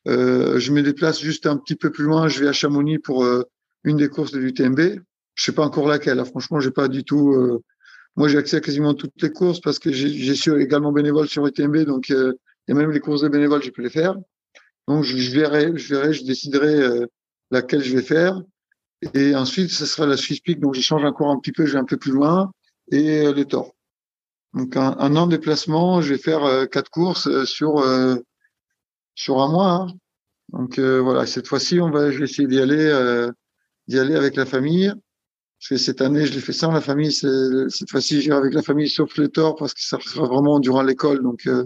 [0.06, 2.26] je me déplace juste un petit peu plus loin.
[2.26, 3.24] Je vais à Chamonix pour
[3.84, 4.80] une des courses de l'UTMB.
[5.34, 6.16] Je sais pas encore laquelle.
[6.16, 6.24] Là.
[6.24, 7.62] Franchement, j'ai pas du tout
[8.16, 11.47] moi, j'ai accès à quasiment toutes les courses parce que j'ai suis également bénévole sur
[11.47, 12.34] UTMB, donc euh,
[12.68, 14.16] et même les courses de bénévoles, j'ai pu les faire.
[14.89, 17.06] Donc, je, verrai, je verrai, je déciderai euh,
[17.51, 18.40] laquelle je vais faire.
[19.14, 21.78] Et ensuite, ce sera la Swiss Peak, donc j'échange encore un petit peu, je vais
[21.78, 22.52] un peu plus loin,
[22.90, 23.74] et euh, les Torts.
[24.55, 27.82] Donc, un, un, an de déplacement, je vais faire euh, quatre courses euh, sur
[29.14, 29.72] sur un mois.
[29.72, 29.86] Hein.
[30.51, 33.28] Donc voilà, cette fois-ci, on va, je vais essayer d'y aller,
[33.89, 34.93] d'y aller avec la famille.
[35.62, 37.12] Parce que cette année, je l'ai fait sans la famille.
[37.12, 40.82] Cette fois-ci, j'irai avec la famille sauf les torts parce que ça sera vraiment durant
[40.82, 41.22] l'école.
[41.22, 41.62] Donc, euh,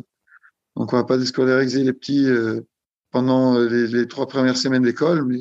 [0.76, 2.60] donc on va pas déscolariser les petits euh,
[3.10, 5.40] pendant les, trois premières semaines d'école, mais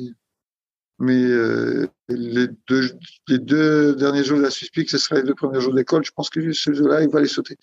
[0.98, 2.92] mais euh, les deux
[3.28, 6.02] les deux derniers jours de la Suspic, ce sera les deux premiers jours d'école.
[6.06, 7.58] Je pense que ce jeu-là, il va les sauter.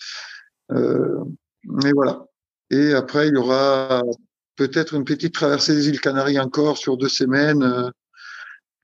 [0.73, 1.23] Euh,
[1.63, 2.23] mais voilà.
[2.69, 4.03] Et après, il y aura
[4.57, 7.91] peut-être une petite traversée des îles Canaries encore sur deux semaines.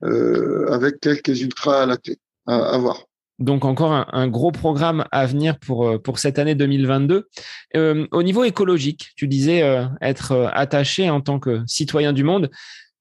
[0.02, 2.16] Euh, avec quelques ultras à la clé
[2.46, 3.04] à, voir.
[3.38, 7.28] Donc encore un, gros programme à venir pour, pour cette année 2022.
[7.74, 9.62] au niveau écologique, tu disais
[10.00, 12.50] être attaché en tant que citoyen du monde.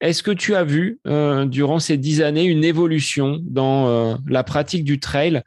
[0.02, 1.00] Est-ce que tu as vu
[1.48, 5.42] durant ces dix années une évolution dans la pratique du trail?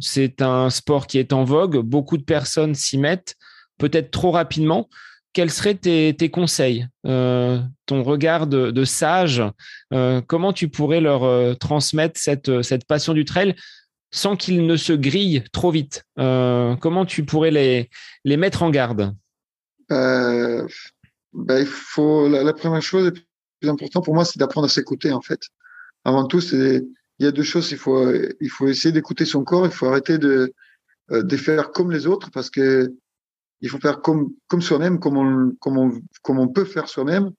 [0.00, 3.34] C'est un sport qui est en vogue, beaucoup de personnes s'y mettent,
[3.78, 4.88] peut-être trop rapidement
[5.34, 9.42] quels seraient tes, conseils, euh, ton regard de, sage
[9.92, 13.54] euh, Comment tu pourrais leur euh, transmettre cette, passion du trail
[14.12, 19.14] sans qu'ils ne se grillent trop vite Comment tu pourrais les, mettre en garde?
[19.90, 20.68] Ben,
[21.58, 25.20] il faut, la, première chose, la plus importante pour moi, c'est d'apprendre à s'écouter en
[25.20, 25.40] fait.
[26.04, 26.86] Avant tout, il
[27.18, 27.72] y a deux choses.
[27.72, 28.08] Il faut,
[28.40, 29.66] il faut essayer d'écouter son corps.
[29.66, 30.54] Il faut arrêter de,
[31.10, 32.94] de faire comme les autres parce que
[33.64, 37.32] il faut faire comme, comme soi-même, comme on, comme, comme on peut faire soi-même,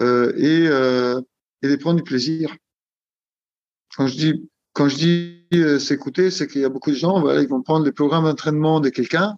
[0.00, 1.20] euh, et, euh,
[1.62, 2.56] et les prendre du plaisir.
[3.96, 7.20] Quand je dis, quand je dis euh, s'écouter, c'est qu'il y a beaucoup de gens,
[7.20, 9.36] voilà, ils vont prendre le programme d'entraînement de quelqu'un,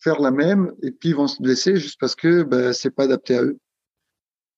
[0.00, 3.04] faire la même, et puis ils vont se blesser juste parce que ben, c'est pas
[3.04, 3.58] adapté à eux.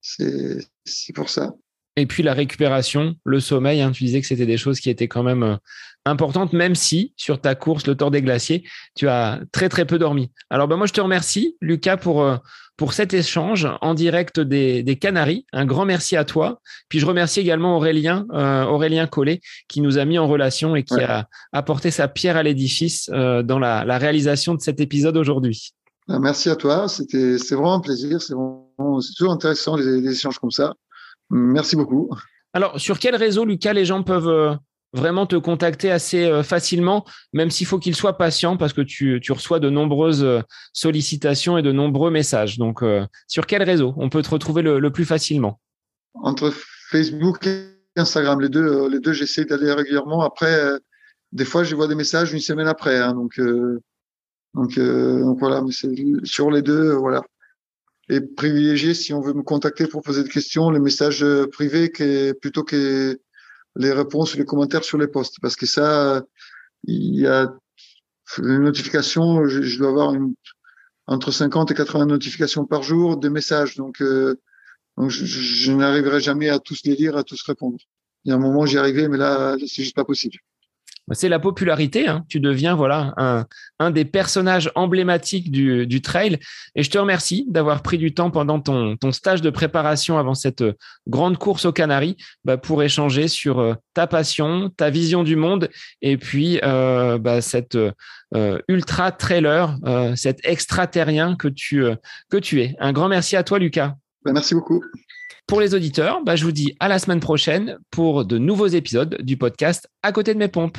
[0.01, 1.55] C'est pour ça.
[2.01, 5.07] Et puis la récupération, le sommeil, hein, tu disais que c'était des choses qui étaient
[5.07, 5.57] quand même euh,
[6.07, 8.65] importantes, même si sur ta course, le Tour des Glaciers,
[8.97, 10.31] tu as très très peu dormi.
[10.49, 12.39] Alors ben moi je te remercie, Lucas, pour, euh,
[12.79, 15.45] pour cet échange en direct des, des Canaries.
[15.53, 16.63] Un grand merci à toi.
[16.89, 20.85] Puis je remercie également Aurélien, euh, Aurélien Collet, qui nous a mis en relation et
[20.85, 25.75] qui a apporté sa pierre à l'édifice dans la, la réalisation de cet épisode aujourd'hui.
[26.09, 28.35] Ben, merci à toi, c'était c'est vraiment un plaisir, c'est
[29.19, 30.73] toujours intéressant les échanges comme ça.
[31.31, 32.11] Merci beaucoup.
[32.52, 34.55] Alors, sur quel réseau, Lucas, les gens peuvent euh,
[34.93, 39.20] vraiment te contacter assez euh, facilement, même s'il faut qu'ils soient patients parce que tu,
[39.31, 40.40] reçois de nombreuses euh,
[40.73, 42.59] sollicitations et de nombreux messages.
[42.59, 42.82] Donc,
[43.28, 43.94] sur quel réseau?
[43.97, 45.61] On peut te retrouver le, plus facilement
[46.15, 46.52] Entre
[46.90, 47.66] Facebook et
[47.97, 50.23] Instagram, les deux, les deux j'essaie d'aller régulièrement.
[50.23, 50.59] Après,
[51.32, 52.98] des fois, je vois des messages une semaine après.
[52.98, 53.40] Hein, donc,
[54.55, 55.73] donc, donc, voilà, mais
[56.24, 57.23] sur les deux, voilà
[58.11, 61.91] et privilégier, si on veut me contacter pour poser des questions, les messages euh, privés
[62.41, 63.20] plutôt que
[63.77, 65.37] les réponses ou les commentaires sur les posts.
[65.41, 66.24] Parce que ça,
[66.85, 67.55] il y a
[68.39, 70.15] les notifications, je, dois avoir
[71.07, 73.77] entre 50 et 80 notifications par jour de messages.
[73.77, 74.35] Donc, euh,
[74.99, 77.78] je, je n'arriverai jamais à tous les lire, à tous répondre.
[78.24, 80.37] Il y a un moment, j'y arrivais, mais là, c'est juste pas possible.
[81.11, 82.07] Bah, c'est la popularité.
[82.07, 82.24] Hein.
[82.28, 83.45] Tu deviens voilà un,
[83.81, 86.39] un des personnages emblématiques du, du, trail.
[86.77, 90.35] Et je te remercie d'avoir pris du temps pendant ton, ton, stage de préparation avant
[90.35, 90.74] cette euh,
[91.09, 95.69] grande course aux Canaries bah, pour échanger sur euh, ta passion, ta vision du monde
[96.01, 97.77] et puis euh, bah, cette
[98.37, 101.85] euh, ultra trailer, euh, cet extraterrien que tu,
[102.31, 102.77] que tu es.
[102.78, 103.97] Un grand merci à toi, Lucas.
[104.24, 104.81] Bah, merci beaucoup.
[105.49, 109.37] Pour les auditeurs, je vous dis à la semaine prochaine pour de nouveaux épisodes du
[109.37, 110.78] podcast À côté de mes pompes.